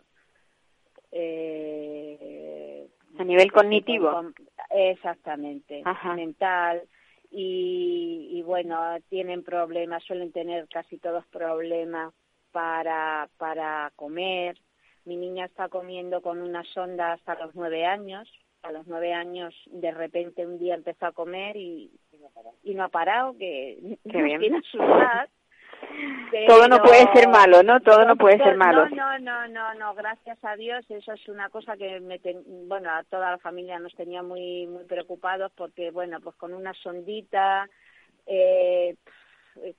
a 3.18 3.24
nivel 3.24 3.52
cognitivo. 3.52 4.32
exactamente, 4.70 5.82
mental. 6.14 6.80
Y, 7.30 8.30
y 8.32 8.42
bueno, 8.42 8.80
tienen 9.10 9.44
problemas, 9.44 10.02
suelen 10.04 10.32
tener 10.32 10.66
casi 10.68 10.96
todos 10.96 11.26
problemas 11.26 12.14
para, 12.52 13.28
para 13.36 13.92
comer, 13.96 14.56
mi 15.06 15.16
niña 15.16 15.46
está 15.46 15.68
comiendo 15.68 16.20
con 16.20 16.42
una 16.42 16.62
sonda 16.74 17.12
hasta 17.12 17.34
los 17.36 17.54
nueve 17.54 17.86
años. 17.86 18.28
A 18.62 18.72
los 18.72 18.86
nueve 18.86 19.12
años, 19.14 19.54
de 19.66 19.92
repente, 19.92 20.44
un 20.44 20.58
día 20.58 20.74
empezó 20.74 21.06
a 21.06 21.12
comer 21.12 21.56
y, 21.56 21.90
y 22.64 22.74
no 22.74 22.84
ha 22.84 22.88
parado, 22.88 23.36
que 23.38 23.98
Qué 24.10 24.22
bien. 24.22 24.40
tiene 24.40 24.60
su 24.70 24.78
Todo 26.46 26.68
no 26.68 26.82
puede 26.82 27.06
ser 27.12 27.28
malo, 27.28 27.62
¿no? 27.62 27.80
Todo 27.80 28.04
no 28.04 28.16
puede 28.16 28.38
ser 28.38 28.56
malo. 28.56 28.88
No, 28.88 29.18
no, 29.18 29.48
no, 29.48 29.74
no, 29.74 29.94
gracias 29.94 30.42
a 30.44 30.56
Dios. 30.56 30.84
Eso 30.88 31.12
es 31.12 31.28
una 31.28 31.48
cosa 31.48 31.76
que, 31.76 32.00
me 32.00 32.20
bueno, 32.66 32.90
a 32.90 33.04
toda 33.04 33.30
la 33.30 33.38
familia 33.38 33.78
nos 33.78 33.94
tenía 33.94 34.22
muy, 34.22 34.66
muy 34.66 34.84
preocupados 34.84 35.52
porque, 35.56 35.90
bueno, 35.90 36.20
pues 36.20 36.34
con 36.36 36.52
una 36.52 36.74
sondita 36.74 37.68
eh, 38.26 38.96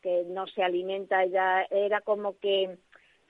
que 0.02 0.24
no 0.28 0.48
se 0.48 0.64
alimenta, 0.64 1.26
ya 1.26 1.64
era 1.70 2.02
como 2.02 2.38
que 2.40 2.78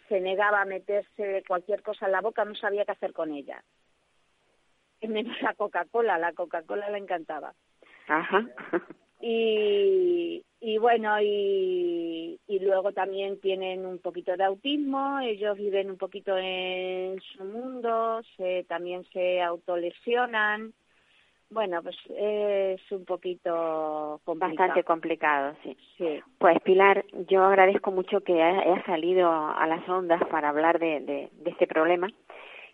se 0.07 0.19
negaba 0.21 0.61
a 0.61 0.65
meterse 0.65 1.43
cualquier 1.47 1.81
cosa 1.81 2.05
en 2.05 2.13
la 2.13 2.21
boca, 2.21 2.45
no 2.45 2.55
sabía 2.55 2.85
qué 2.85 2.91
hacer 2.91 3.13
con 3.13 3.31
ella. 3.31 3.63
Menos 5.01 5.41
la 5.41 5.53
Coca-Cola, 5.53 6.17
la 6.17 6.33
Coca-Cola 6.33 6.89
le 6.89 6.97
encantaba. 6.97 7.53
Ajá. 8.07 8.45
Y, 9.19 10.43
y 10.59 10.77
bueno, 10.77 11.19
y, 11.21 12.39
y 12.47 12.59
luego 12.59 12.91
también 12.93 13.39
tienen 13.39 13.85
un 13.85 13.99
poquito 13.99 14.37
de 14.37 14.43
autismo, 14.43 15.19
ellos 15.19 15.57
viven 15.57 15.89
un 15.89 15.97
poquito 15.97 16.37
en 16.37 17.19
su 17.21 17.43
mundo, 17.43 18.21
se, 18.35 18.63
también 18.65 19.03
se 19.11 19.41
autolesionan, 19.41 20.73
bueno, 21.49 21.81
pues 21.81 21.95
es 22.09 22.91
un 22.91 23.05
poquito 23.05 24.19
complicado. 24.25 24.57
Bastante 24.57 24.83
complicado, 24.83 25.55
sí. 25.63 25.77
sí. 25.97 26.19
Pues 26.37 26.59
Pilar, 26.61 27.05
yo 27.29 27.43
agradezco 27.43 27.91
mucho 27.91 28.21
que 28.21 28.41
hayas 28.41 28.85
salido 28.85 29.31
a 29.31 29.65
las 29.67 29.87
ondas 29.87 30.21
para 30.29 30.49
hablar 30.49 30.79
de, 30.79 30.99
de, 30.99 31.29
de, 31.31 31.49
este 31.49 31.67
problema, 31.67 32.07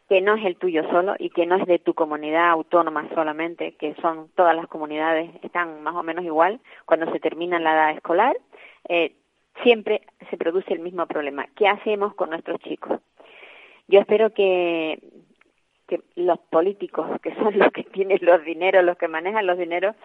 que 0.10 0.22
no 0.22 0.36
es 0.36 0.46
el 0.46 0.58
tuyo 0.58 0.84
solo 0.90 1.16
y 1.20 1.30
que 1.30 1.46
no 1.46 1.56
es 1.56 1.66
de 1.68 1.80
tu 1.80 1.94
comunidad 1.94 2.50
autónoma 2.50 3.08
solamente, 3.14 3.74
que 3.74 3.96
son 4.02 4.30
todas 4.36 4.56
las 4.56 4.68
comunidades, 4.68 5.30
están 5.44 5.84
más 5.84 5.96
o 5.96 6.04
menos 6.04 6.26
igual 6.26 6.60
cuando 6.86 7.12
se 7.12 7.20
termina 7.20 7.60
la 7.60 7.74
edad 7.74 7.92
escolar. 7.92 8.36
Eh, 8.90 9.14
siempre 9.62 10.02
se 10.30 10.38
produce 10.38 10.74
el 10.74 10.80
mismo 10.80 11.06
problema. 11.06 11.48
¿Qué 11.56 11.68
hacemos 11.68 12.16
con 12.16 12.32
nuestros 12.32 12.60
chicos? 12.62 13.00
Yo 13.88 14.00
espero 14.00 14.34
que 14.34 15.00
que 15.93 16.21
los 16.21 16.39
políticos, 16.39 17.08
que 17.21 17.34
son 17.36 17.58
los 17.60 17.71
que 17.71 17.84
tienen 17.84 18.19
los 18.21 18.43
dineros, 18.43 18.84
los 18.84 18.97
que 18.97 19.08
manejan 19.08 19.45
los 19.45 19.58
dineros, 19.58 19.95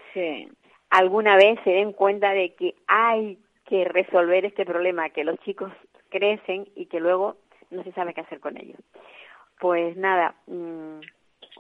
alguna 0.91 1.37
vez 1.37 1.59
se 1.65 1.71
den 1.71 1.93
cuenta 1.93 2.33
de 2.33 2.55
que 2.55 2.75
hay 2.87 3.39
que 3.67 3.85
resolver 3.85 4.45
este 4.45 4.65
problema, 4.65 5.11
que 5.11 5.25
los 5.25 5.39
chicos 5.41 5.73
crecen 6.09 6.69
y 6.75 6.87
que 6.87 7.01
luego 7.01 7.37
no 7.71 7.83
se 7.85 7.93
sabe 7.93 8.15
qué 8.15 8.23
hacer 8.23 8.41
con 8.41 8.57
ellos. 8.57 8.81
Pues 9.61 9.97
nada, 9.97 10.35
mm, 10.47 11.01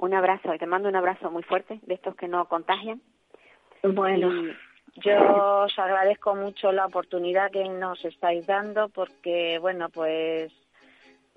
un 0.01 0.15
abrazo, 0.15 0.51
te 0.59 0.67
mando 0.67 0.89
un 0.89 0.97
abrazo 0.97 1.31
muy 1.31 1.43
fuerte 1.43 1.81
de 1.83 1.95
estos 1.95 2.15
que 2.15 2.29
no 2.29 2.47
contagian. 2.47 3.01
Bueno, 3.83 4.31
yo 4.97 5.65
os 5.65 5.79
agradezco 5.79 6.35
mucho 6.35 6.73
la 6.73 6.87
oportunidad 6.87 7.51
que 7.51 7.69
nos 7.69 8.05
estáis 8.05 8.47
dando 8.47 8.89
porque, 8.89 9.59
bueno, 9.59 9.89
pues 9.91 10.53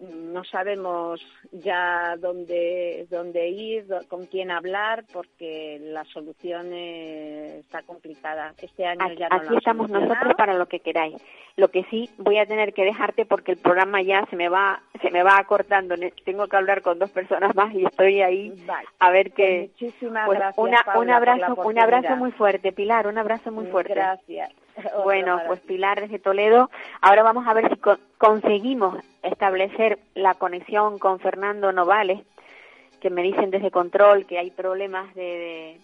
no 0.01 0.43
sabemos 0.43 1.21
ya 1.51 2.15
dónde, 2.17 3.05
dónde 3.09 3.49
ir, 3.49 3.85
con 4.07 4.25
quién 4.25 4.49
hablar, 4.49 5.03
porque 5.13 5.79
la 5.79 6.03
solución 6.05 6.73
está 6.73 7.83
complicada. 7.83 8.53
Este 8.61 8.85
año 8.85 9.05
aquí, 9.05 9.17
ya 9.17 9.29
no 9.29 9.35
Aquí 9.35 9.55
estamos 9.55 9.89
nosotros 9.89 10.33
para 10.35 10.55
lo 10.55 10.67
que 10.67 10.79
queráis. 10.79 11.15
Lo 11.55 11.69
que 11.69 11.83
sí 11.85 12.09
voy 12.17 12.39
a 12.39 12.45
tener 12.45 12.73
que 12.73 12.83
dejarte 12.83 13.25
porque 13.25 13.51
el 13.51 13.57
programa 13.57 14.01
ya 14.01 14.25
se 14.29 14.35
me 14.35 14.49
va, 14.49 14.81
se 15.01 15.11
me 15.11 15.21
va 15.21 15.37
acortando. 15.37 15.95
Tengo 16.25 16.47
que 16.47 16.57
hablar 16.57 16.81
con 16.81 16.97
dos 16.97 17.11
personas 17.11 17.55
más 17.55 17.73
y 17.73 17.85
estoy 17.85 18.21
ahí 18.21 18.53
a 18.99 19.11
ver 19.11 19.31
qué. 19.33 19.69
Pues 19.69 19.81
muchísimas 19.81 20.25
pues 20.25 20.39
gracias. 20.39 20.65
un 20.97 21.09
abrazo, 21.09 21.55
un 21.63 21.79
abrazo 21.79 22.15
muy 22.15 22.31
fuerte, 22.31 22.71
Pilar, 22.71 23.07
un 23.07 23.17
abrazo 23.17 23.51
muy 23.51 23.67
fuerte. 23.67 23.93
Gracias. 23.93 24.51
Bueno, 25.03 25.39
pues 25.47 25.59
Pilar 25.61 26.01
desde 26.01 26.19
Toledo. 26.19 26.69
Ahora 27.01 27.23
vamos 27.23 27.47
a 27.47 27.53
ver 27.53 27.69
si 27.69 27.79
conseguimos 28.17 29.03
establecer 29.23 29.99
la 30.15 30.35
conexión 30.35 30.99
con 30.99 31.19
Fernando 31.19 31.71
Novales, 31.71 32.23
que 32.99 33.09
me 33.09 33.23
dicen 33.23 33.51
desde 33.51 33.71
control 33.71 34.25
que 34.25 34.37
hay 34.37 34.51
problemas 34.51 35.13
de, 35.15 35.79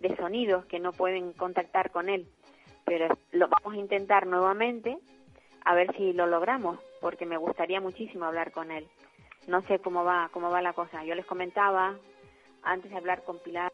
de, 0.00 0.08
de 0.08 0.16
sonidos, 0.16 0.64
que 0.66 0.78
no 0.80 0.92
pueden 0.92 1.32
contactar 1.32 1.90
con 1.90 2.08
él. 2.08 2.26
Pero 2.84 3.08
lo 3.32 3.48
vamos 3.48 3.74
a 3.74 3.78
intentar 3.78 4.26
nuevamente 4.26 4.98
a 5.64 5.74
ver 5.74 5.94
si 5.96 6.12
lo 6.12 6.26
logramos, 6.26 6.78
porque 7.00 7.26
me 7.26 7.36
gustaría 7.36 7.80
muchísimo 7.80 8.24
hablar 8.24 8.52
con 8.52 8.70
él. 8.70 8.86
No 9.46 9.62
sé 9.62 9.78
cómo 9.78 10.04
va, 10.04 10.28
cómo 10.32 10.50
va 10.50 10.62
la 10.62 10.72
cosa. 10.72 11.04
Yo 11.04 11.14
les 11.14 11.26
comentaba 11.26 11.94
antes 12.62 12.90
de 12.90 12.96
hablar 12.96 13.22
con 13.24 13.38
Pilar 13.38 13.72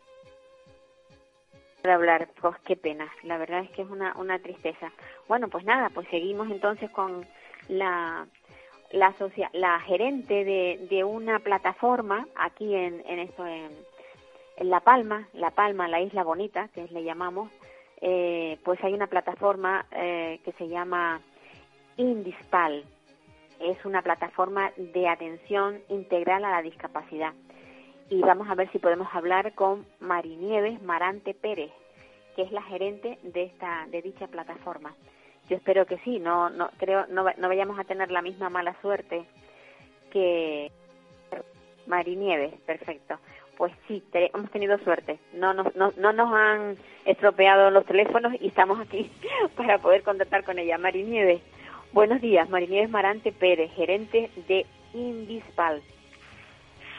hablar, 1.93 2.29
pues 2.41 2.57
qué 2.67 2.77
pena, 2.77 3.09
la 3.23 3.37
verdad 3.39 3.61
es 3.61 3.71
que 3.71 3.83
es 3.83 3.91
una, 3.91 4.15
una 4.17 4.39
tristeza. 4.39 4.93
Bueno, 5.29 5.49
pues 5.49 5.65
nada, 5.65 5.91
pues 5.91 6.09
seguimos 6.09 6.51
entonces 6.51 6.91
con 6.91 7.27
la 7.69 8.27
la, 8.93 9.13
la 9.53 9.81
gerente 9.81 10.45
de, 10.45 10.87
de 10.89 11.05
una 11.05 11.41
plataforma 11.41 12.27
aquí 12.37 12.75
en, 12.75 13.03
en 13.07 13.19
esto 13.19 13.45
en, 13.47 13.71
en 14.57 14.71
La 14.71 14.81
Palma, 14.81 15.29
La 15.33 15.51
Palma, 15.51 15.89
la 15.89 16.01
isla 16.01 16.23
bonita, 16.23 16.69
que 16.69 16.87
le 16.89 17.03
llamamos, 17.03 17.51
eh, 18.01 18.59
pues 18.65 18.83
hay 18.85 18.93
una 18.95 19.09
plataforma 19.09 19.85
eh, 19.91 20.41
que 20.45 20.53
se 20.53 20.69
llama 20.69 21.21
Indispal. 21.97 22.85
Es 23.61 23.85
una 23.85 24.03
plataforma 24.03 24.73
de 24.77 25.09
atención 25.09 25.81
integral 25.89 26.45
a 26.45 26.51
la 26.51 26.63
discapacidad. 26.63 27.33
Y 28.11 28.21
vamos 28.21 28.49
a 28.49 28.55
ver 28.55 28.71
si 28.71 28.79
podemos 28.79 29.09
hablar 29.13 29.55
con 29.55 29.87
Marinieves 30.01 30.83
Marante 30.83 31.35
Pérez, 31.35 31.71
que 32.37 32.43
es 32.43 32.53
la 32.53 32.63
gerente 32.63 33.19
de 33.23 33.45
esta 33.45 33.87
de 33.91 34.03
dicha 34.03 34.27
plataforma. 34.27 34.95
Yo 35.49 35.57
espero 35.57 35.87
que 35.87 35.99
sí, 35.99 36.19
no 36.19 36.51
no 36.51 36.71
creo 36.79 37.07
no, 37.09 37.25
no 37.37 37.49
vayamos 37.49 37.79
a 37.79 37.85
tener 37.85 38.11
la 38.11 38.23
misma 38.23 38.51
mala 38.51 38.77
suerte 38.81 39.25
que 40.11 40.71
Marinieves, 41.87 42.55
perfecto. 42.67 43.19
Pues 43.57 43.73
sí, 43.87 44.03
hemos 44.13 44.51
tenido 44.51 44.79
suerte. 44.79 45.19
No 45.33 45.55
nos, 45.55 45.75
no, 45.77 45.93
no 45.97 46.13
nos 46.13 46.35
han 46.35 46.77
estropeado 47.05 47.71
los 47.71 47.87
teléfonos 47.87 48.33
y 48.41 48.49
estamos 48.49 48.81
aquí 48.81 49.11
para 49.57 49.79
poder 49.79 50.03
contactar 50.03 50.45
con 50.45 50.59
ella. 50.59 50.77
Marinieves, 50.77 51.41
Buenos 51.95 52.21
días, 52.21 52.51
Marinieves 52.51 52.91
Marante 52.91 53.31
Pérez, 53.31 53.71
gerente 53.73 54.29
de 54.49 54.67
Indispal. 54.95 55.81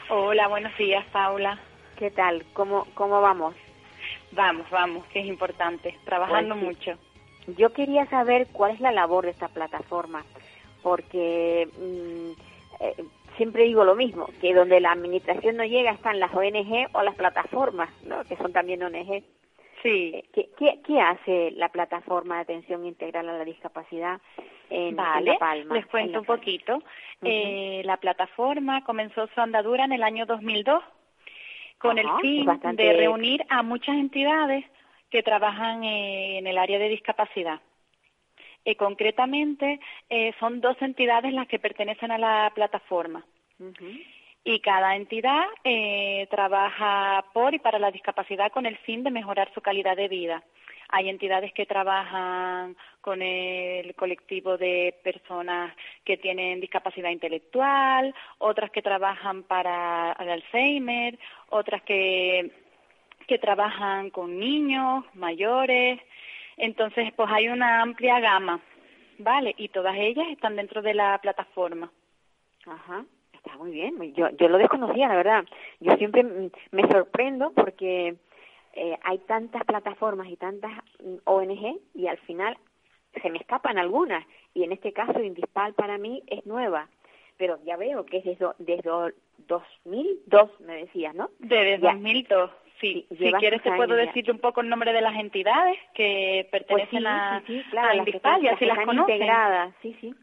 Hola, 0.07 0.47
buenos 0.47 0.77
días, 0.77 1.03
Paula. 1.11 1.57
¿Qué 1.97 2.11
tal? 2.11 2.45
¿Cómo, 2.53 2.85
cómo 2.93 3.21
vamos? 3.21 3.55
Vamos, 4.33 4.69
vamos, 4.69 5.03
que 5.07 5.21
es 5.21 5.25
importante, 5.25 5.97
trabajando 6.05 6.53
pues 6.53 6.63
mucho. 6.63 6.97
Yo 7.57 7.73
quería 7.73 8.05
saber 8.05 8.47
cuál 8.51 8.73
es 8.73 8.79
la 8.81 8.91
labor 8.91 9.25
de 9.25 9.31
esta 9.31 9.47
plataforma, 9.47 10.23
porque 10.83 11.67
mm, 11.75 12.83
eh, 12.83 13.03
siempre 13.35 13.63
digo 13.63 13.83
lo 13.83 13.95
mismo, 13.95 14.27
que 14.41 14.53
donde 14.53 14.79
la 14.79 14.91
administración 14.91 15.57
no 15.57 15.65
llega 15.65 15.91
están 15.91 16.19
las 16.19 16.33
ONG 16.35 16.87
o 16.93 17.01
las 17.01 17.15
plataformas, 17.15 17.89
¿no? 18.03 18.23
que 18.25 18.37
son 18.37 18.53
también 18.53 18.83
ONG. 18.83 19.23
Sí. 19.85 20.23
¿Qué, 20.33 20.49
qué, 20.57 20.79
qué 20.83 20.99
hace 20.99 21.51
la 21.51 21.69
plataforma 21.69 22.37
de 22.37 22.41
atención 22.41 22.87
integral 22.87 23.29
a 23.29 23.37
la 23.37 23.45
discapacidad 23.45 24.19
en, 24.71 24.95
vale, 24.95 25.37
Palma? 25.39 25.75
Les 25.75 25.85
cuento 25.85 26.21
un 26.21 26.25
poquito. 26.25 26.81
eh, 27.21 27.83
la 27.85 27.97
plataforma 27.97 28.83
comenzó 28.83 29.27
su 29.27 29.39
andadura 29.39 29.85
en 29.85 29.91
el 29.91 30.01
año 30.01 30.25
2002 30.25 30.83
con 31.77 31.99
el 31.99 32.07
fin 32.19 32.47
de 32.73 32.93
reunir 32.93 33.45
a 33.49 33.61
muchas 33.61 33.95
entidades 33.97 34.65
que 35.11 35.21
trabajan 35.21 35.83
en 35.83 36.47
el 36.47 36.57
área 36.57 36.79
de 36.79 36.89
discapacidad. 36.89 37.61
Eh, 38.63 38.75
concretamente, 38.75 39.79
eh, 40.09 40.33
son 40.39 40.61
dos 40.61 40.81
entidades 40.81 41.31
las 41.31 41.47
que 41.47 41.59
pertenecen 41.59 42.11
a 42.11 42.17
la 42.17 42.51
plataforma 42.55 43.23
y 44.45 44.59
cada 44.59 44.95
entidad 44.95 45.43
eh, 45.63 46.27
trabaja 46.29 47.25
por 47.33 47.55
y 47.55 47.59
para 47.59 47.79
la 47.79 47.89
discapacidad 47.89 48.51
con 48.51 48.67
el 48.67 48.77
fin 48.77 49.03
de 49.03 49.09
mejorar 49.09 49.51
su 49.55 49.61
calidad 49.61 49.97
de 49.97 50.07
vida. 50.07 50.43
Hay 50.89 51.09
entidades 51.09 51.51
que 51.51 51.65
trabajan 51.65 52.77
con 53.01 53.23
el 53.23 53.95
colectivo 53.95 54.55
de 54.55 54.95
personas 55.03 55.75
que 56.03 56.17
tienen 56.17 56.61
discapacidad 56.61 57.09
intelectual, 57.09 58.13
otras 58.37 58.69
que 58.69 58.83
trabajan 58.83 59.41
para 59.43 60.15
el 60.19 60.29
Alzheimer, 60.29 61.17
otras 61.49 61.81
que, 61.81 62.51
que 63.27 63.39
trabajan 63.39 64.11
con 64.11 64.39
niños, 64.39 65.05
mayores. 65.15 65.99
Entonces, 66.55 67.11
pues 67.15 67.29
hay 67.31 67.47
una 67.47 67.81
amplia 67.81 68.19
gama, 68.19 68.61
¿vale? 69.17 69.55
Y 69.57 69.69
todas 69.69 69.95
ellas 69.97 70.27
están 70.29 70.55
dentro 70.55 70.83
de 70.83 70.93
la 70.93 71.17
plataforma. 71.17 71.91
Ajá. 72.67 73.05
Está 73.55 73.63
muy 73.63 73.71
bien. 73.71 74.13
Yo, 74.15 74.29
yo 74.31 74.49
lo 74.49 74.57
desconocía, 74.57 75.07
la 75.07 75.15
verdad. 75.15 75.45
Yo 75.79 75.95
siempre 75.95 76.23
me 76.71 76.87
sorprendo 76.89 77.51
porque 77.51 78.15
eh, 78.73 78.97
hay 79.01 79.17
tantas 79.19 79.63
plataformas 79.63 80.27
y 80.27 80.35
tantas 80.35 80.73
mm, 81.01 81.15
ONG 81.23 81.79
y 81.93 82.07
al 82.07 82.17
final 82.17 82.57
se 83.21 83.29
me 83.29 83.37
escapan 83.37 83.77
algunas. 83.77 84.25
Y 84.53 84.63
en 84.63 84.73
este 84.73 84.91
caso, 84.91 85.21
Indispal 85.21 85.73
para 85.73 85.97
mí 85.97 86.21
es 86.27 86.45
nueva. 86.45 86.89
Pero 87.37 87.59
ya 87.63 87.77
veo 87.77 88.05
que 88.05 88.17
es 88.17 88.25
desde, 88.25 88.47
desde 88.59 89.13
2002, 89.47 90.59
me 90.59 90.75
decías, 90.75 91.15
¿no? 91.15 91.29
Desde 91.39 91.77
2002. 91.77 92.51
Sí, 92.81 93.07
si 93.09 93.31
quieres 93.31 93.63
te 93.63 93.71
puedo 93.71 93.95
decir 93.95 94.29
un 94.29 94.39
poco 94.39 94.59
el 94.59 94.67
nombre 94.67 94.91
de 94.91 94.99
las 94.99 95.15
entidades 95.15 95.77
que 95.93 96.45
pues 96.51 96.63
pertenecen 96.65 97.07
a, 97.07 97.41
Indispal 97.95 98.43
y 98.43 98.49
así 98.49 98.65
las, 98.65 98.85
las 98.85 98.95
integradas, 98.97 99.73
sí, 99.81 99.95
sí. 100.01 100.13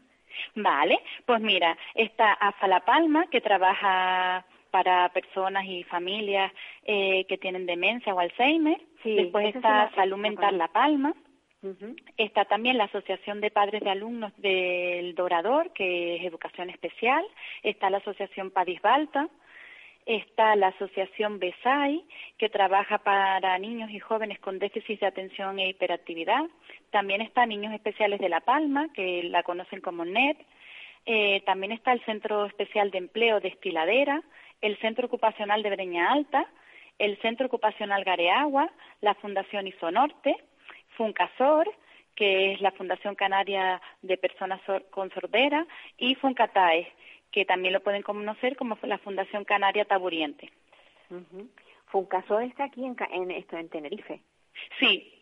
Vale, 0.55 0.99
pues 1.25 1.41
mira, 1.41 1.77
está 1.95 2.33
AFA 2.33 2.67
La 2.67 2.79
Palma, 2.81 3.27
que 3.27 3.41
trabaja 3.41 4.45
para 4.71 5.09
personas 5.09 5.65
y 5.65 5.83
familias 5.83 6.51
eh, 6.83 7.25
que 7.25 7.37
tienen 7.37 7.65
demencia 7.65 8.13
o 8.13 8.19
Alzheimer. 8.19 8.81
Después 9.03 9.55
está 9.55 9.91
Salud 9.93 10.17
Mental 10.17 10.57
La 10.57 10.67
Palma. 10.67 11.13
Está 12.17 12.45
también 12.45 12.77
la 12.77 12.85
Asociación 12.85 13.39
de 13.39 13.51
Padres 13.51 13.81
de 13.83 13.89
Alumnos 13.89 14.33
del 14.37 15.15
Dorador, 15.15 15.71
que 15.73 16.15
es 16.15 16.25
Educación 16.25 16.69
Especial. 16.69 17.23
Está 17.61 17.89
la 17.89 17.97
Asociación 17.99 18.51
Padisbalta 18.51 19.29
está 20.05 20.55
la 20.55 20.67
Asociación 20.67 21.39
BESAI, 21.39 22.03
que 22.37 22.49
trabaja 22.49 22.99
para 22.99 23.57
niños 23.57 23.89
y 23.91 23.99
jóvenes 23.99 24.39
con 24.39 24.59
déficit 24.59 24.99
de 24.99 25.07
atención 25.07 25.59
e 25.59 25.69
hiperactividad. 25.69 26.43
También 26.91 27.21
está 27.21 27.45
Niños 27.45 27.73
Especiales 27.73 28.19
de 28.19 28.29
La 28.29 28.41
Palma, 28.41 28.89
que 28.93 29.23
la 29.23 29.43
conocen 29.43 29.81
como 29.81 30.05
NET. 30.05 30.37
Eh, 31.05 31.41
también 31.45 31.71
está 31.71 31.91
el 31.91 32.03
Centro 32.05 32.45
Especial 32.45 32.91
de 32.91 32.97
Empleo 32.99 33.39
de 33.39 33.49
Estiladera, 33.49 34.21
el 34.61 34.77
Centro 34.79 35.07
Ocupacional 35.07 35.63
de 35.63 35.69
Breña 35.69 36.11
Alta, 36.11 36.47
el 36.99 37.19
Centro 37.21 37.47
Ocupacional 37.47 38.03
Gareagua, 38.03 38.71
la 39.01 39.15
Fundación 39.15 39.67
Isonorte, 39.67 40.35
Funcasor, 40.95 41.69
que 42.15 42.53
es 42.53 42.61
la 42.61 42.71
Fundación 42.71 43.15
Canaria 43.15 43.81
de 44.01 44.17
Personas 44.17 44.61
con 44.91 45.09
Sordera, 45.11 45.65
y 45.97 46.15
Funcatae, 46.15 46.91
que 47.33 47.45
también 47.45 47.73
lo 47.73 47.81
pueden 47.81 48.03
conocer 48.03 48.55
como 48.55 48.77
la 48.83 48.99
Fundación 48.99 49.43
Canaria 49.43 49.85
Taburiente. 49.85 50.51
Uh 51.09 51.47
está 52.41 52.63
aquí 52.63 52.83
en, 52.85 53.31
esto 53.31 53.55
en 53.55 53.69
Tenerife. 53.69 54.19
Sí, 54.79 55.13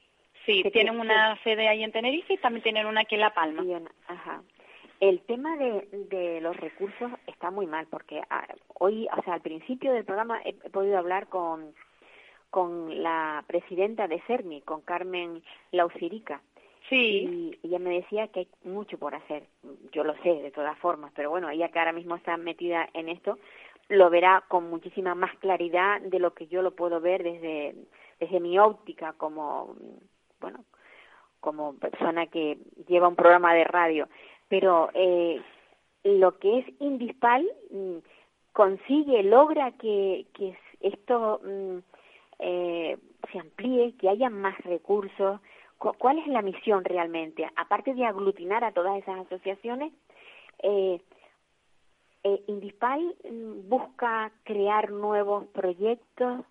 sí, 0.45 0.63
tienen 0.71 0.99
una 0.99 1.37
sede 1.43 1.67
ahí 1.67 1.83
en 1.83 1.91
Tenerife 1.91 2.33
y 2.33 2.37
también 2.37 2.63
tienen 2.63 2.85
una 2.85 3.01
aquí 3.01 3.15
en 3.15 3.21
La 3.21 3.33
Palma. 3.33 3.63
ajá. 4.07 4.41
El 5.01 5.19
tema 5.21 5.57
de, 5.57 5.87
de, 6.09 6.39
los 6.41 6.55
recursos 6.55 7.11
está 7.27 7.49
muy 7.49 7.65
mal 7.65 7.87
porque 7.87 8.21
ah, 8.29 8.47
hoy, 8.75 9.07
o 9.17 9.23
sea, 9.23 9.33
al 9.33 9.41
principio 9.41 9.91
del 9.91 10.05
programa 10.05 10.39
he, 10.45 10.53
podido 10.69 10.97
hablar 10.97 11.27
con, 11.27 11.73
con 12.51 13.03
la 13.03 13.43
presidenta 13.47 14.07
de 14.07 14.21
CERMI, 14.27 14.61
con 14.61 14.81
Carmen 14.81 15.43
Lausirica, 15.71 16.41
Sí. 16.91 17.55
Y 17.63 17.67
ella 17.67 17.79
me 17.79 17.95
decía 17.95 18.27
que 18.27 18.41
hay 18.41 18.47
mucho 18.65 18.97
por 18.97 19.15
hacer. 19.15 19.43
Yo 19.93 20.03
lo 20.03 20.13
sé, 20.23 20.29
de 20.29 20.51
todas 20.51 20.77
formas, 20.79 21.13
pero 21.15 21.29
bueno, 21.29 21.49
ella 21.49 21.69
que 21.69 21.79
ahora 21.79 21.93
mismo 21.93 22.17
está 22.17 22.35
metida 22.35 22.89
en 22.93 23.07
esto, 23.07 23.39
lo 23.87 24.09
verá 24.09 24.43
con 24.49 24.69
muchísima 24.69 25.15
más 25.15 25.33
claridad 25.37 26.01
de 26.01 26.19
lo 26.19 26.33
que 26.33 26.47
yo 26.47 26.61
lo 26.61 26.71
puedo 26.71 26.99
ver 26.99 27.23
desde, 27.23 27.75
desde 28.19 28.39
mi 28.41 28.59
óptica 28.59 29.13
como, 29.13 29.73
bueno, 30.41 30.65
como 31.39 31.75
persona 31.75 32.27
que 32.27 32.57
lleva 32.89 33.07
un 33.07 33.15
programa 33.15 33.53
de 33.53 33.63
radio. 33.63 34.09
Pero 34.49 34.89
eh, 34.93 35.41
lo 36.03 36.39
que 36.39 36.59
es 36.59 36.65
Indispal 36.79 37.47
mm, 37.69 37.99
consigue, 38.51 39.23
logra 39.23 39.71
que, 39.71 40.25
que 40.33 40.57
esto 40.81 41.39
mm, 41.41 41.77
eh, 42.39 42.97
se 43.31 43.39
amplíe, 43.39 43.95
que 43.95 44.09
haya 44.09 44.29
más 44.29 44.57
recursos, 44.65 45.39
¿Cuál 45.97 46.19
es 46.19 46.27
la 46.27 46.41
misión 46.41 46.83
realmente? 46.83 47.49
Aparte 47.55 47.93
de 47.93 48.05
aglutinar 48.05 48.63
a 48.63 48.71
todas 48.71 48.97
esas 49.01 49.25
asociaciones, 49.25 49.91
eh, 50.63 50.99
Eh, 52.23 52.39
¿Indispal 52.47 53.15
busca 53.67 54.31
crear 54.43 54.91
nuevos 54.91 55.47
proyectos? 55.47 56.45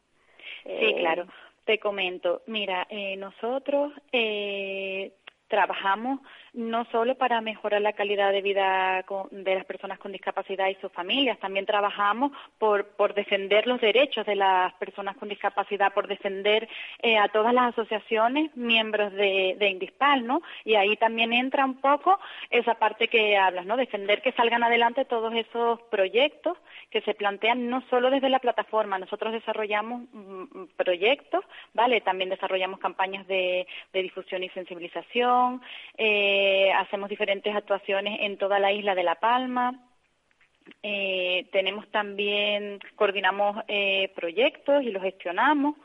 Sí, 0.64 0.70
eh, 0.70 0.96
claro. 0.98 1.26
Te 1.64 1.78
comento, 1.78 2.42
mira, 2.46 2.86
eh, 2.90 3.16
nosotros 3.16 3.92
eh, 4.10 5.12
trabajamos 5.46 6.20
no 6.52 6.84
solo 6.86 7.14
para 7.16 7.40
mejorar 7.40 7.80
la 7.80 7.92
calidad 7.92 8.32
de 8.32 8.42
vida 8.42 9.04
de 9.30 9.54
las 9.54 9.64
personas 9.64 9.98
con 9.98 10.12
discapacidad 10.12 10.68
y 10.68 10.74
sus 10.76 10.92
familias, 10.92 11.38
también 11.38 11.66
trabajamos 11.66 12.32
por, 12.58 12.86
defender 13.14 13.66
los 13.66 13.80
derechos 13.80 14.24
de 14.26 14.36
las 14.36 14.72
personas 14.74 15.16
con 15.16 15.28
discapacidad, 15.28 15.92
por 15.92 16.06
defender 16.06 16.68
eh, 17.02 17.18
a 17.18 17.28
todas 17.28 17.52
las 17.52 17.72
asociaciones 17.72 18.54
miembros 18.56 19.12
de, 19.12 19.68
Indispal, 19.70 20.26
¿no? 20.26 20.42
Y 20.64 20.74
ahí 20.74 20.96
también 20.96 21.32
entra 21.32 21.64
un 21.64 21.80
poco 21.80 22.18
esa 22.50 22.74
parte 22.74 23.08
que 23.08 23.36
hablas, 23.36 23.66
¿no? 23.66 23.76
Defender 23.76 24.20
que 24.20 24.32
salgan 24.32 24.62
adelante 24.62 25.04
todos 25.04 25.32
esos 25.34 25.80
proyectos 25.82 26.58
que 26.90 27.00
se 27.02 27.14
plantean 27.14 27.68
no 27.68 27.82
solo 27.88 28.10
desde 28.10 28.28
la 28.28 28.40
plataforma, 28.40 28.98
nosotros 28.98 29.32
desarrollamos 29.32 30.02
mm, 30.12 30.42
mm, 30.42 30.68
proyectos, 30.76 31.44
¿vale? 31.72 32.00
También 32.00 32.30
desarrollamos 32.30 32.80
campañas 32.80 33.26
de, 33.26 33.66
de 33.92 34.02
difusión 34.02 34.42
y 34.42 34.48
sensibilización, 34.50 35.62
eh, 35.96 36.39
eh, 36.42 36.72
hacemos 36.72 37.10
diferentes 37.10 37.54
actuaciones 37.54 38.18
en 38.22 38.38
toda 38.38 38.58
la 38.58 38.72
isla 38.72 38.94
de 38.94 39.02
La 39.02 39.16
Palma. 39.16 39.74
Eh, 40.82 41.46
tenemos 41.52 41.86
también, 41.90 42.78
coordinamos 42.96 43.62
eh, 43.68 44.10
proyectos 44.14 44.82
y 44.82 44.90
los 44.90 45.02
gestionamos. 45.02 45.76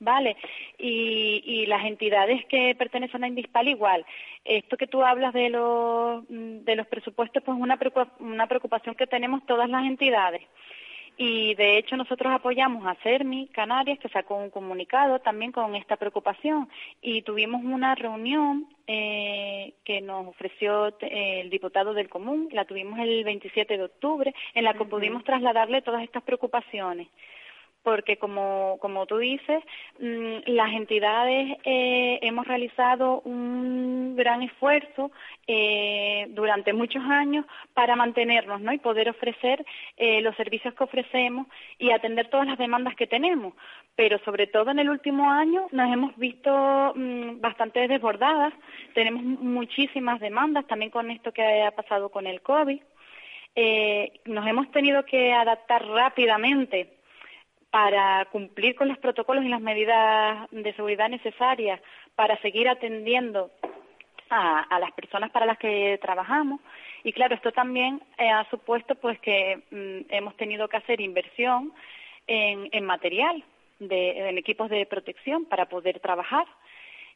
Vale, 0.00 0.36
y, 0.78 1.66
las 1.66 1.84
entidades 1.84 2.46
que 2.46 2.74
pertenecen 2.76 3.24
a 3.24 3.28
Indispal 3.28 3.68
igual. 3.68 4.06
Esto 4.44 4.78
que 4.78 4.86
tú 4.86 5.02
hablas 5.02 5.34
de 5.34 5.50
los, 5.50 6.24
de 6.28 6.76
los 6.76 6.86
presupuestos, 6.86 7.42
pues 7.42 7.58
una 7.58 7.78
una 8.20 8.46
preocupación 8.46 8.94
que 8.94 9.08
tenemos 9.08 9.44
todas 9.44 9.68
las 9.68 9.84
entidades. 9.84 10.42
Y 11.20 11.56
de 11.56 11.78
hecho 11.78 11.96
nosotros 11.96 12.32
apoyamos 12.32 12.86
a 12.86 12.94
CERMI 13.02 13.48
Canarias, 13.48 13.98
que 13.98 14.08
sacó 14.08 14.36
un 14.36 14.50
comunicado 14.50 15.18
también 15.18 15.50
con 15.50 15.74
esta 15.74 15.96
preocupación. 15.96 16.68
Y 17.02 17.22
tuvimos 17.22 17.64
una 17.64 17.96
reunión 17.96 18.68
eh, 18.86 19.74
que 19.84 20.00
nos 20.00 20.28
ofreció 20.28 20.88
eh, 21.00 21.40
el 21.40 21.50
diputado 21.50 21.92
del 21.92 22.08
Común, 22.08 22.48
la 22.52 22.66
tuvimos 22.66 23.00
el 23.00 23.24
27 23.24 23.76
de 23.76 23.84
octubre, 23.84 24.32
en 24.54 24.62
la 24.62 24.74
que 24.74 24.84
pudimos 24.84 25.24
trasladarle 25.24 25.82
todas 25.82 26.04
estas 26.04 26.22
preocupaciones 26.22 27.08
porque 27.82 28.16
como, 28.16 28.76
como 28.80 29.06
tú 29.06 29.18
dices, 29.18 29.62
mm, 29.98 30.38
las 30.46 30.72
entidades 30.72 31.56
eh, 31.64 32.18
hemos 32.22 32.46
realizado 32.46 33.20
un 33.24 34.14
gran 34.16 34.42
esfuerzo 34.42 35.10
eh, 35.46 36.26
durante 36.30 36.72
muchos 36.72 37.02
años 37.04 37.46
para 37.74 37.96
mantenernos 37.96 38.60
¿no? 38.60 38.72
y 38.72 38.78
poder 38.78 39.08
ofrecer 39.08 39.64
eh, 39.96 40.20
los 40.20 40.36
servicios 40.36 40.74
que 40.74 40.84
ofrecemos 40.84 41.46
y 41.78 41.90
atender 41.90 42.28
todas 42.28 42.46
las 42.46 42.58
demandas 42.58 42.94
que 42.96 43.06
tenemos. 43.06 43.54
Pero 43.96 44.18
sobre 44.24 44.46
todo 44.46 44.70
en 44.70 44.80
el 44.80 44.90
último 44.90 45.30
año 45.30 45.66
nos 45.72 45.92
hemos 45.92 46.16
visto 46.16 46.92
mm, 46.94 47.40
bastante 47.40 47.86
desbordadas, 47.88 48.52
tenemos 48.94 49.22
muchísimas 49.22 50.20
demandas, 50.20 50.66
también 50.66 50.90
con 50.90 51.10
esto 51.10 51.32
que 51.32 51.62
ha 51.62 51.70
pasado 51.70 52.10
con 52.10 52.26
el 52.26 52.42
COVID. 52.42 52.80
nos 54.26 54.46
hemos 54.46 54.70
tenido 54.70 55.04
que 55.04 55.32
adaptar 55.32 55.84
rápidamente 55.86 56.97
para 57.70 58.24
cumplir 58.26 58.74
con 58.74 58.88
los 58.88 58.98
protocolos 58.98 59.44
y 59.44 59.48
las 59.48 59.60
medidas 59.60 60.48
de 60.50 60.74
seguridad 60.74 61.08
necesarias 61.08 61.80
para 62.14 62.40
seguir 62.40 62.68
atendiendo 62.68 63.50
a, 64.30 64.78
las 64.78 64.92
personas 64.92 65.30
para 65.30 65.46
las 65.46 65.58
que 65.58 65.98
trabajamos. 66.02 66.60
Y 67.04 67.12
claro, 67.12 67.34
esto 67.34 67.52
también 67.52 68.02
eh, 68.18 68.30
ha 68.30 68.48
supuesto 68.50 68.94
pues 68.94 69.18
que 69.20 69.62
mm, 69.70 70.12
hemos 70.12 70.36
tenido 70.36 70.68
que 70.68 70.76
hacer 70.76 71.00
inversión 71.00 71.72
en, 72.26 72.84
material, 72.84 73.42
en 73.80 74.36
equipos 74.36 74.68
de 74.68 74.84
protección 74.84 75.46
para 75.46 75.66
poder 75.66 75.98
trabajar. 76.00 76.46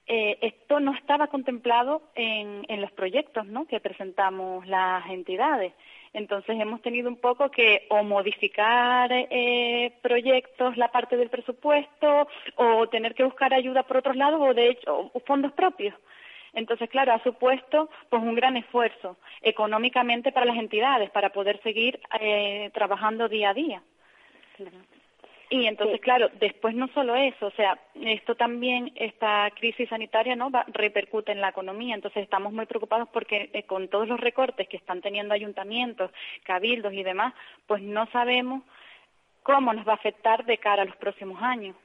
Eh, 0.07 0.39
esto 0.43 0.81
no 0.81 0.95
estaba 0.95 1.29
contemplado 1.29 2.03
en, 2.15 2.65
en 2.69 2.81
los 2.81 2.91
proyectos 2.93 3.47
¿no? 3.47 3.67
que 3.67 3.81
presentamos 3.81 4.67
las 4.67 5.09
entidades. 5.09 5.73
Entonces 6.13 6.61
hemos 6.61 6.83
tenido 6.83 7.09
un 7.09 7.17
poco 7.17 7.51
que 7.51 7.87
o 7.89 8.03
modificar 8.03 9.11
eh, 9.13 9.93
proyectos, 10.03 10.77
la 10.77 10.89
parte 10.89 11.17
del 11.17 11.31
presupuesto, 11.31 12.29
o 12.57 12.87
tener 12.89 13.15
que 13.15 13.25
buscar 13.25 13.55
ayuda 13.55 13.85
por 13.85 13.99
otros 13.99 14.17
lados, 14.17 14.41
o 14.43 14.53
de 14.53 14.71
hecho 14.71 15.11
fondos 15.25 15.53
propios. 15.53 15.95
Entonces, 16.53 16.91
claro, 16.91 17.15
ha 17.15 17.23
supuesto 17.23 17.89
pues 18.11 18.23
un 18.23 18.35
gran 18.35 18.59
esfuerzo 18.59 19.17
económicamente 19.41 20.33
para 20.33 20.45
las 20.45 20.59
entidades 20.59 21.11
para 21.11 21.31
poder 21.31 21.63
seguir 21.63 21.99
eh, 22.21 22.71
trabajando 22.75 23.29
día 23.29 23.51
a 23.51 23.55
día. 23.55 23.83
Y 25.53 25.67
entonces, 25.67 26.01
claro, 26.01 26.31
después 26.41 26.75
no 26.75 26.89
solo 26.95 27.15
eso, 27.15 27.49
o 27.49 27.51
sea, 27.51 27.79
esto 27.95 28.35
también, 28.35 28.91
esta 28.95 29.51
crisis 29.51 29.87
sanitaria, 29.87 30.35
¿no? 30.35 30.51
Va, 30.51 30.65
repercute 30.69 31.31
en 31.31 31.43
la 31.43 31.51
economía. 31.51 31.95
Entonces, 31.95 32.23
estamos 32.23 32.55
muy 32.55 32.65
preocupados 32.65 33.07
porque 33.13 33.51
eh, 33.53 33.65
con 33.65 33.89
todos 33.89 34.09
los 34.09 34.19
recortes 34.19 34.67
que 34.67 34.79
están 34.79 35.03
teniendo 35.03 35.35
ayuntamientos, 35.35 36.11
cabildos 36.45 36.95
y 36.95 37.03
demás, 37.03 37.35
pues 37.67 37.83
no 37.83 38.07
sabemos 38.13 38.63
cómo 39.43 39.75
nos 39.75 39.87
va 39.87 39.93
a 39.93 39.97
afectar 39.97 40.47
de 40.47 40.57
cara 40.57 40.85
a 40.85 40.87
los 40.87 40.97
próximos 40.97 41.43
años. 41.43 41.77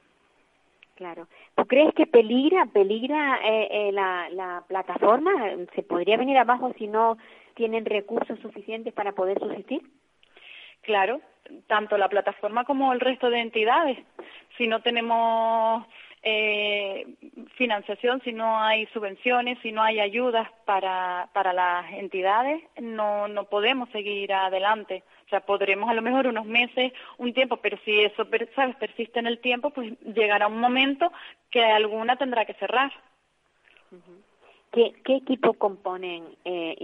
Claro. 0.94 1.28
¿Tú 1.54 1.66
crees 1.66 1.92
que 1.92 2.06
peligra, 2.06 2.64
peligra 2.72 3.38
eh, 3.44 3.68
eh, 3.70 3.92
la, 3.92 4.30
la 4.30 4.64
plataforma? 4.66 5.30
¿Se 5.74 5.82
podría 5.82 6.16
venir 6.16 6.38
abajo 6.38 6.72
si 6.78 6.86
no 6.86 7.18
tienen 7.52 7.84
recursos 7.84 8.38
suficientes 8.40 8.94
para 8.94 9.12
poder 9.12 9.38
subsistir? 9.38 9.82
Claro, 10.88 11.20
tanto 11.66 11.98
la 11.98 12.08
plataforma 12.08 12.64
como 12.64 12.94
el 12.94 13.00
resto 13.00 13.28
de 13.28 13.40
entidades. 13.40 13.98
Si 14.56 14.66
no 14.66 14.80
tenemos 14.80 15.86
eh, 16.22 17.06
financiación, 17.56 18.22
si 18.24 18.32
no 18.32 18.58
hay 18.58 18.86
subvenciones, 18.86 19.58
si 19.60 19.70
no 19.70 19.82
hay 19.82 20.00
ayudas 20.00 20.48
para, 20.64 21.28
para 21.34 21.52
las 21.52 21.92
entidades, 21.92 22.62
no, 22.80 23.28
no 23.28 23.44
podemos 23.50 23.90
seguir 23.90 24.32
adelante. 24.32 25.04
O 25.26 25.28
sea, 25.28 25.40
podremos 25.40 25.90
a 25.90 25.92
lo 25.92 26.00
mejor 26.00 26.26
unos 26.26 26.46
meses, 26.46 26.94
un 27.18 27.34
tiempo, 27.34 27.58
pero 27.58 27.76
si 27.84 28.00
eso 28.00 28.26
¿sabes? 28.54 28.76
persiste 28.76 29.18
en 29.18 29.26
el 29.26 29.40
tiempo, 29.40 29.68
pues 29.68 29.92
llegará 30.14 30.46
un 30.46 30.58
momento 30.58 31.12
que 31.50 31.62
alguna 31.62 32.16
tendrá 32.16 32.46
que 32.46 32.54
cerrar. 32.54 32.90
¿Qué, 34.72 34.94
equipo 35.04 35.52
componen 35.52 36.24
eh? 36.46 36.76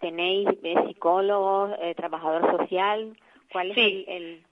¿Tenéis 0.00 0.48
psicólogos, 0.86 1.72
eh, 1.80 1.94
trabajador 1.94 2.58
social? 2.58 3.16
¿Cuál 3.50 3.70
es 3.70 3.74
sí. 3.74 4.04
el, 4.08 4.42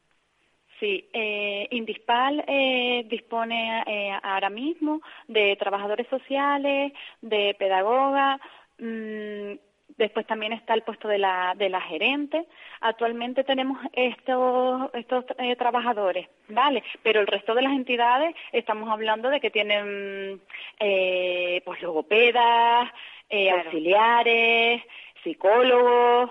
Sí, 0.81 1.09
eh, 1.15 1.69
Indispal 1.71 2.45
eh, 2.47 3.07
dispone 3.09 3.83
eh, 3.87 4.13
ahora 4.23 4.51
mismo 4.51 5.01
de 5.27 5.57
trabajadores 5.57 6.07
sociales, 6.09 6.93
de 7.23 7.57
pedagoga, 7.59 8.39
mmm, 8.79 9.55
después 9.97 10.27
también 10.27 10.53
está 10.53 10.75
el 10.75 10.83
puesto 10.83 11.09
de 11.09 11.19
la, 11.19 11.55
de 11.57 11.69
la 11.71 11.81
gerente. 11.81 12.47
Actualmente 12.81 13.45
tenemos 13.45 13.79
estos, 13.93 14.91
estos 14.93 15.25
eh, 15.39 15.57
trabajadores, 15.57 16.29
¿vale? 16.49 16.83
Pero 17.03 17.21
el 17.21 17.27
resto 17.27 17.55
de 17.55 17.63
las 17.63 17.73
entidades 17.73 18.35
estamos 18.53 18.91
hablando 18.91 19.31
de 19.31 19.41
que 19.41 19.51
tienen 19.51 20.43
eh, 20.79 21.63
pues 21.65 21.81
logopedas, 21.81 22.91
eh, 23.29 23.51
auxiliares, 23.51 24.83
psicólogos, 25.27 26.31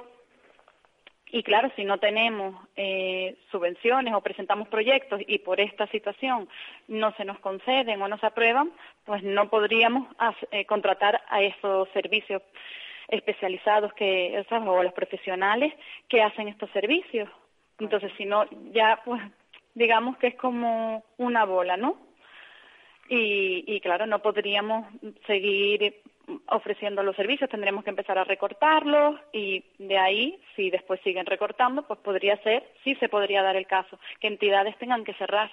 y 1.31 1.43
claro, 1.43 1.69
si 1.75 1.83
no 1.83 1.97
tenemos 1.97 2.55
eh, 2.77 3.35
subvenciones 3.51 4.13
o 4.13 4.21
presentamos 4.21 4.69
proyectos 4.69 5.19
y 5.27 5.39
por 5.39 5.59
esta 5.59 5.85
situación 5.87 6.47
no 6.87 7.11
se 7.17 7.25
nos 7.25 7.39
conceden 7.39 8.01
o 8.01 8.07
no 8.07 8.17
se 8.19 8.27
aprueban, 8.27 8.71
pues 9.03 9.21
no 9.21 9.49
podríamos 9.49 10.07
eh, 10.51 10.65
contratar 10.65 11.21
a 11.27 11.41
esos 11.41 11.89
servicios 11.89 12.41
especializados 13.09 13.91
que, 13.95 14.45
o 14.49 14.79
a 14.79 14.83
los 14.85 14.93
profesionales 14.93 15.73
que 16.07 16.21
hacen 16.21 16.47
estos 16.47 16.69
servicios. 16.71 17.29
Entonces, 17.79 18.13
si 18.17 18.23
no, 18.23 18.45
ya 18.71 19.01
pues 19.03 19.21
digamos 19.73 20.17
que 20.17 20.27
es 20.27 20.35
como 20.35 21.03
una 21.17 21.43
bola, 21.43 21.75
¿no? 21.75 21.97
Y, 23.09 23.65
y 23.67 23.81
claro, 23.81 24.05
no 24.05 24.19
podríamos 24.19 24.87
seguir 25.27 26.01
ofreciendo 26.47 27.03
los 27.03 27.15
servicios, 27.15 27.49
tendremos 27.49 27.84
que 27.84 27.89
empezar 27.89 28.17
a 28.17 28.23
recortarlos 28.23 29.19
y 29.32 29.63
de 29.78 29.97
ahí, 29.97 30.39
si 30.55 30.69
después 30.69 30.99
siguen 31.01 31.26
recortando, 31.26 31.84
pues 31.84 31.99
podría 31.99 32.38
ser, 32.38 32.63
sí 32.84 32.95
se 32.95 33.09
podría 33.09 33.43
dar 33.43 33.55
el 33.55 33.67
caso, 33.67 33.99
que 34.19 34.28
entidades 34.28 34.78
tengan 34.78 35.03
que 35.03 35.13
cerrar. 35.13 35.51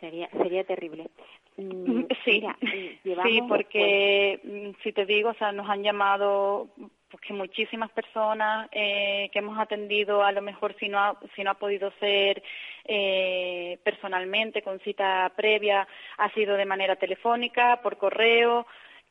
Sería, 0.00 0.28
sería 0.30 0.64
terrible. 0.64 1.08
Mm, 1.56 2.04
sí, 2.24 2.42
sí, 3.22 3.42
porque 3.48 4.40
mm, 4.42 4.82
si 4.82 4.92
te 4.92 5.06
digo, 5.06 5.30
o 5.30 5.34
sea, 5.34 5.52
nos 5.52 5.68
han 5.68 5.82
llamado 5.82 6.68
porque 7.10 7.32
muchísimas 7.32 7.92
personas 7.92 8.68
eh, 8.72 9.30
que 9.32 9.38
hemos 9.38 9.56
atendido, 9.56 10.24
a 10.24 10.32
lo 10.32 10.42
mejor 10.42 10.74
si 10.80 10.88
no 10.88 10.98
ha, 10.98 11.16
si 11.36 11.44
no 11.44 11.52
ha 11.52 11.54
podido 11.54 11.92
ser 12.00 12.42
eh, 12.84 13.78
personalmente 13.84 14.62
con 14.62 14.80
cita 14.80 15.32
previa, 15.36 15.86
ha 16.18 16.30
sido 16.30 16.56
de 16.56 16.66
manera 16.66 16.96
telefónica, 16.96 17.80
por 17.82 17.98
correo, 17.98 18.66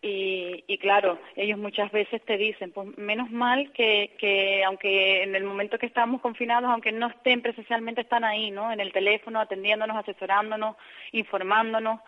Y, 0.06 0.66
y, 0.68 0.78
claro, 0.80 1.18
ellos 1.38 1.58
muchas 1.58 1.90
veces 1.94 2.22
te 2.26 2.36
dicen, 2.36 2.74
pues 2.74 2.98
menos 2.98 3.32
mal 3.32 3.72
que, 3.72 4.14
que 4.20 4.62
aunque 4.66 5.24
en 5.24 5.34
el 5.34 5.46
momento 5.46 5.80
que 5.80 5.86
estamos 5.86 6.20
confinados, 6.20 6.70
aunque 6.70 6.92
no 6.92 7.08
estén 7.08 7.42
presencialmente, 7.42 8.02
están 8.02 8.26
ahí, 8.26 8.52
¿no? 8.52 8.70
En 8.70 8.82
el 8.82 8.92
teléfono, 8.92 9.40
atendiéndonos, 9.40 9.96
asesorándonos, 9.96 10.76
informándonos, 11.14 12.02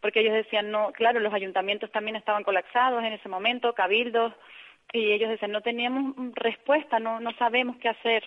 porque 0.00 0.20
ellos 0.20 0.34
decían, 0.34 0.70
no, 0.70 0.92
claro, 0.92 1.18
los 1.18 1.34
ayuntamientos 1.34 1.90
también 1.90 2.14
estaban 2.14 2.44
colapsados 2.44 3.02
en 3.02 3.14
ese 3.14 3.28
momento, 3.28 3.74
cabildos, 3.74 4.32
y 4.92 5.10
ellos 5.10 5.30
decían, 5.30 5.50
no 5.50 5.60
teníamos 5.60 6.14
respuesta, 6.36 7.00
no, 7.00 7.18
no 7.18 7.32
sabemos 7.32 7.76
qué 7.78 7.88
hacer. 7.88 8.22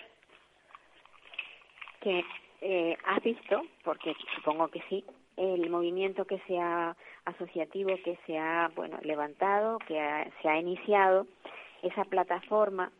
Que 2.02 2.22
eh, 2.60 2.94
has 3.06 3.22
visto, 3.22 3.62
porque 3.84 4.14
supongo 4.34 4.68
que 4.68 4.82
sí, 4.90 5.02
el 5.38 5.70
movimiento 5.70 6.26
que 6.26 6.40
se 6.46 6.58
ha 6.58 6.94
asociativo 7.24 7.96
que 8.04 8.18
se 8.26 8.38
ha 8.38 8.70
bueno 8.74 8.98
levantado, 9.02 9.78
que 9.86 9.94
se 10.42 10.48
ha 10.48 10.58
iniciado 10.58 11.26
esa 11.82 12.04
plataforma 12.04 12.92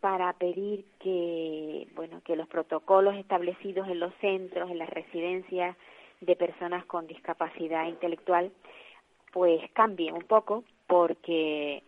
para 0.00 0.32
pedir 0.34 0.84
que 1.00 1.88
bueno 1.94 2.20
que 2.24 2.36
los 2.36 2.48
protocolos 2.48 3.16
establecidos 3.16 3.88
en 3.88 4.00
los 4.00 4.14
centros, 4.16 4.70
en 4.70 4.78
las 4.78 4.90
residencias 4.90 5.76
de 6.20 6.36
personas 6.36 6.84
con 6.86 7.06
discapacidad 7.06 7.86
intelectual, 7.86 8.52
pues 9.32 9.60
cambien 9.72 10.14
un 10.14 10.24
poco 10.24 10.64
porque 10.86 11.82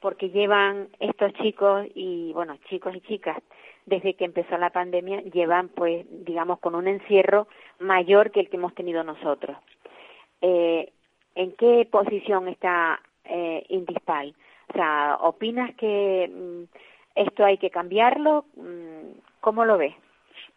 porque 0.00 0.30
llevan 0.30 0.88
estos 0.98 1.32
chicos 1.34 1.86
y 1.94 2.32
bueno 2.32 2.56
chicos 2.68 2.94
y 2.96 3.00
chicas 3.02 3.36
desde 3.84 4.14
que 4.14 4.24
empezó 4.24 4.56
la 4.56 4.70
pandemia 4.70 5.20
llevan 5.22 5.68
pues 5.68 6.06
digamos 6.24 6.58
con 6.60 6.74
un 6.74 6.88
encierro 6.88 7.46
mayor 7.78 8.30
que 8.30 8.40
el 8.40 8.48
que 8.48 8.56
hemos 8.56 8.74
tenido 8.74 9.04
nosotros. 9.04 9.56
Eh, 10.40 10.92
¿En 11.34 11.52
qué 11.52 11.86
posición 11.90 12.48
está 12.48 13.00
eh, 13.24 13.64
Indispal? 13.68 14.34
O 14.68 14.72
sea, 14.72 15.18
¿opinas 15.20 15.74
que 15.76 16.30
mm, 16.32 16.64
esto 17.14 17.44
hay 17.44 17.58
que 17.58 17.70
cambiarlo? 17.70 18.46
Mm, 18.56 19.18
¿Cómo 19.40 19.64
lo 19.64 19.78
ves? 19.78 19.94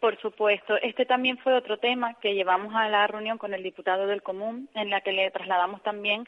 Por 0.00 0.20
supuesto. 0.20 0.76
Este 0.76 1.06
también 1.06 1.38
fue 1.38 1.54
otro 1.54 1.78
tema 1.78 2.14
que 2.20 2.34
llevamos 2.34 2.74
a 2.74 2.88
la 2.88 3.06
reunión 3.06 3.38
con 3.38 3.54
el 3.54 3.62
diputado 3.62 4.06
del 4.06 4.22
Común, 4.22 4.68
en 4.74 4.90
la 4.90 5.00
que 5.00 5.12
le 5.12 5.30
trasladamos 5.30 5.82
también 5.82 6.26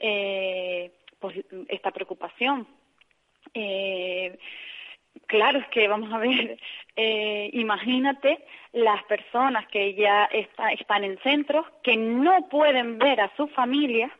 eh, 0.00 0.92
pues, 1.20 1.36
esta 1.68 1.90
preocupación. 1.90 2.66
Eh, 3.54 4.38
Claro, 5.26 5.58
es 5.58 5.68
que 5.68 5.88
vamos 5.88 6.12
a 6.12 6.18
ver, 6.18 6.58
eh, 7.00 7.50
imagínate 7.52 8.44
las 8.72 9.04
personas 9.04 9.68
que 9.68 9.94
ya 9.94 10.24
están 10.24 11.04
en 11.04 11.16
centros, 11.20 11.64
que 11.84 11.96
no 11.96 12.48
pueden 12.48 12.98
ver 12.98 13.20
a 13.20 13.30
su 13.36 13.46
familia 13.46 14.10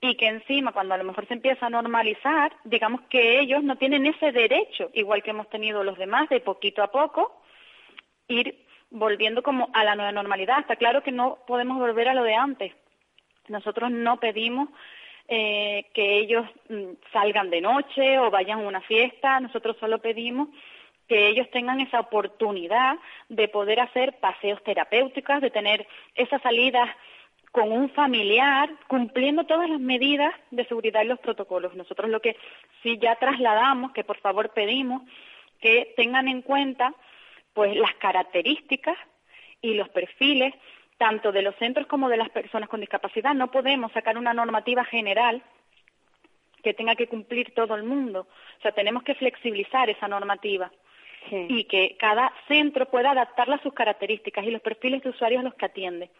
y 0.00 0.16
que 0.16 0.26
encima 0.26 0.72
cuando 0.72 0.94
a 0.94 0.98
lo 0.98 1.04
mejor 1.04 1.28
se 1.28 1.34
empieza 1.34 1.66
a 1.66 1.70
normalizar, 1.70 2.52
digamos 2.64 3.02
que 3.02 3.38
ellos 3.38 3.62
no 3.62 3.76
tienen 3.76 4.06
ese 4.06 4.32
derecho, 4.32 4.90
igual 4.92 5.22
que 5.22 5.30
hemos 5.30 5.48
tenido 5.50 5.84
los 5.84 5.96
demás, 5.96 6.28
de 6.30 6.40
poquito 6.40 6.82
a 6.82 6.90
poco 6.90 7.40
ir 8.26 8.66
volviendo 8.90 9.44
como 9.44 9.70
a 9.72 9.84
la 9.84 9.94
nueva 9.94 10.10
normalidad. 10.10 10.58
Está 10.58 10.74
claro 10.74 11.04
que 11.04 11.12
no 11.12 11.38
podemos 11.46 11.78
volver 11.78 12.08
a 12.08 12.14
lo 12.14 12.24
de 12.24 12.34
antes. 12.34 12.72
Nosotros 13.46 13.92
no 13.92 14.18
pedimos 14.18 14.68
eh, 15.28 15.86
que 15.94 16.18
ellos 16.18 16.44
mm, 16.68 16.94
salgan 17.12 17.50
de 17.50 17.60
noche 17.60 18.18
o 18.18 18.32
vayan 18.32 18.58
a 18.58 18.66
una 18.66 18.80
fiesta. 18.80 19.38
Nosotros 19.38 19.76
solo 19.78 20.00
pedimos 20.00 20.48
que 21.08 21.28
ellos 21.28 21.50
tengan 21.50 21.80
esa 21.80 22.00
oportunidad 22.00 22.96
de 23.28 23.48
poder 23.48 23.80
hacer 23.80 24.18
paseos 24.20 24.62
terapéuticos, 24.62 25.40
de 25.40 25.50
tener 25.50 25.88
esas 26.14 26.40
salidas 26.42 26.88
con 27.50 27.72
un 27.72 27.88
familiar, 27.90 28.70
cumpliendo 28.88 29.44
todas 29.44 29.70
las 29.70 29.80
medidas 29.80 30.34
de 30.50 30.66
seguridad 30.66 31.02
y 31.02 31.06
los 31.06 31.18
protocolos. 31.18 31.74
Nosotros 31.74 32.10
lo 32.10 32.20
que 32.20 32.36
sí 32.82 32.98
ya 33.00 33.16
trasladamos, 33.16 33.92
que 33.92 34.04
por 34.04 34.18
favor 34.18 34.50
pedimos, 34.50 35.02
que 35.60 35.94
tengan 35.96 36.28
en 36.28 36.42
cuenta 36.42 36.94
pues 37.54 37.74
las 37.74 37.94
características 37.94 38.96
y 39.62 39.74
los 39.74 39.88
perfiles 39.88 40.54
tanto 40.98 41.32
de 41.32 41.42
los 41.42 41.54
centros 41.56 41.86
como 41.86 42.08
de 42.08 42.16
las 42.16 42.28
personas 42.28 42.68
con 42.68 42.80
discapacidad. 42.80 43.34
No 43.34 43.50
podemos 43.50 43.92
sacar 43.92 44.18
una 44.18 44.34
normativa 44.34 44.84
general 44.84 45.42
que 46.62 46.74
tenga 46.74 46.96
que 46.96 47.06
cumplir 47.06 47.54
todo 47.54 47.76
el 47.76 47.84
mundo. 47.84 48.26
O 48.58 48.62
sea, 48.62 48.72
tenemos 48.72 49.04
que 49.04 49.14
flexibilizar 49.14 49.88
esa 49.88 50.08
normativa 50.08 50.70
y 51.30 51.64
que 51.64 51.96
cada 51.98 52.32
centro 52.46 52.86
pueda 52.86 53.10
adaptarla 53.10 53.56
a 53.56 53.62
sus 53.62 53.74
características 53.74 54.44
y 54.44 54.50
los 54.50 54.62
perfiles 54.62 55.02
de 55.02 55.10
usuarios 55.10 55.40
a 55.40 55.44
los 55.44 55.54
que 55.54 55.66
atiende. 55.66 56.10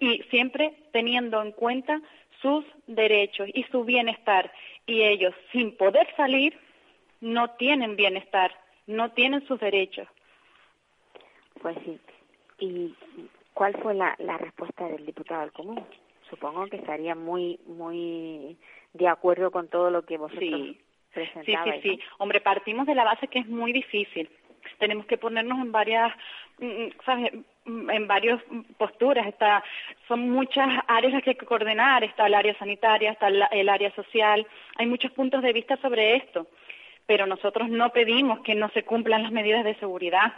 Y 0.00 0.22
siempre 0.30 0.74
teniendo 0.92 1.40
en 1.42 1.52
cuenta 1.52 2.00
sus 2.42 2.64
derechos 2.86 3.48
y 3.54 3.64
su 3.64 3.84
bienestar. 3.84 4.52
Y 4.86 5.02
ellos, 5.02 5.34
sin 5.52 5.76
poder 5.76 6.06
salir, 6.16 6.58
no 7.20 7.50
tienen 7.52 7.96
bienestar, 7.96 8.52
no 8.86 9.12
tienen 9.12 9.46
sus 9.46 9.58
derechos. 9.60 10.08
Pues 11.62 11.76
sí. 11.84 11.98
Y 12.58 12.94
¿Cuál 13.54 13.80
fue 13.80 13.94
la, 13.94 14.16
la 14.18 14.36
respuesta 14.36 14.88
del 14.88 15.06
diputado 15.06 15.42
del 15.42 15.52
común? 15.52 15.84
Supongo 16.28 16.66
que 16.66 16.76
estaría 16.76 17.14
muy, 17.14 17.60
muy 17.66 18.58
de 18.92 19.08
acuerdo 19.08 19.52
con 19.52 19.68
todo 19.68 19.90
lo 19.90 20.04
que 20.04 20.18
vosotros 20.18 20.50
sí. 20.50 20.80
Sí, 21.14 21.54
sí, 21.64 21.70
sí. 21.82 22.00
Hombre, 22.18 22.40
partimos 22.40 22.86
de 22.86 22.94
la 22.94 23.04
base 23.04 23.28
que 23.28 23.40
es 23.40 23.46
muy 23.46 23.72
difícil. 23.72 24.28
Tenemos 24.78 25.06
que 25.06 25.18
ponernos 25.18 25.58
en 25.58 25.72
varias, 25.72 26.12
mm, 26.58 26.66
mm, 26.66 26.90
¿sabes? 27.04 27.32
Mm, 27.64 27.90
en 27.90 28.06
varias 28.06 28.40
posturas. 28.76 29.26
Está, 29.26 29.62
son 30.08 30.30
muchas 30.30 30.68
áreas 30.88 31.12
las 31.12 31.22
que 31.22 31.30
hay 31.30 31.36
que 31.36 31.46
coordinar. 31.46 32.02
Está 32.04 32.26
el 32.26 32.34
área 32.34 32.56
sanitaria, 32.58 33.12
está 33.12 33.28
el 33.28 33.68
área 33.68 33.90
social. 33.94 34.46
Hay 34.76 34.86
muchos 34.86 35.12
puntos 35.12 35.42
de 35.42 35.52
vista 35.52 35.76
sobre 35.78 36.16
esto. 36.16 36.46
Pero 37.06 37.26
nosotros 37.26 37.68
no 37.68 37.90
pedimos 37.90 38.40
que 38.40 38.54
no 38.54 38.70
se 38.70 38.82
cumplan 38.82 39.22
las 39.22 39.32
medidas 39.32 39.64
de 39.64 39.74
seguridad 39.76 40.32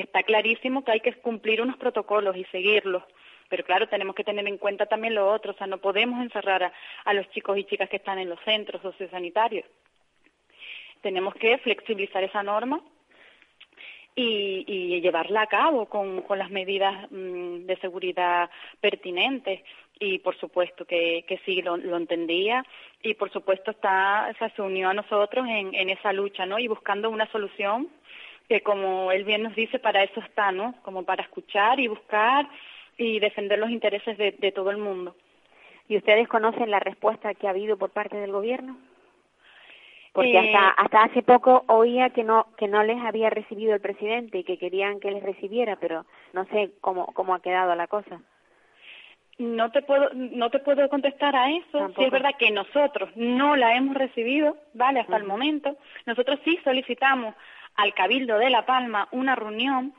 está 0.00 0.22
clarísimo 0.22 0.84
que 0.84 0.92
hay 0.92 1.00
que 1.00 1.12
cumplir 1.14 1.60
unos 1.60 1.76
protocolos 1.76 2.36
y 2.36 2.44
seguirlos. 2.44 3.02
Pero 3.48 3.64
claro, 3.64 3.88
tenemos 3.88 4.14
que 4.14 4.24
tener 4.24 4.46
en 4.46 4.58
cuenta 4.58 4.86
también 4.86 5.14
lo 5.14 5.30
otro, 5.30 5.52
o 5.52 5.54
sea, 5.54 5.66
no 5.66 5.78
podemos 5.78 6.22
encerrar 6.22 6.72
a, 7.04 7.14
los 7.14 7.28
chicos 7.30 7.56
y 7.58 7.64
chicas 7.64 7.88
que 7.88 7.96
están 7.96 8.18
en 8.18 8.28
los 8.28 8.40
centros 8.40 8.82
sociosanitarios. 8.82 9.64
Tenemos 11.00 11.34
que 11.34 11.58
flexibilizar 11.58 12.22
esa 12.24 12.42
norma 12.42 12.80
y, 14.14 15.00
llevarla 15.00 15.42
a 15.42 15.46
cabo 15.46 15.86
con, 15.86 16.24
las 16.36 16.50
medidas 16.50 17.10
mm, 17.10 17.66
de 17.66 17.76
seguridad 17.80 18.50
pertinentes 18.80 19.62
y 20.00 20.18
por 20.18 20.36
supuesto 20.36 20.84
que, 20.84 21.24
sí 21.44 21.62
lo, 21.62 21.76
entendía 21.76 22.64
y 23.02 23.14
por 23.14 23.30
supuesto 23.30 23.70
está 23.70 24.34
se 24.54 24.62
unió 24.62 24.90
a 24.90 24.94
nosotros 24.94 25.46
en 25.48 25.90
esa 25.90 26.12
lucha 26.12 26.46
no 26.46 26.58
y 26.58 26.66
buscando 26.68 27.10
una 27.10 27.30
solución 27.30 27.88
que 28.48 28.62
como 28.62 29.12
él 29.12 29.24
bien 29.24 29.42
nos 29.42 29.54
dice, 29.54 29.78
para 29.78 30.02
eso 30.02 30.20
está, 30.20 30.50
¿no? 30.50 30.74
Como 30.82 31.04
para 31.04 31.22
escuchar 31.22 31.78
y 31.78 31.86
buscar 31.86 32.48
y 32.98 33.20
defender 33.20 33.58
los 33.58 33.70
intereses 33.70 34.18
de, 34.18 34.52
todo 34.52 34.70
el 34.70 34.76
mundo. 34.76 35.14
¿Y 35.88 35.96
ustedes 35.96 36.28
conocen 36.28 36.70
la 36.70 36.80
respuesta 36.80 37.32
que 37.32 37.46
ha 37.46 37.50
habido 37.50 37.78
por 37.78 37.90
parte 37.90 38.16
del 38.16 38.32
gobierno? 38.32 38.76
Porque 40.12 40.32
eh, 40.32 40.38
hasta, 40.38 40.68
hasta 40.70 41.02
hace 41.04 41.22
poco 41.22 41.64
oía 41.68 42.10
que 42.10 42.24
no 42.24 42.48
que 42.56 42.66
no 42.66 42.82
les 42.82 42.98
había 42.98 43.30
recibido 43.30 43.74
el 43.74 43.80
presidente 43.80 44.38
y 44.38 44.44
que 44.44 44.58
querían 44.58 45.00
que 45.00 45.12
les 45.12 45.22
recibiera, 45.22 45.76
pero 45.76 46.04
no 46.32 46.44
sé 46.46 46.72
cómo 46.80 47.06
cómo 47.14 47.34
ha 47.34 47.40
quedado 47.40 47.74
la 47.76 47.86
cosa. 47.86 48.20
No 49.38 49.70
te 49.70 49.82
puedo 49.82 50.10
no 50.14 50.50
te 50.50 50.58
puedo 50.58 50.88
contestar 50.88 51.36
a 51.36 51.52
eso. 51.52 51.92
Sí 51.96 52.04
es 52.04 52.10
verdad 52.10 52.34
que 52.36 52.50
nosotros 52.50 53.10
no 53.14 53.54
la 53.54 53.76
hemos 53.76 53.96
recibido, 53.96 54.56
vale, 54.74 55.00
hasta 55.00 55.16
el 55.16 55.24
momento. 55.24 55.76
Nosotros 56.04 56.40
sí 56.44 56.58
solicitamos 56.64 57.34
al 57.76 57.94
Cabildo 57.94 58.38
de 58.38 58.50
La 58.50 58.66
Palma 58.66 59.08
una 59.12 59.36
reunión 59.36 59.94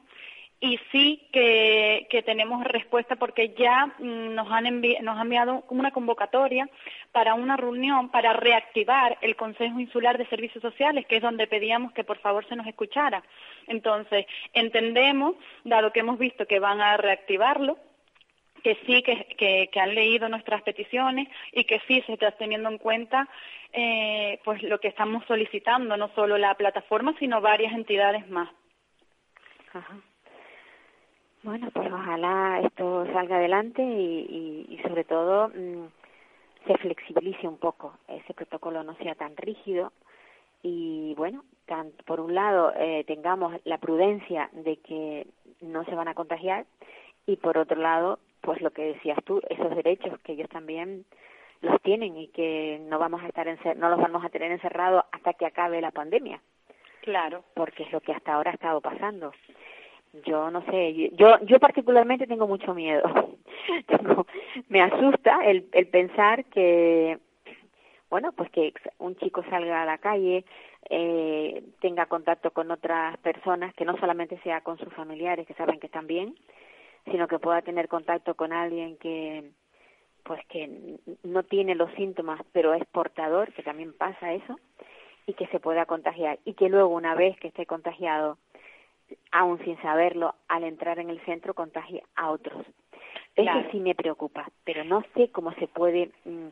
y 0.61 0.77
sí 0.91 1.27
que, 1.31 2.05
tenemos 2.25 2.63
respuesta 2.65 3.15
porque 3.15 3.55
ya 3.57 3.93
mm, 3.97 4.35
nos 4.35 4.51
han, 4.51 4.81
nos 4.81 5.17
han 5.17 5.21
enviado 5.21 5.63
una 5.69 5.91
convocatoria 5.91 6.69
para 7.11 7.33
una 7.33 7.55
reunión 7.55 8.09
para 8.09 8.33
reactivar 8.33 9.17
el 9.21 9.35
Consejo 9.35 9.79
Insular 9.79 10.17
de 10.17 10.27
Servicios 10.27 10.61
Sociales, 10.61 11.05
que 11.07 11.17
es 11.17 11.21
donde 11.21 11.47
pedíamos 11.47 11.93
que 11.93 12.03
por 12.03 12.17
favor 12.19 12.45
se 12.47 12.57
nos 12.57 12.67
escuchara. 12.67 13.23
Entonces, 13.67 14.25
entendemos, 14.53 15.35
dado 15.63 15.93
que 15.93 16.01
hemos 16.01 16.19
visto 16.19 16.45
que 16.45 16.59
van 16.59 16.81
a 16.81 16.97
reactivarlo, 16.97 17.77
que 18.61 18.77
sí 18.85 19.01
que, 19.01 19.69
han 19.79 19.95
leído 19.95 20.27
nuestras 20.27 20.61
peticiones 20.63 21.29
y 21.53 21.63
que 21.63 21.79
sí 21.87 22.03
se 22.05 22.13
está 22.13 22.31
teniendo 22.31 22.67
en 22.67 22.77
cuenta 22.77 23.29
eh, 23.71 24.39
pues 24.43 24.61
lo 24.63 24.79
que 24.79 24.89
estamos 24.89 25.23
solicitando, 25.25 25.95
no 25.95 26.09
solo 26.15 26.37
la 26.37 26.53
plataforma, 26.55 27.15
sino 27.17 27.39
varias 27.39 27.71
entidades 27.71 28.27
más. 28.29 28.49
Bueno, 31.43 31.69
pues 31.71 31.91
ojalá 31.91 32.61
esto 32.61 33.05
salga 33.13 33.37
adelante 33.37 33.81
y, 33.81 34.79
sobre 34.83 35.03
todo 35.03 35.49
mm, 35.49 35.87
se 36.67 36.77
flexibilice 36.77 37.47
un 37.47 37.57
poco, 37.57 37.93
ese 38.07 38.33
protocolo 38.33 38.83
no 38.83 38.95
sea 38.95 39.15
tan 39.15 39.35
rígido 39.37 39.91
y 40.61 41.13
bueno, 41.15 41.45
por 42.05 42.19
un 42.19 42.35
lado 42.35 42.73
eh, 42.75 43.05
tengamos 43.07 43.55
la 43.63 43.77
prudencia 43.77 44.49
de 44.51 44.77
que 44.77 45.27
no 45.61 45.85
se 45.85 45.95
van 45.95 46.09
a 46.09 46.15
contagiar 46.15 46.65
y 47.25 47.37
por 47.37 47.57
otro 47.57 47.79
lado 47.79 48.19
pues 48.41 48.61
lo 48.61 48.71
que 48.71 48.93
decías 48.93 49.17
tú, 49.23 49.41
esos 49.49 49.75
derechos 49.75 50.19
que 50.19 50.33
ellos 50.33 50.49
también 50.49 51.05
los 51.61 51.81
tienen 51.81 52.17
y 52.17 52.27
que 52.29 52.81
no 52.89 52.99
vamos 52.99 53.21
a 53.23 53.27
estar 53.27 53.47
no 53.77 53.89
los 53.89 53.99
vamos 53.99 54.23
a 54.23 54.29
tener 54.29 54.51
encerrados 54.51 55.03
hasta 55.11 55.33
que 55.33 55.45
acabe 55.45 55.81
la 55.81 55.91
pandemia. 55.91 56.41
Claro. 57.01 57.43
Porque 57.53 57.83
es 57.83 57.91
lo 57.91 58.01
que 58.01 58.11
hasta 58.11 58.33
ahora 58.33 58.51
ha 58.51 58.53
estado 58.53 58.81
pasando. 58.81 59.33
Yo 60.25 60.49
no 60.49 60.63
sé, 60.65 61.11
yo 61.13 61.39
yo 61.43 61.59
particularmente 61.59 62.27
tengo 62.27 62.47
mucho 62.47 62.73
miedo. 62.73 63.03
me 64.69 64.81
asusta 64.81 65.45
el, 65.45 65.69
el 65.71 65.87
pensar 65.87 66.45
que 66.45 67.19
bueno, 68.09 68.31
pues 68.31 68.49
que 68.49 68.73
un 68.97 69.15
chico 69.17 69.43
salga 69.49 69.83
a 69.83 69.85
la 69.85 69.99
calle, 69.99 70.43
eh, 70.89 71.63
tenga 71.79 72.07
contacto 72.07 72.51
con 72.51 72.71
otras 72.71 73.17
personas, 73.19 73.73
que 73.75 73.85
no 73.85 73.97
solamente 73.97 74.39
sea 74.41 74.61
con 74.61 74.77
sus 74.79 74.91
familiares 74.93 75.45
que 75.45 75.53
saben 75.53 75.79
que 75.79 75.87
están 75.87 76.07
bien, 76.07 76.35
sino 77.11 77.27
que 77.27 77.39
pueda 77.39 77.61
tener 77.61 77.87
contacto 77.87 78.35
con 78.35 78.51
alguien 78.51 78.97
que 78.97 79.51
pues 80.23 80.45
que 80.47 80.97
no 81.23 81.43
tiene 81.43 81.75
los 81.75 81.91
síntomas 81.93 82.41
pero 82.51 82.73
es 82.73 82.85
portador, 82.85 83.53
que 83.53 83.63
también 83.63 83.93
pasa 83.93 84.33
eso, 84.33 84.59
y 85.25 85.33
que 85.33 85.47
se 85.47 85.59
pueda 85.59 85.85
contagiar 85.85 86.39
y 86.45 86.53
que 86.53 86.69
luego 86.69 86.89
una 86.89 87.13
vez 87.15 87.39
que 87.39 87.49
esté 87.49 87.65
contagiado, 87.67 88.37
aún 89.31 89.59
sin 89.63 89.79
saberlo, 89.81 90.35
al 90.47 90.63
entrar 90.63 90.99
en 90.99 91.09
el 91.09 91.19
centro 91.25 91.53
contagie 91.53 92.03
a 92.15 92.31
otros. 92.31 92.65
Eso 93.35 93.63
sí 93.71 93.79
me 93.79 93.95
preocupa, 93.95 94.49
pero 94.65 94.83
no 94.83 95.03
sé 95.15 95.29
cómo 95.31 95.53
se 95.53 95.67
puede 95.67 96.11
mm, 96.25 96.47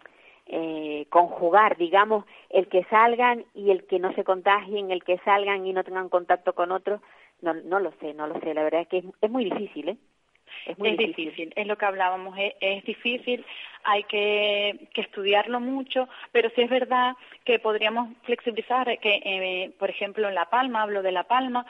eh, 0.47 1.05
conjugar, 1.10 1.76
digamos, 1.76 2.26
el 2.49 2.68
que 2.68 2.86
salgan 2.86 3.43
y 3.53 3.72
el 3.72 3.86
que 3.86 3.99
no 3.99 4.14
se 4.14 4.24
contagien, 4.24 4.91
el 4.91 5.03
que 5.03 5.18
salgan 5.20 5.66
y 5.66 5.74
no 5.74 5.84
tengan 5.84 6.08
contacto 6.08 6.53
con 6.53 6.72
otros, 6.72 7.01
no, 7.41 7.53
no 7.53 7.80
lo 7.80 7.91
sé, 7.99 8.14
no 8.14 8.28
lo 8.28 8.39
sé, 8.39 8.53
la 8.53 8.64
verdad 8.64 8.82
es 8.82 8.88
que 8.88 9.03
es, 9.22 9.30
muy 9.30 9.43
difícil, 9.43 9.89
¿eh? 9.89 9.97
Es 10.66 10.80
muy 10.80 10.95
difícil. 10.95 11.51
es 11.55 11.68
lo 11.68 11.78
que 11.78 11.86
hablábamos, 11.86 12.38
es, 12.62 12.84
difícil, 12.86 13.45
hay 13.84 14.03
que, 14.03 14.88
que, 14.93 15.01
estudiarlo 15.01 15.60
mucho, 15.60 16.08
pero 16.32 16.49
sí 16.55 16.62
es 16.62 16.70
verdad 16.70 17.16
que 17.43 17.60
podríamos 17.60 18.10
flexibilizar, 18.24 18.97
que 18.99 19.22
eh, 19.26 19.72
por 19.78 19.89
ejemplo 19.89 20.30
en 20.30 20.36
La 20.36 20.45
Palma, 20.45 20.84
hablo 20.84 21.01
de 21.01 21.12
La 21.12 21.24
Palma, 21.24 21.66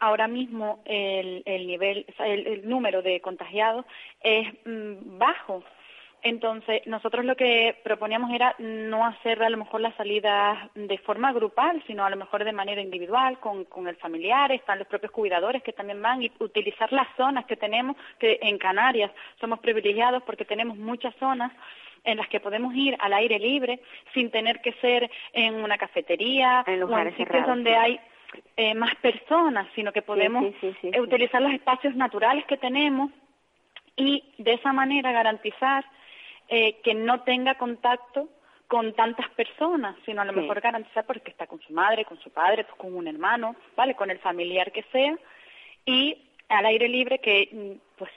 ahora 0.00 0.28
mismo 0.28 0.80
el, 0.84 1.42
el 1.44 1.66
nivel, 1.66 2.06
el, 2.18 2.68
número 2.68 3.02
de 3.02 3.20
contagiados 3.20 3.84
es 4.22 4.48
mm, 4.64 5.18
bajo, 5.18 5.62
entonces, 6.22 6.84
nosotros 6.86 7.24
lo 7.24 7.36
que 7.36 7.76
proponíamos 7.84 8.32
era 8.32 8.56
no 8.58 9.06
hacer 9.06 9.40
a 9.44 9.48
lo 9.48 9.58
mejor 9.58 9.80
las 9.80 9.94
salidas 9.94 10.58
de 10.74 10.98
forma 10.98 11.32
grupal, 11.32 11.80
sino 11.86 12.04
a 12.04 12.10
lo 12.10 12.16
mejor 12.16 12.42
de 12.42 12.52
manera 12.52 12.80
individual, 12.80 13.38
con, 13.38 13.64
con 13.66 13.86
el 13.86 13.94
familiar, 13.94 14.50
están 14.50 14.80
los 14.80 14.88
propios 14.88 15.12
cuidadores 15.12 15.62
que 15.62 15.72
también 15.72 16.02
van, 16.02 16.24
y 16.24 16.32
utilizar 16.40 16.92
las 16.92 17.06
zonas 17.16 17.44
que 17.46 17.54
tenemos, 17.54 17.96
que 18.18 18.40
en 18.42 18.58
Canarias 18.58 19.12
somos 19.38 19.60
privilegiados 19.60 20.22
porque 20.24 20.44
tenemos 20.44 20.76
muchas 20.76 21.14
zonas 21.16 21.52
en 22.02 22.16
las 22.16 22.28
que 22.28 22.40
podemos 22.40 22.74
ir 22.74 22.96
al 22.98 23.12
aire 23.12 23.38
libre 23.38 23.80
sin 24.12 24.30
tener 24.32 24.60
que 24.60 24.72
ser 24.80 25.08
en 25.32 25.54
una 25.54 25.78
cafetería 25.78 26.64
en 26.66 26.82
o 26.82 26.98
en 26.98 27.16
sitios 27.16 27.46
donde 27.46 27.76
hay 27.76 28.00
eh, 28.56 28.74
más 28.74 28.94
personas, 28.96 29.66
sino 29.74 29.92
que 29.92 30.02
podemos 30.02 30.54
utilizar 30.98 31.42
los 31.42 31.52
espacios 31.52 31.94
naturales 31.94 32.44
que 32.46 32.56
tenemos 32.56 33.10
y 33.96 34.22
de 34.38 34.54
esa 34.54 34.72
manera 34.72 35.12
garantizar 35.12 35.84
eh, 36.48 36.80
que 36.82 36.94
no 36.94 37.22
tenga 37.22 37.56
contacto 37.56 38.28
con 38.68 38.94
tantas 38.94 39.28
personas, 39.30 39.96
sino 40.04 40.22
a 40.22 40.24
lo 40.24 40.32
mejor 40.32 40.60
garantizar 40.60 41.06
porque 41.06 41.30
está 41.30 41.46
con 41.46 41.60
su 41.60 41.72
madre, 41.72 42.04
con 42.04 42.18
su 42.20 42.30
padre, 42.30 42.64
pues 42.64 42.76
con 42.76 42.94
un 42.94 43.06
hermano, 43.06 43.54
¿vale? 43.76 43.94
Con 43.94 44.10
el 44.10 44.18
familiar 44.18 44.72
que 44.72 44.84
sea 44.92 45.16
y 45.84 46.16
al 46.48 46.66
aire 46.66 46.88
libre 46.88 47.18
que 47.20 47.48
mm, 47.52 47.96
pues 47.98 48.10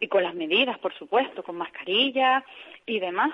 y 0.00 0.08
con 0.08 0.22
las 0.22 0.34
medidas, 0.34 0.78
por 0.78 0.92
supuesto, 0.94 1.42
con 1.44 1.56
mascarilla 1.56 2.44
y 2.84 2.98
demás. 2.98 3.30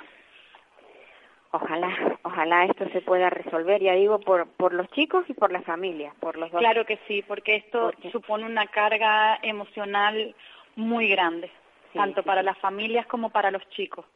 Ojalá, 1.54 2.18
ojalá 2.22 2.64
esto 2.64 2.88
se 2.88 3.02
pueda 3.02 3.28
resolver, 3.28 3.82
ya 3.82 3.92
digo, 3.92 4.18
por, 4.20 4.48
por 4.48 4.72
los 4.72 4.88
chicos 4.92 5.26
y 5.28 5.34
por 5.34 5.52
las 5.52 5.64
familias, 5.64 6.14
por 6.18 6.38
los 6.38 6.50
dos. 6.50 6.60
Claro 6.60 6.86
que 6.86 6.98
sí, 7.06 7.22
porque 7.28 7.56
esto 7.56 7.92
supone 8.10 8.46
una 8.46 8.66
carga 8.66 9.38
emocional 9.42 10.34
muy 10.76 11.08
grande, 11.08 11.50
tanto 11.92 12.22
para 12.22 12.42
las 12.42 12.56
familias 12.56 13.06
como 13.06 13.28
para 13.28 13.50
los 13.50 13.68
chicos. 13.68 14.06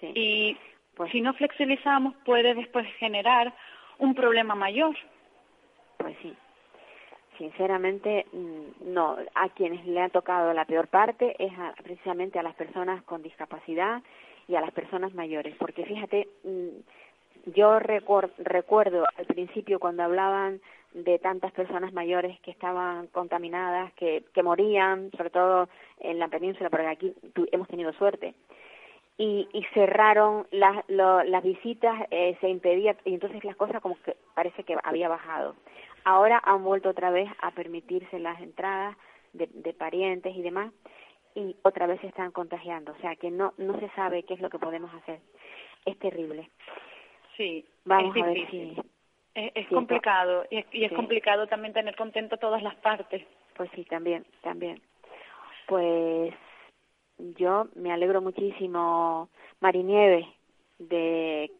Y 0.00 0.56
pues 0.94 1.12
si 1.12 1.20
no 1.20 1.34
flexibilizamos 1.34 2.14
puede 2.24 2.54
después 2.54 2.86
generar 2.94 3.52
un 3.98 4.14
problema 4.14 4.54
mayor. 4.54 4.96
Pues 5.98 6.16
sí. 6.22 6.34
Sinceramente, 7.36 8.26
mm, 8.32 8.92
no. 8.94 9.16
A 9.34 9.48
quienes 9.50 9.84
le 9.86 10.00
ha 10.00 10.08
tocado 10.08 10.54
la 10.54 10.64
peor 10.64 10.88
parte 10.88 11.36
es 11.38 11.52
precisamente 11.82 12.38
a 12.38 12.42
las 12.42 12.54
personas 12.54 13.02
con 13.02 13.22
discapacidad 13.22 14.02
y 14.48 14.56
a 14.56 14.60
las 14.60 14.72
personas 14.72 15.14
mayores. 15.14 15.54
Porque 15.56 15.84
fíjate, 15.84 16.28
mm, 16.42 17.50
yo 17.54 17.78
recuerdo 17.78 19.04
al 19.16 19.26
principio 19.26 19.78
cuando 19.78 20.02
hablaban 20.02 20.60
de 20.92 21.18
tantas 21.18 21.52
personas 21.52 21.92
mayores 21.92 22.40
que 22.40 22.50
estaban 22.50 23.06
contaminadas, 23.08 23.92
que, 23.92 24.24
que 24.34 24.42
morían, 24.42 25.10
sobre 25.16 25.30
todo 25.30 25.68
en 26.00 26.18
la 26.18 26.28
península, 26.28 26.70
porque 26.70 26.86
aquí 26.86 27.14
hemos 27.52 27.68
tenido 27.68 27.92
suerte 27.92 28.34
y, 29.18 29.48
y 29.52 29.64
cerraron 29.74 30.46
las, 30.52 30.84
las 30.88 31.42
visitas, 31.42 32.06
eh, 32.10 32.36
se 32.40 32.48
impedía, 32.48 32.96
y 33.04 33.14
entonces 33.14 33.44
las 33.44 33.56
cosas 33.56 33.82
como 33.82 33.96
que 34.04 34.16
parece 34.34 34.62
que 34.62 34.76
había 34.84 35.08
bajado. 35.08 35.56
Ahora 36.04 36.40
han 36.44 36.62
vuelto 36.62 36.90
otra 36.90 37.10
vez 37.10 37.28
a 37.42 37.50
permitirse 37.50 38.20
las 38.20 38.40
entradas 38.40 38.96
de, 39.32 39.48
de 39.52 39.72
parientes 39.74 40.34
y 40.34 40.42
demás, 40.42 40.72
y 41.34 41.56
otra 41.62 41.86
vez 41.86 42.00
se 42.00 42.08
están 42.08 42.32
contagiando, 42.32 42.92
o 42.92 43.00
sea 43.00 43.16
que 43.16 43.30
no, 43.30 43.54
no 43.58 43.78
se 43.78 43.88
sabe 43.90 44.24
qué 44.24 44.34
es 44.34 44.40
lo 44.40 44.50
que 44.50 44.58
podemos 44.58 44.92
hacer. 44.94 45.20
Es 45.84 45.98
terrible. 45.98 46.50
Sí, 47.36 47.64
Vamos 47.84 48.16
es 48.16 48.22
a 48.22 48.26
ver 48.26 48.50
si... 48.50 48.76
Es, 49.34 49.68
complicado, 49.68 50.44
y 50.50 50.58
es, 50.58 50.66
y 50.72 50.84
es 50.84 50.92
complicado 50.92 51.46
también 51.46 51.72
tener 51.72 51.94
contento 51.94 52.34
a 52.34 52.38
todas 52.38 52.60
las 52.60 52.74
partes. 52.76 53.24
Pues 53.54 53.70
sí, 53.72 53.84
también, 53.84 54.26
también. 54.42 54.80
Pues 55.68 56.34
yo 57.18 57.68
me 57.76 57.92
alegro 57.92 58.20
muchísimo, 58.20 59.28
Marinieves, 59.60 60.26
de 60.78 61.52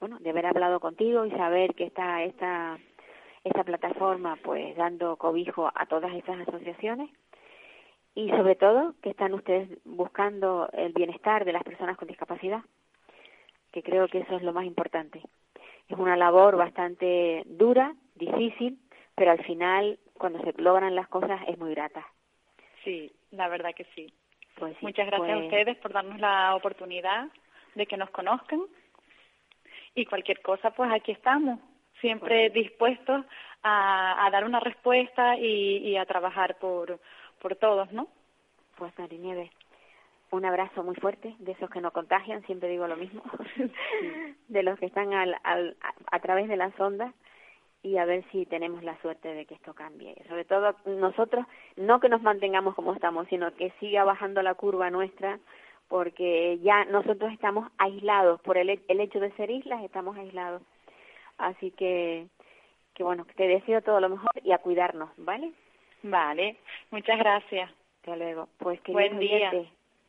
bueno, 0.00 0.18
de 0.18 0.30
haber 0.30 0.46
hablado 0.46 0.80
contigo 0.80 1.24
y 1.24 1.30
saber 1.30 1.74
que 1.74 1.84
está 1.84 2.22
esta 2.24 2.78
esta 3.44 3.64
plataforma 3.64 4.36
pues 4.42 4.76
dando 4.76 5.16
cobijo 5.16 5.70
a 5.74 5.86
todas 5.86 6.12
estas 6.14 6.40
asociaciones 6.48 7.08
y 8.14 8.28
sobre 8.30 8.56
todo 8.56 8.94
que 9.02 9.10
están 9.10 9.32
ustedes 9.34 9.68
buscando 9.84 10.68
el 10.72 10.92
bienestar 10.92 11.44
de 11.44 11.52
las 11.52 11.62
personas 11.62 11.96
con 11.96 12.08
discapacidad, 12.08 12.60
que 13.72 13.82
creo 13.82 14.08
que 14.08 14.18
eso 14.18 14.36
es 14.36 14.42
lo 14.42 14.52
más 14.52 14.66
importante. 14.66 15.22
Es 15.88 15.98
una 15.98 16.16
labor 16.16 16.56
bastante 16.56 17.42
dura, 17.46 17.94
difícil, 18.14 18.78
pero 19.14 19.30
al 19.30 19.42
final 19.44 19.98
cuando 20.14 20.40
se 20.42 20.52
logran 20.60 20.94
las 20.94 21.08
cosas 21.08 21.40
es 21.48 21.58
muy 21.58 21.74
grata. 21.74 22.06
Sí, 22.84 23.12
la 23.30 23.48
verdad 23.48 23.74
que 23.74 23.84
sí. 23.94 24.12
Pues 24.56 24.80
Muchas 24.82 25.06
gracias 25.06 25.30
a 25.30 25.34
pues 25.34 25.44
ustedes 25.46 25.76
por 25.78 25.92
darnos 25.92 26.20
la 26.20 26.54
oportunidad 26.54 27.28
de 27.74 27.86
que 27.86 27.96
nos 27.96 28.10
conozcan. 28.10 28.60
Y 29.94 30.04
cualquier 30.06 30.40
cosa, 30.40 30.70
pues 30.70 30.90
aquí 30.92 31.12
estamos, 31.12 31.58
siempre 32.00 32.50
pues 32.50 32.64
dispuestos 32.64 33.24
a, 33.62 34.26
a, 34.26 34.30
dar 34.30 34.44
una 34.44 34.60
respuesta 34.60 35.36
y, 35.36 35.78
y, 35.78 35.96
a 35.96 36.06
trabajar 36.06 36.56
por, 36.58 36.98
por 37.42 37.56
todos, 37.56 37.92
¿no? 37.92 38.06
Pues 38.76 38.96
Marinieves, 38.98 39.50
un 40.30 40.44
abrazo 40.44 40.84
muy 40.84 40.94
fuerte 40.94 41.34
de 41.40 41.52
esos 41.52 41.68
que 41.68 41.80
no 41.80 41.90
contagian, 41.90 42.46
siempre 42.46 42.68
digo 42.68 42.86
lo 42.86 42.96
mismo, 42.96 43.22
de 44.48 44.62
los 44.62 44.78
que 44.78 44.86
están 44.86 45.12
al, 45.12 45.36
al, 45.42 45.76
a, 45.82 46.16
a 46.16 46.20
través 46.20 46.48
de 46.48 46.56
las 46.56 46.78
ondas 46.80 47.12
y 47.82 47.98
a 47.98 48.04
ver 48.04 48.24
si 48.30 48.46
tenemos 48.46 48.84
la 48.84 48.96
suerte 49.02 49.34
de 49.34 49.44
que 49.44 49.54
esto 49.54 49.74
cambie. 49.74 50.14
Sobre 50.28 50.44
todo 50.44 50.76
nosotros, 50.86 51.44
no 51.76 51.98
que 51.98 52.08
nos 52.08 52.22
mantengamos 52.22 52.76
como 52.76 52.94
estamos, 52.94 53.26
sino 53.26 53.52
que 53.56 53.72
siga 53.80 54.04
bajando 54.04 54.40
la 54.40 54.54
curva 54.54 54.88
nuestra, 54.88 55.40
porque 55.88 56.60
ya 56.62 56.84
nosotros 56.84 57.32
estamos 57.32 57.70
aislados, 57.76 58.40
por 58.42 58.56
el, 58.56 58.80
el 58.86 59.00
hecho 59.00 59.18
de 59.18 59.32
ser 59.32 59.50
islas 59.50 59.82
estamos 59.82 60.16
aislados. 60.16 60.62
Así 61.38 61.72
que, 61.72 62.28
que 62.94 63.02
bueno, 63.02 63.26
te 63.36 63.48
deseo 63.48 63.82
todo 63.82 63.98
lo 64.00 64.10
mejor 64.10 64.30
y 64.44 64.52
a 64.52 64.58
cuidarnos, 64.58 65.10
¿vale? 65.16 65.52
Vale, 66.02 66.56
muchas 66.90 67.18
gracias. 67.18 67.70
Hasta 68.00 68.16
luego. 68.16 68.48
Pues 68.58 68.80
que 68.80 68.92
Buen 68.92 69.18
día. 69.18 69.52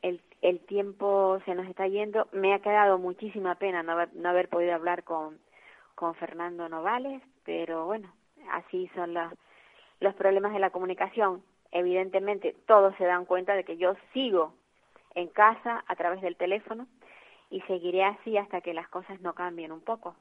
el, 0.01 0.19
el 0.41 0.59
tiempo 0.61 1.39
se 1.45 1.53
nos 1.55 1.67
está 1.67 1.87
yendo. 1.87 2.27
Me 2.31 2.53
ha 2.53 2.59
quedado 2.59 2.97
muchísima 2.97 3.55
pena 3.55 3.83
no 3.83 3.91
haber, 3.93 4.13
no 4.15 4.29
haber 4.29 4.49
podido 4.49 4.73
hablar 4.73 5.03
con, 5.03 5.39
con 5.95 6.15
Fernando 6.15 6.67
Novales, 6.69 7.21
pero 7.45 7.85
bueno, 7.85 8.11
así 8.51 8.89
son 8.95 9.13
los, 9.13 9.31
los 9.99 10.15
problemas 10.15 10.53
de 10.53 10.59
la 10.59 10.71
comunicación. 10.71 11.43
Evidentemente, 11.71 12.55
todos 12.65 12.95
se 12.97 13.05
dan 13.05 13.25
cuenta 13.25 13.53
de 13.53 13.63
que 13.63 13.77
yo 13.77 13.95
sigo 14.13 14.53
en 15.15 15.27
casa 15.27 15.83
a 15.87 15.95
través 15.95 16.21
del 16.21 16.35
teléfono 16.35 16.87
y 17.51 17.61
seguiré 17.61 18.03
así 18.03 18.35
hasta 18.37 18.61
que 18.61 18.73
las 18.73 18.87
cosas 18.89 19.21
no 19.21 19.33
cambien 19.35 19.71
un 19.71 19.81
poco, 19.81 20.15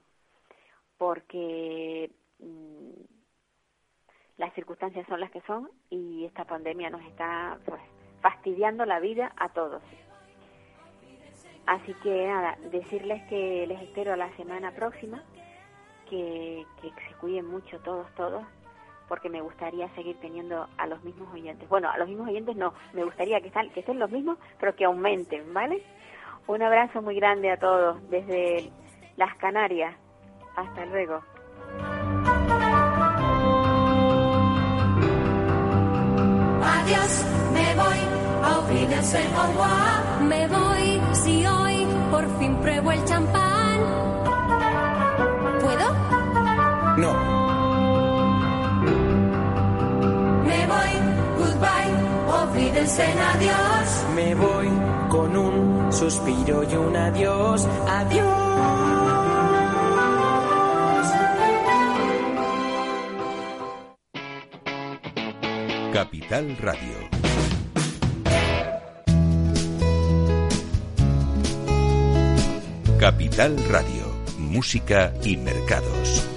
porque 0.99 2.11
mmm, 2.39 2.91
las 4.43 4.53
circunstancias 4.55 5.07
son 5.07 5.21
las 5.21 5.31
que 5.31 5.41
son 5.43 5.71
y 5.89 6.25
esta 6.25 6.45
pandemia 6.45 6.91
nos 6.91 7.01
está 7.03 7.59
pues 7.65 7.81
fastidiando 8.21 8.85
la 8.85 8.99
vida 8.99 9.33
a 9.37 9.51
todos. 9.51 9.81
Así 11.65 11.95
que 12.03 12.27
nada, 12.27 12.59
decirles 12.73 13.23
que 13.29 13.69
les 13.69 13.81
espero 13.83 14.17
la 14.17 14.35
semana 14.37 14.73
próxima, 14.73 15.23
que, 16.11 16.67
que 16.81 16.91
se 16.91 17.15
cuiden 17.21 17.47
mucho 17.47 17.79
todos, 17.85 18.13
todos, 18.17 18.43
porque 19.07 19.29
me 19.29 19.41
gustaría 19.41 19.89
seguir 19.95 20.17
teniendo 20.19 20.69
a 20.77 20.89
los 20.89 21.05
mismos 21.05 21.33
oyentes. 21.33 21.69
Bueno, 21.69 21.89
a 21.89 21.97
los 21.97 22.09
mismos 22.09 22.29
oyentes 22.29 22.57
no, 22.57 22.75
me 22.95 23.05
gustaría 23.05 23.41
que, 23.41 23.47
están, 23.47 23.71
que 23.71 23.79
estén 23.79 24.01
los 24.01 24.11
mismos, 24.11 24.39
pero 24.59 24.75
que 24.75 24.87
aumenten, 24.87 25.55
¿vale? 25.55 25.85
Un 26.49 26.63
abrazo 26.63 27.01
muy 27.01 27.15
grande 27.15 27.49
a 27.53 27.61
todos 27.61 28.11
desde 28.11 28.73
las 29.17 29.37
Canarias. 29.37 29.95
Hasta 30.57 30.85
luego. 30.87 31.23
Adiós, 36.83 37.25
me 37.53 37.75
voy, 37.77 37.99
auf 38.43 38.69
Wiedersehen, 38.69 39.31
au 39.37 39.47
revoir. 39.47 40.21
Me 40.21 40.49
voy, 40.49 41.01
si 41.13 41.47
hoy 41.47 41.87
por 42.11 42.25
fin 42.39 42.57
pruebo 42.57 42.91
el 42.91 43.05
champán. 43.05 43.79
¿Puedo? 45.61 45.87
No. 46.97 47.13
Me 50.45 50.67
voy, 50.67 50.93
goodbye, 51.39 51.93
auf 52.33 52.57
Wiedersehen, 52.57 53.19
adiós. 53.33 54.05
Me 54.17 54.35
voy 54.35 54.69
con 55.09 55.37
un 55.37 55.93
suspiro 55.93 56.65
y 56.65 56.75
un 56.75 56.97
adiós, 56.97 57.69
adiós. 57.87 58.82
Capital 65.93 66.57
Radio. 66.59 67.11
Capital 72.99 73.59
Radio. 73.69 74.11
Música 74.39 75.13
y 75.23 75.37
mercados. 75.37 76.32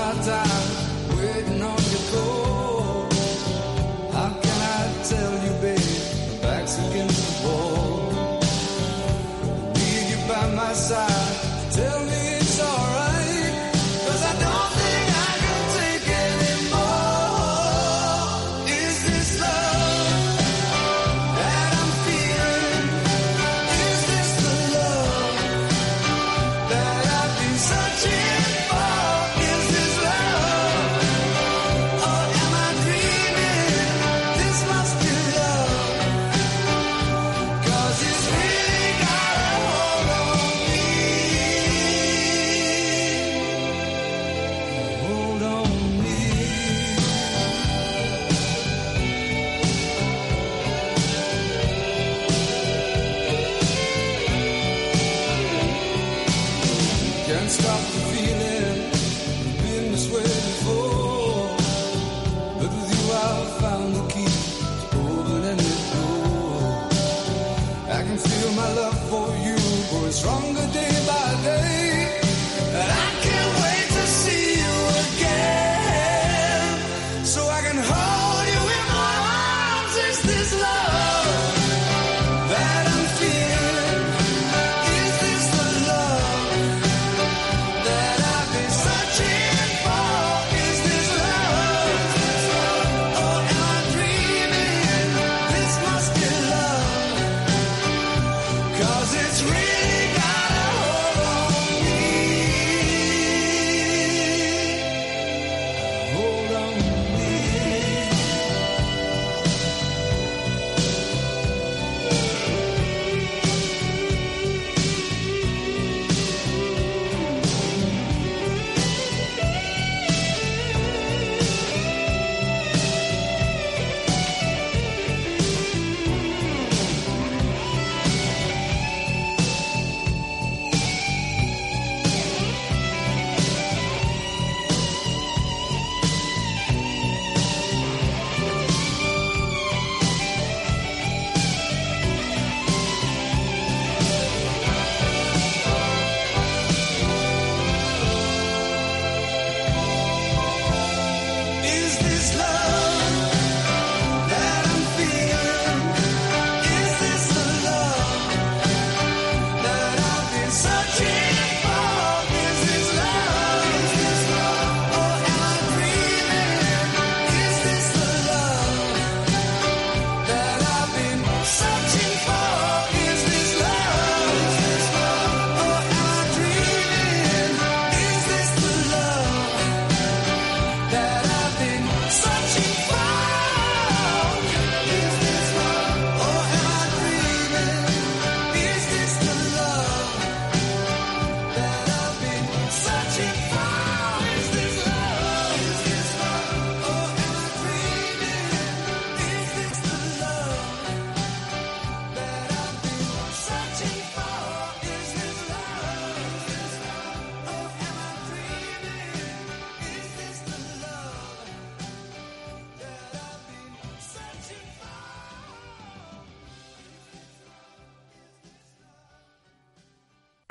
I 0.00 0.12
die 0.24 1.16
waiting 1.16 1.60
on 1.60 1.82
your 1.90 2.04
call. 2.12 2.67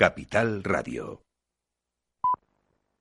Capital 0.07 0.63
Radio. 0.63 1.26